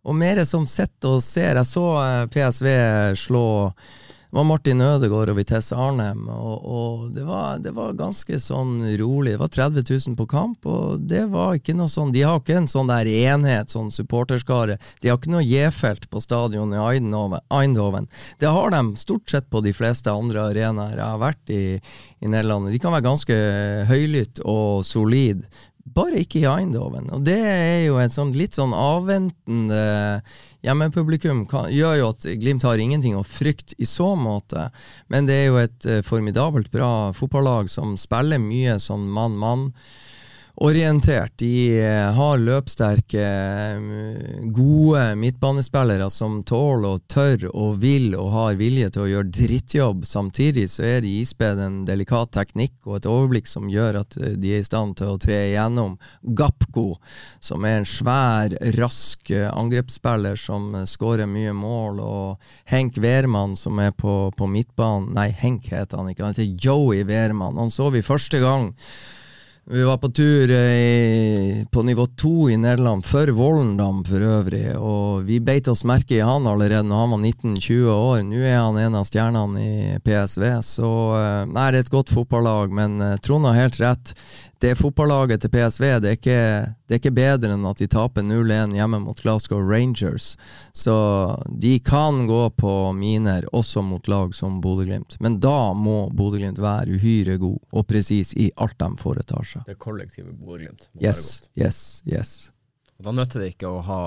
Og 0.09 0.17
mer 0.17 0.41
som 0.49 0.65
sitter 0.69 1.19
og 1.19 1.25
ser. 1.25 1.59
Jeg 1.59 1.69
så 1.69 1.87
PSV 2.33 2.69
slå 3.19 3.49
det 4.29 4.37
var 4.37 4.45
Martin 4.45 4.81
Ødegaard 4.85 5.31
og 5.33 5.39
Vitesse 5.39 5.73
Arnhem, 5.73 6.27
og, 6.29 6.65
og 6.69 7.05
det, 7.17 7.23
var, 7.25 7.63
det 7.65 7.71
var 7.73 7.95
ganske 7.97 8.37
sånn 8.45 8.83
rolig. 9.01 9.33
Det 9.33 9.41
var 9.41 9.53
30 9.55 9.85
000 9.89 10.19
på 10.19 10.27
kamp, 10.29 10.69
og 10.69 11.07
det 11.09 11.23
var 11.33 11.57
ikke 11.57 11.73
noe 11.79 11.89
sånn 11.89 12.13
De 12.13 12.27
har 12.29 12.37
ikke 12.43 12.59
en 12.59 12.69
sånn 12.69 12.93
der 12.93 13.09
enhet, 13.09 13.73
sånn 13.73 13.89
supporterskare. 13.95 14.77
De 15.01 15.09
har 15.09 15.17
ikke 15.17 15.33
noe 15.33 15.47
J-felt 15.47 16.11
på 16.13 16.21
stadion 16.21 16.77
i 16.77 16.83
Eindhoven. 16.83 18.11
Det 18.37 18.53
har 18.53 18.77
de 18.77 18.83
stort 19.01 19.33
sett 19.33 19.49
på 19.49 19.65
de 19.65 19.73
fleste 19.73 20.13
andre 20.13 20.51
arenaer 20.51 20.99
jeg 20.99 21.07
har 21.07 21.25
vært 21.25 21.55
i, 21.55 21.65
i 22.21 22.29
Nederland. 22.29 22.69
De 22.69 22.83
kan 22.85 22.93
være 22.93 23.09
ganske 23.09 23.41
høylytt 23.89 24.45
og 24.45 24.85
solid, 24.85 25.47
bare 25.97 26.21
ikke 26.21 26.43
i 26.43 26.49
Eindhoven. 26.53 27.09
Og 27.17 27.25
det 27.25 27.41
er 27.49 27.83
jo 27.87 27.97
en 27.97 28.13
sånn 28.13 28.37
litt 28.37 28.61
sånn 28.61 28.77
avventende 28.77 30.21
hjemmepublikum. 30.67 31.45
Kan, 31.51 31.71
gjør 31.73 31.97
jo 32.01 32.11
at 32.13 32.27
Glimt 32.41 32.67
har 32.67 32.81
ingenting 32.83 33.17
å 33.19 33.27
frykte 33.27 33.77
i 33.79 33.87
så 33.89 34.15
måte, 34.19 34.69
men 35.13 35.29
det 35.29 35.39
er 35.39 35.47
jo 35.49 35.63
et 35.63 35.89
eh, 35.89 36.03
formidabelt 36.07 36.73
bra 36.75 37.13
fotballag 37.17 37.71
som 37.73 37.97
spiller 38.01 38.43
mye 38.43 38.79
sånn 38.83 39.09
mann-mann. 39.13 39.69
Orientert. 40.61 41.33
De 41.39 41.81
eh, 41.81 42.13
har 42.13 42.39
løpssterke, 42.43 43.23
eh, 43.23 44.47
gode 44.51 45.03
midtbanespillere 45.15 46.09
som 46.11 46.41
tåler 46.43 46.97
og 46.97 47.05
tør 47.07 47.45
og 47.53 47.77
vil 47.79 48.17
og 48.19 48.33
har 48.33 48.57
vilje 48.59 48.89
til 48.97 49.05
å 49.05 49.07
gjøre 49.13 49.31
drittjobb. 49.37 50.01
Samtidig 50.11 50.65
så 50.73 50.83
er 50.89 51.05
de 51.05 51.13
ispedd 51.21 51.63
en 51.63 51.77
delikat 51.87 52.33
teknikk 52.35 52.75
og 52.89 52.97
et 52.97 53.07
overblikk 53.07 53.47
som 53.47 53.69
gjør 53.71 54.01
at 54.01 54.17
eh, 54.19 54.35
de 54.35 54.57
er 54.57 54.65
i 54.65 54.67
stand 54.67 54.97
til 54.99 55.13
å 55.13 55.21
tre 55.23 55.37
igjennom. 55.53 55.95
Gapko, 56.41 56.89
som 57.39 57.63
er 57.69 57.79
en 57.79 57.87
svær, 57.87 58.57
rask 58.81 59.31
angrepsspiller 59.31 60.35
som 60.43 60.73
skårer 60.91 61.31
mye 61.31 61.55
mål, 61.55 62.03
og 62.03 62.51
Henk 62.73 62.99
Wehrmann, 62.99 63.55
som 63.55 63.79
er 63.79 63.95
på, 63.95 64.33
på 64.35 64.51
midtbanen 64.51 65.15
Nei, 65.15 65.29
Henk 65.39 65.71
heter 65.71 66.03
han 66.03 66.11
ikke, 66.11 66.27
han 66.27 66.35
heter 66.35 66.51
Joey 66.59 67.07
Wehrmann. 67.07 67.63
Han 67.63 67.71
så 67.71 67.93
vi 67.95 68.03
første 68.03 68.43
gang 68.43 68.73
Vi 69.71 69.83
var 69.85 69.99
på 69.99 70.09
tur 70.09 70.51
i, 70.51 71.67
på 71.73 71.83
nivå 71.83 72.07
to 72.07 72.51
i 72.51 72.57
Nederland, 72.57 73.05
for 73.05 73.29
Vollendam 73.37 73.99
for 74.05 74.25
øvrig. 74.25 74.71
Og 74.81 75.27
vi 75.29 75.43
beit 75.45 75.69
oss 75.69 75.85
merke 75.85 76.17
i 76.17 76.25
han 76.25 76.49
allerede 76.49 76.89
når 76.89 77.03
han 77.03 77.13
var 77.13 77.21
19-20 77.21 77.91
år. 77.93 78.23
Nå 78.31 78.41
er 78.49 78.57
han 78.63 78.79
en 78.81 78.97
av 78.97 79.05
stjernene 79.05 79.61
i 79.61 79.99
PSV. 80.01 80.47
Så 80.65 80.93
eh, 81.19 81.43
nei, 81.53 81.67
det 81.69 81.83
er 81.83 81.85
et 81.85 81.93
godt 81.93 82.15
fotballag, 82.17 82.73
men 82.73 82.97
eh, 83.05 83.19
Trond 83.21 83.45
har 83.45 83.59
helt 83.61 83.77
rett 83.83 84.15
det 84.59 84.75
fotballaget 84.79 85.45
til 85.45 85.53
PSV 85.53 85.85
det 86.03 86.11
er, 86.11 86.17
ikke, 86.17 86.41
det 86.89 86.97
er 86.97 87.01
ikke 87.01 87.15
bedre 87.15 87.55
enn 87.55 87.67
at 87.69 87.79
de 87.79 87.87
taper 87.91 88.27
0-1 88.27 88.75
hjemme 88.75 89.01
mot 89.05 89.23
Glasgow 89.23 89.63
Rangers. 89.63 90.33
Så 90.73 90.95
de 91.63 91.77
kan 91.85 92.25
gå 92.27 92.41
på 92.59 92.75
miner 92.99 93.47
også 93.55 93.85
mot 93.87 94.11
lag 94.11 94.35
som 94.35 94.61
Bodø-Glimt. 94.65 95.19
Men 95.23 95.39
da 95.43 95.73
må 95.79 96.09
Bodø-Glimt 96.11 96.59
være 96.63 96.99
uhyre 96.99 97.39
god 97.39 97.59
og 97.71 97.89
presis 97.91 98.35
i 98.35 98.51
alt 98.59 98.79
de 98.83 98.93
foretar 98.99 99.47
seg. 99.47 99.67
Det 99.69 99.79
kollektive 99.79 100.35
Bodø-Glimt 100.35 100.91
må 100.93 101.03
yes, 101.07 101.25
være 101.25 101.35
godt. 101.35 101.51
Yes, 101.65 101.83
yes. 102.11 102.37
Da 102.99 103.13
nytter 103.15 103.45
det 103.45 103.53
ikke 103.53 103.71
å 103.71 103.83
ha 103.87 104.03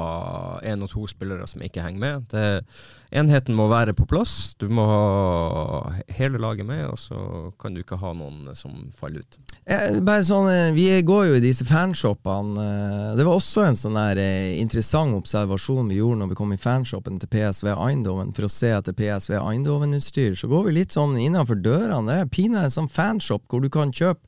én 0.67 0.81
og 0.83 0.91
to 0.91 1.05
spillere 1.07 1.45
som 1.47 1.63
ikke 1.63 1.83
henger 1.85 2.01
med. 2.01 2.25
Det, 2.33 2.65
enheten 3.11 3.55
må 3.57 3.67
være 3.71 3.93
på 3.97 4.05
plass. 4.09 4.53
Du 4.59 4.67
må 4.71 4.85
ha 4.87 5.91
hele 6.15 6.39
laget 6.41 6.65
med, 6.65 6.85
og 6.87 6.97
så 6.99 7.51
kan 7.61 7.73
du 7.75 7.81
ikke 7.83 7.99
ha 7.99 8.13
noen 8.15 8.47
som 8.55 8.87
faller 8.97 9.25
ut. 9.25 9.37
Eh, 9.65 9.99
bare 10.01 10.23
sånn, 10.25 10.47
eh, 10.49 10.71
Vi 10.71 10.87
går 11.05 11.27
jo 11.27 11.35
i 11.35 11.43
disse 11.43 11.65
fanshoppene. 11.67 12.55
eh, 12.61 13.15
Det 13.17 13.25
var 13.25 13.35
også 13.35 13.67
en 13.67 13.75
sånn 13.75 13.93
der 13.99 14.17
eh, 14.17 14.59
interessant 14.61 15.13
observasjon 15.13 15.89
vi 15.89 15.97
gjorde 15.99 16.19
når 16.21 16.29
vi 16.29 16.35
kom 16.39 16.53
i 16.53 16.57
fanshoppen 16.57 17.19
til 17.19 17.27
PSV 17.29 17.67
Eindhoven 17.75 18.33
for 18.33 18.47
å 18.47 18.49
se 18.51 18.71
etter 18.71 18.93
PSV 18.93 19.35
Eindhoven-utstyr. 19.37 20.35
Så 20.35 20.47
går 20.47 20.65
vi 20.69 20.71
litt 20.79 20.91
sånn 20.95 21.17
innenfor 21.19 21.61
dørene. 21.61 22.07
Det 22.07 22.19
er 22.21 22.31
pinadø 22.31 22.63
en 22.65 22.75
sånn 22.77 22.89
fanshop 22.89 23.43
hvor 23.51 23.61
du 23.61 23.69
kan 23.69 23.91
kjøpe 23.91 24.21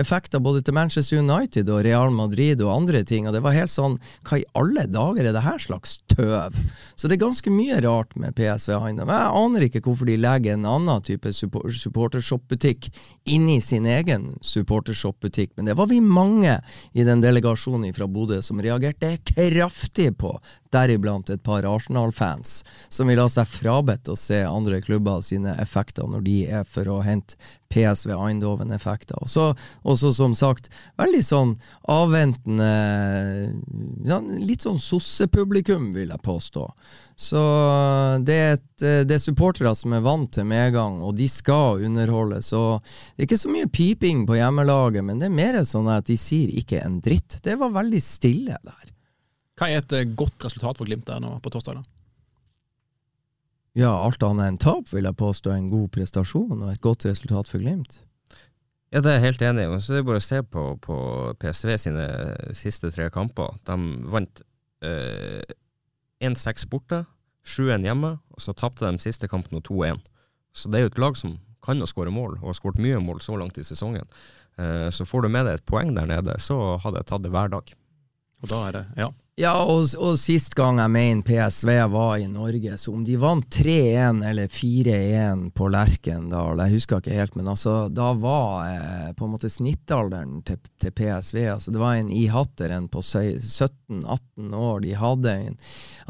effekter 0.00 0.40
både 0.40 0.62
til 0.64 0.74
Manchester 0.74 1.18
United 1.20 1.68
og 1.68 1.84
Real 1.84 2.10
Madrid 2.10 2.60
og 2.64 2.72
andre 2.74 3.04
ting. 3.04 3.26
Og 3.28 3.32
det 3.36 3.42
var 3.42 3.52
helt 3.52 3.70
sånn 3.70 3.98
Hva 4.24 4.40
i 4.40 4.44
alle 4.54 4.86
dager 4.90 5.26
er 5.28 5.32
det 5.36 5.42
her 5.44 5.58
slags 5.58 5.98
tøv? 6.08 6.56
Så 6.96 7.08
det 7.08 7.18
er 7.18 7.26
ganske 7.26 7.50
mye 7.52 7.80
rart 7.84 8.16
med 8.16 8.29
PSV 8.36 8.74
Eindhoven. 8.76 9.12
Jeg 9.14 9.36
aner 9.40 9.66
ikke 9.66 9.82
hvorfor 9.84 10.08
de 10.08 10.16
legger 10.20 10.56
en 10.56 10.68
annen 10.68 11.04
type 11.06 11.32
support 11.36 11.74
supportershop-butikk 11.80 12.90
inni 13.30 13.58
sin 13.64 13.86
egen 13.88 14.34
supportershop-butikk, 14.44 15.52
men 15.56 15.70
det 15.70 15.76
var 15.78 15.90
vi 15.90 16.00
mange 16.00 16.56
i 16.92 17.06
den 17.06 17.22
delegasjonen 17.22 17.94
fra 17.96 18.08
Bodø 18.10 18.40
som 18.42 18.60
reagerte 18.62 19.16
kraftig 19.32 20.12
på, 20.20 20.34
deriblant 20.72 21.30
et 21.30 21.42
par 21.46 21.66
Arsenal-fans, 21.66 22.60
som 22.88 23.10
vil 23.10 23.22
ha 23.22 23.28
seg 23.30 23.48
frabedt 23.50 24.10
å 24.10 24.18
se 24.18 24.42
andre 24.46 24.80
klubber 24.84 25.24
sine 25.26 25.56
effekter 25.62 26.08
når 26.10 26.26
de 26.26 26.38
er 26.60 26.68
for 26.68 26.88
å 26.90 27.00
hente 27.06 27.38
PSV 27.70 28.12
Eindhoven-effekter. 28.16 29.20
Og 29.22 29.30
så 29.30 29.46
også 29.82 30.12
som 30.16 30.34
sagt, 30.36 30.70
veldig 31.00 31.22
sånn 31.24 31.56
avventende 31.90 32.70
Litt 34.40 34.64
sånn 34.64 34.80
sossepublikum, 34.82 35.90
vil 35.94 36.10
jeg 36.10 36.22
påstå. 36.24 36.64
Så 37.20 37.40
det 38.26 38.36
er, 38.36 38.56
et, 38.58 38.84
det 39.06 39.16
er 39.16 39.22
supportere 39.22 39.72
som 39.78 39.94
er 39.94 40.04
vant 40.04 40.30
til 40.34 40.48
medgang, 40.48 40.98
og 41.04 41.14
de 41.18 41.28
skal 41.30 41.84
underholde. 41.86 42.40
Så 42.44 42.80
det 42.80 43.24
er 43.24 43.28
ikke 43.28 43.42
så 43.44 43.52
mye 43.52 43.70
piping 43.70 44.24
på 44.28 44.38
hjemmelaget, 44.40 45.04
men 45.06 45.20
det 45.20 45.28
er 45.28 45.36
mer 45.36 45.60
sånn 45.68 45.90
at 45.92 46.08
de 46.10 46.18
sier 46.20 46.52
ikke 46.60 46.82
en 46.82 46.98
dritt. 47.04 47.38
Det 47.44 47.58
var 47.60 47.76
veldig 47.76 48.02
stille 48.04 48.58
der. 48.58 48.92
Hva 49.60 49.68
er 49.68 49.82
et 49.82 49.92
eh, 49.92 50.08
godt 50.16 50.46
resultat 50.46 50.78
for 50.80 50.88
Glimt 50.88 51.08
der 51.08 51.20
nå 51.20 51.36
på 51.44 51.52
torsdag? 51.52 51.80
da? 51.80 51.99
Ja, 53.80 53.94
alt 53.96 54.20
annet 54.26 54.44
enn 54.44 54.60
tap 54.60 54.90
vil 54.92 55.06
jeg 55.08 55.16
påstå 55.16 55.54
en 55.54 55.70
god 55.72 55.88
prestasjon 55.94 56.58
og 56.58 56.68
et 56.68 56.82
godt 56.84 57.06
resultat 57.08 57.48
for 57.48 57.62
Glimt. 57.62 58.02
Ja, 58.90 59.00
det 59.00 59.08
er 59.08 59.20
jeg 59.20 59.26
helt 59.28 59.44
enig 59.46 59.64
i. 59.64 59.78
Så 59.80 59.94
det 59.94 60.02
er 60.02 60.08
bare 60.08 60.20
å 60.20 60.26
se 60.26 60.40
på, 60.42 60.64
på 60.82 60.96
PSV 61.40 61.70
sine 61.78 62.06
siste 62.58 62.90
tre 62.92 63.06
kamper. 63.14 63.54
De 63.64 63.76
vant 64.10 64.42
øh, 64.84 65.54
1-6 66.20 66.66
borte, 66.68 67.04
7-1 67.46 67.86
hjemme, 67.86 68.16
og 68.18 68.42
så 68.42 68.52
tapte 68.58 68.90
de 68.90 69.00
siste 69.00 69.30
kampen 69.30 69.62
2-1. 69.64 70.02
Så 70.52 70.68
det 70.68 70.80
er 70.80 70.84
jo 70.84 70.92
et 70.92 71.00
lag 71.00 71.16
som 71.16 71.38
kan 71.64 71.80
å 71.80 71.88
skåre 71.88 72.12
mål, 72.12 72.40
og 72.40 72.50
har 72.50 72.58
skåret 72.58 72.82
mye 72.82 73.00
mål 73.00 73.22
så 73.24 73.38
langt 73.38 73.60
i 73.60 73.64
sesongen. 73.64 74.08
Eh, 74.60 74.88
så 74.92 75.06
får 75.08 75.24
du 75.24 75.32
med 75.32 75.46
deg 75.46 75.60
et 75.60 75.68
poeng 75.70 75.94
der 75.96 76.10
nede, 76.10 76.36
så 76.42 76.76
hadde 76.82 77.00
jeg 77.00 77.12
tatt 77.12 77.24
det 77.24 77.32
hver 77.32 77.52
dag. 77.54 77.72
Og 78.42 78.50
da 78.50 78.60
er 78.66 78.76
det, 78.76 78.84
ja. 78.98 79.08
Ja, 79.38 79.54
og, 79.62 79.86
og 80.02 80.18
sist 80.20 80.52
gang 80.58 80.80
jeg 80.82 80.90
mener 80.92 81.22
PSV 81.24 81.70
var 81.92 82.16
i 82.18 82.26
Norge, 82.28 82.74
så 82.76 82.92
om 82.92 83.04
de 83.06 83.14
vant 83.20 83.46
3-1 83.54 84.24
eller 84.26 84.50
4-1 84.50 85.46
på 85.56 85.68
Lerkendal, 85.70 86.60
jeg 86.60 86.74
husker 86.74 87.00
ikke 87.00 87.14
helt, 87.14 87.36
men 87.38 87.48
altså, 87.48 87.86
da 87.94 88.10
var 88.20 88.66
eh, 88.66 89.06
på 89.16 89.24
en 89.24 89.32
måte 89.32 89.48
snittalderen 89.48 90.42
til, 90.44 90.58
til 90.82 90.92
PSV 90.92 91.38
altså 91.54 91.72
Det 91.72 91.80
var 91.80 91.96
en 91.96 92.10
ihatteren 92.12 92.88
på 92.92 93.00
17-18 93.00 94.52
år. 94.56 94.82
De 94.84 94.92
hadde 94.98 95.32
en 95.46 95.56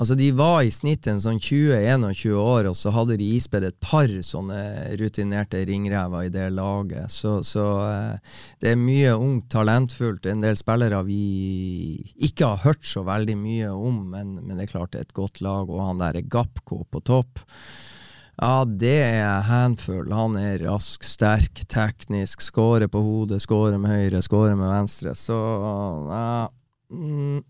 Altså, 0.01 0.17
de 0.17 0.31
var 0.33 0.63
i 0.65 0.73
snitt 0.73 1.07
en 1.11 1.21
sånn 1.21 1.39
20-21 1.43 2.33
år, 2.41 2.71
og 2.71 2.77
så 2.79 2.93
hadde 2.95 3.19
de 3.21 3.27
ispedd 3.37 3.67
et 3.69 3.77
par 3.85 4.09
sånne 4.25 4.97
rutinerte 4.97 5.61
ringrever 5.69 6.25
i 6.25 6.33
det 6.33 6.47
laget. 6.57 7.13
Så, 7.13 7.41
så 7.45 7.67
eh, 7.85 8.37
det 8.65 8.73
er 8.73 8.81
mye 8.81 9.13
ungt, 9.15 9.51
talentfullt, 9.53 10.27
en 10.27 10.45
del 10.47 10.57
spillere 10.59 11.03
vi 11.05 12.01
ikke 12.31 12.55
har 12.55 12.65
hørt 12.65 12.87
så 12.89 13.05
veldig 13.05 13.20
mye 13.39 13.71
om, 13.75 14.03
men, 14.13 14.37
men 14.41 14.57
det 14.57 14.69
er 14.69 14.73
klart 14.75 14.93
det 14.93 15.01
er 15.03 15.09
et 15.09 15.17
godt 15.17 15.41
lag, 15.45 15.71
og 15.71 15.83
han 15.85 16.01
der 16.01 16.19
er 16.21 16.29
Gapko 16.33 16.85
på 16.91 17.03
topp. 17.07 17.43
Ja, 18.41 18.65
det 18.65 18.97
er 19.05 19.45
handfull. 19.45 20.09
Han 20.17 20.37
er 20.41 20.63
rask, 20.65 21.05
sterk, 21.05 21.61
teknisk. 21.69 22.41
Skårer 22.41 22.89
på 22.89 23.03
hodet, 23.05 23.43
skårer 23.45 23.77
med 23.77 23.93
høyre, 23.93 24.23
skårer 24.25 24.57
med 24.57 24.71
venstre. 24.71 25.13
Så 25.19 25.37
ja 26.09 26.49
mm, 26.89 27.43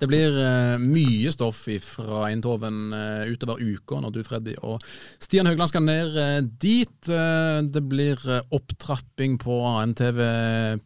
Det 0.00 0.08
blir 0.10 0.34
uh, 0.34 0.80
mye 0.80 1.32
stoff 1.34 1.64
fra 1.86 2.24
Eindhoven 2.28 2.92
uh, 2.94 3.24
utover 3.30 3.60
uka 3.62 4.00
når 4.02 4.14
du, 4.14 4.22
Freddy, 4.26 4.54
og 4.66 4.82
Stian 5.22 5.48
Høgland 5.48 5.70
skal 5.70 5.84
ned 5.86 6.18
uh, 6.18 6.40
dit. 6.42 6.90
Det 7.04 7.82
blir 7.88 8.20
opptrapping 8.54 9.36
på 9.42 9.58
ANTV 9.68 10.20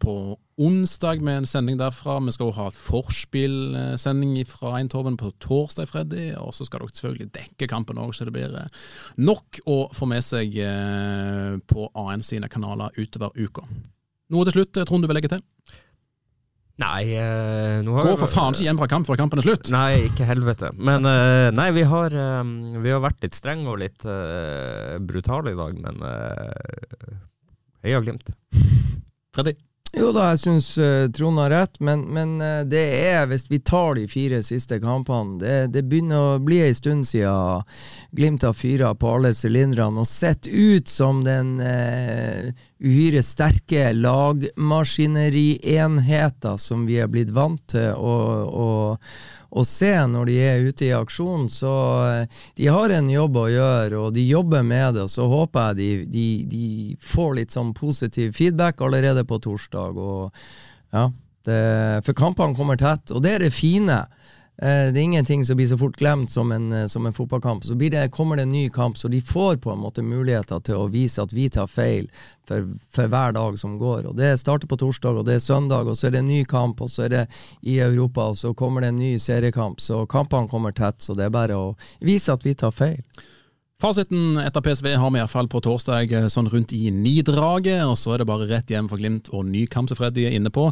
på 0.03 0.15
onsdag 0.59 1.23
med 1.23 1.43
en 1.43 1.49
sending 1.49 1.79
derfra. 1.79 2.19
Vi 2.27 2.35
skal 2.35 2.51
også 2.51 2.65
ha 2.65 2.73
forspillsending 2.75 4.35
fra 4.51 4.75
Eindhoven 4.81 5.19
på 5.21 5.31
torsdag, 5.43 5.89
Freddy. 5.91 6.33
Og 6.41 6.51
så 6.57 6.67
skal 6.67 6.83
dere 6.83 6.97
selvfølgelig 6.99 7.31
dekke 7.37 7.71
kampen 7.71 8.01
òg, 8.03 8.11
så 8.17 8.27
det 8.27 8.35
blir 8.35 8.57
nok 9.23 9.63
å 9.71 9.79
få 9.95 10.11
med 10.11 10.27
seg 10.27 10.59
på 11.71 11.91
AN 12.03 12.27
sine 12.27 12.51
kanaler 12.51 12.95
utover 12.99 13.39
uka. 13.39 13.65
Noe 14.35 14.45
til 14.45 14.59
slutt, 14.59 14.83
Trond, 14.85 15.07
du 15.07 15.09
vil 15.09 15.17
legge 15.17 15.31
til? 15.33 15.45
Nei, 16.79 17.11
uh, 17.19 17.81
nå 17.83 17.95
har 17.97 18.07
Gå 18.07 18.19
for 18.21 18.31
faen 18.31 18.55
ikke 18.55 18.69
hjem 18.69 18.79
fra 18.79 18.87
kamp 18.91 19.09
før 19.09 19.19
kampen 19.19 19.41
er 19.43 19.47
slutt! 19.49 19.71
Nei, 19.75 20.07
ikke 20.13 20.29
helvete. 20.29 20.71
Men 20.79 21.07
uh, 21.09 21.51
nei, 21.51 21.73
vi 21.75 21.83
har, 21.91 22.15
um, 22.39 22.53
vi 22.85 22.93
har 22.95 23.03
vært 23.03 23.25
litt 23.27 23.35
strenge 23.35 23.67
og 23.73 23.81
litt 23.83 24.07
uh, 24.07 24.95
brutale 25.03 25.57
i 25.57 25.59
dag, 25.59 25.75
men 25.83 25.99
uh, 26.07 27.17
heia 27.83 27.99
Glimt. 28.05 28.31
Freddy? 29.35 29.57
Jo 29.97 30.11
da, 30.13 30.27
jeg 30.35 30.41
syns 30.43 30.67
uh, 30.77 31.07
Trond 31.17 31.41
har 31.41 31.49
rett, 31.55 31.79
men, 31.81 32.03
men 32.13 32.35
uh, 32.43 32.61
det 32.69 32.83
er, 33.09 33.25
hvis 33.31 33.47
vi 33.49 33.59
tar 33.65 33.95
de 33.97 34.05
fire 34.11 34.43
siste 34.45 34.79
kampene 34.83 35.39
Det, 35.41 35.67
det 35.73 35.83
begynner 35.89 36.35
å 36.35 36.39
bli 36.45 36.61
en 36.67 36.75
stund 36.77 37.07
siden 37.09 37.63
Glimt 38.13 38.43
har 38.45 38.53
fyra 38.53 38.95
på 38.95 39.15
alle 39.17 39.35
sylindrene 39.37 40.01
og 40.03 40.07
sett 40.09 40.47
ut 40.47 40.89
som 40.93 41.25
den 41.25 41.61
uh, 41.63 42.53
uhyre 42.85 43.23
sterke 43.25 43.93
lagmaskinerienheten 43.97 46.59
som 46.61 46.87
vi 46.87 46.99
er 47.01 47.09
blitt 47.11 47.31
vant 47.35 47.69
til 47.73 47.95
å, 47.97 48.45
å, 48.45 48.97
å 49.49 49.65
se 49.65 49.93
når 50.11 50.29
de 50.29 50.37
er 50.45 50.67
ute 50.69 50.89
i 50.89 50.95
aksjon. 50.97 51.47
Så 51.53 51.73
de 52.59 52.69
har 52.69 52.93
en 52.95 53.09
jobb 53.11 53.39
å 53.41 53.47
gjøre, 53.53 54.03
og 54.03 54.17
de 54.17 54.27
jobber 54.29 54.67
med 54.67 54.99
det. 54.99 55.07
og 55.07 55.13
Så 55.13 55.29
håper 55.31 55.71
jeg 55.71 55.79
de, 55.79 55.89
de, 56.13 56.27
de 56.53 56.67
får 57.01 57.39
litt 57.41 57.57
sånn 57.57 57.73
positiv 57.77 58.35
feedback 58.37 58.83
allerede 58.85 59.25
på 59.29 59.41
torsdag. 59.45 59.97
Og, 59.97 60.45
ja, 60.97 61.09
det, 61.49 61.63
for 62.07 62.19
kampene 62.19 62.57
kommer 62.59 62.81
tett, 62.81 63.13
og 63.15 63.25
det 63.25 63.37
er 63.37 63.47
det 63.47 63.55
fine. 63.57 64.03
Eh, 64.63 64.93
det 64.93 65.01
er 65.01 65.05
ingenting 65.05 65.45
som 65.47 65.57
blir 65.57 65.69
så 65.71 65.79
fort 65.79 65.97
glemt 65.97 66.31
som 66.31 66.53
en, 66.53 66.73
eh, 66.73 66.87
som 66.87 67.07
en 67.07 67.13
fotballkamp. 67.13 67.65
Så 67.65 67.75
det, 67.75 68.11
kommer 68.11 68.37
det 68.37 68.43
en 68.43 68.53
ny 68.53 68.69
kamp, 68.69 68.99
så 68.99 69.09
de 69.09 69.21
får 69.21 69.57
på 69.57 69.73
en 69.73 69.79
måte 69.79 70.03
muligheter 70.03 70.61
til 70.61 70.75
å 70.75 70.89
vise 70.91 71.23
at 71.23 71.33
vi 71.33 71.49
tar 71.49 71.67
feil 71.67 72.11
for, 72.49 72.67
for, 72.91 73.07
hver 73.07 73.33
dag 73.33 73.59
som 73.59 73.79
går. 73.79 74.07
Og 74.07 74.17
Det 74.17 74.41
starter 74.41 74.67
på 74.67 74.77
torsdag, 74.77 75.17
og 75.19 75.27
det 75.27 75.35
er 75.35 75.39
søndag, 75.39 75.87
og 75.87 75.97
så 75.97 76.07
er 76.07 76.11
det 76.11 76.19
en 76.19 76.29
ny 76.29 76.45
kamp, 76.45 76.81
og 76.81 76.91
så 76.91 77.05
er 77.05 77.09
det 77.09 77.27
i 77.63 77.79
Europa, 77.79 78.21
og 78.21 78.37
så 78.37 78.55
kommer 78.55 78.81
det 78.81 78.89
en 78.89 78.99
ny 78.99 79.19
seriekamp. 79.19 79.81
Så 79.81 80.07
kampene 80.07 80.49
kommer 80.49 80.73
tett, 80.73 81.01
så 81.01 81.15
det 81.15 81.25
er 81.25 81.31
bare 81.31 81.55
å 81.55 81.77
vise 82.01 82.33
at 82.33 82.45
vi 82.45 82.55
tar 82.55 82.75
feil. 82.75 83.03
Fasiten 83.79 84.35
etter 84.43 84.59
PSV 84.59 84.87
har 84.99 85.11
vi 85.15 85.21
iallfall 85.21 85.47
på 85.47 85.61
torsdag 85.63 86.11
sånn 86.35 86.49
rundt 86.51 86.73
i 86.75 86.89
nidraget, 86.91 87.85
og 87.87 87.93
så 87.95 88.17
er 88.17 88.19
det 88.19 88.25
bare 88.27 88.49
rett 88.51 88.73
hjem 88.73 88.89
for 88.91 88.99
Glimt 88.99 89.29
og 89.31 89.45
ny 89.47 89.69
kamp 89.71 89.87
som 89.87 89.95
Freddy 90.01 90.25
er 90.27 90.35
inne 90.35 90.51
på. 90.51 90.65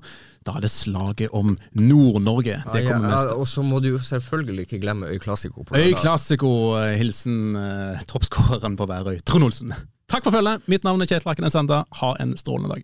Da 0.42 0.56
er 0.58 0.64
det 0.64 0.72
slaget 0.74 1.30
om 1.30 1.52
Nord-Norge. 1.78 2.56
Det 2.64 2.80
kommer 2.88 3.06
ja, 3.06 3.12
neste. 3.12 3.28
ja, 3.30 3.36
og 3.38 3.46
så 3.46 3.62
må 3.62 3.78
du 3.84 3.92
selvfølgelig 4.02 4.64
ikke 4.66 4.80
glemme 4.82 5.06
Øy 5.06 5.20
Klassiko. 5.22 5.62
på 5.62 5.76
Øy 5.76 5.84
lørdag. 5.84 6.00
Klassiko, 6.02 6.50
hilsen 6.98 7.54
eh, 7.60 8.02
toppskåreren 8.10 8.74
på 8.80 8.88
Værøy, 8.90 9.20
Trond 9.22 9.46
Olsen. 9.52 9.70
Takk 10.10 10.26
for 10.26 10.34
følget. 10.34 10.66
Mitt 10.66 10.82
navn 10.82 11.06
er 11.06 11.06
Kjetil 11.06 11.30
Akkenes 11.30 11.54
Sanda. 11.54 11.84
Ha 12.00 12.10
en 12.18 12.34
strålende 12.42 12.74
dag. 12.74 12.82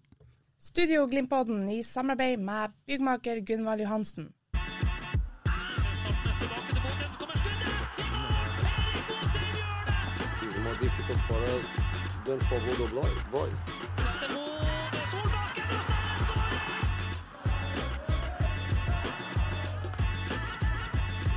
Studio 0.62 1.08
Glimt-podden 1.10 1.66
i 1.74 1.82
samarbeid 1.82 2.38
med 2.38 2.70
byggmaker 2.86 3.42
Gunvald 3.42 3.82
Johansen. 3.82 4.30
It's 11.08 11.28
more 11.28 11.40
difficult 11.40 11.42
for 11.42 11.42
us 11.42 12.24
than 12.24 12.40
for 12.40 12.58
Bodo 12.60 12.86
Bli- 12.88 13.22
boys. 13.32 14.62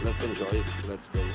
Let's 0.04 0.24
enjoy 0.24 0.46
it. 0.46 0.66
Let's 0.90 1.08
play. 1.08 1.26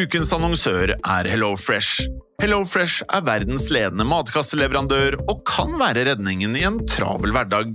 Ukens 0.00 0.30
annonsør 0.32 0.92
er 0.94 1.28
HelloFresh. 1.28 2.06
HelloFresh 2.40 3.02
er 3.12 3.24
verdens 3.26 3.66
ledende 3.74 4.06
matkasseleverandør 4.08 5.18
og 5.28 5.42
kan 5.48 5.74
være 5.80 6.06
redningen 6.12 6.54
i 6.56 6.62
en 6.68 6.78
travel 6.88 7.34
hverdag. 7.34 7.74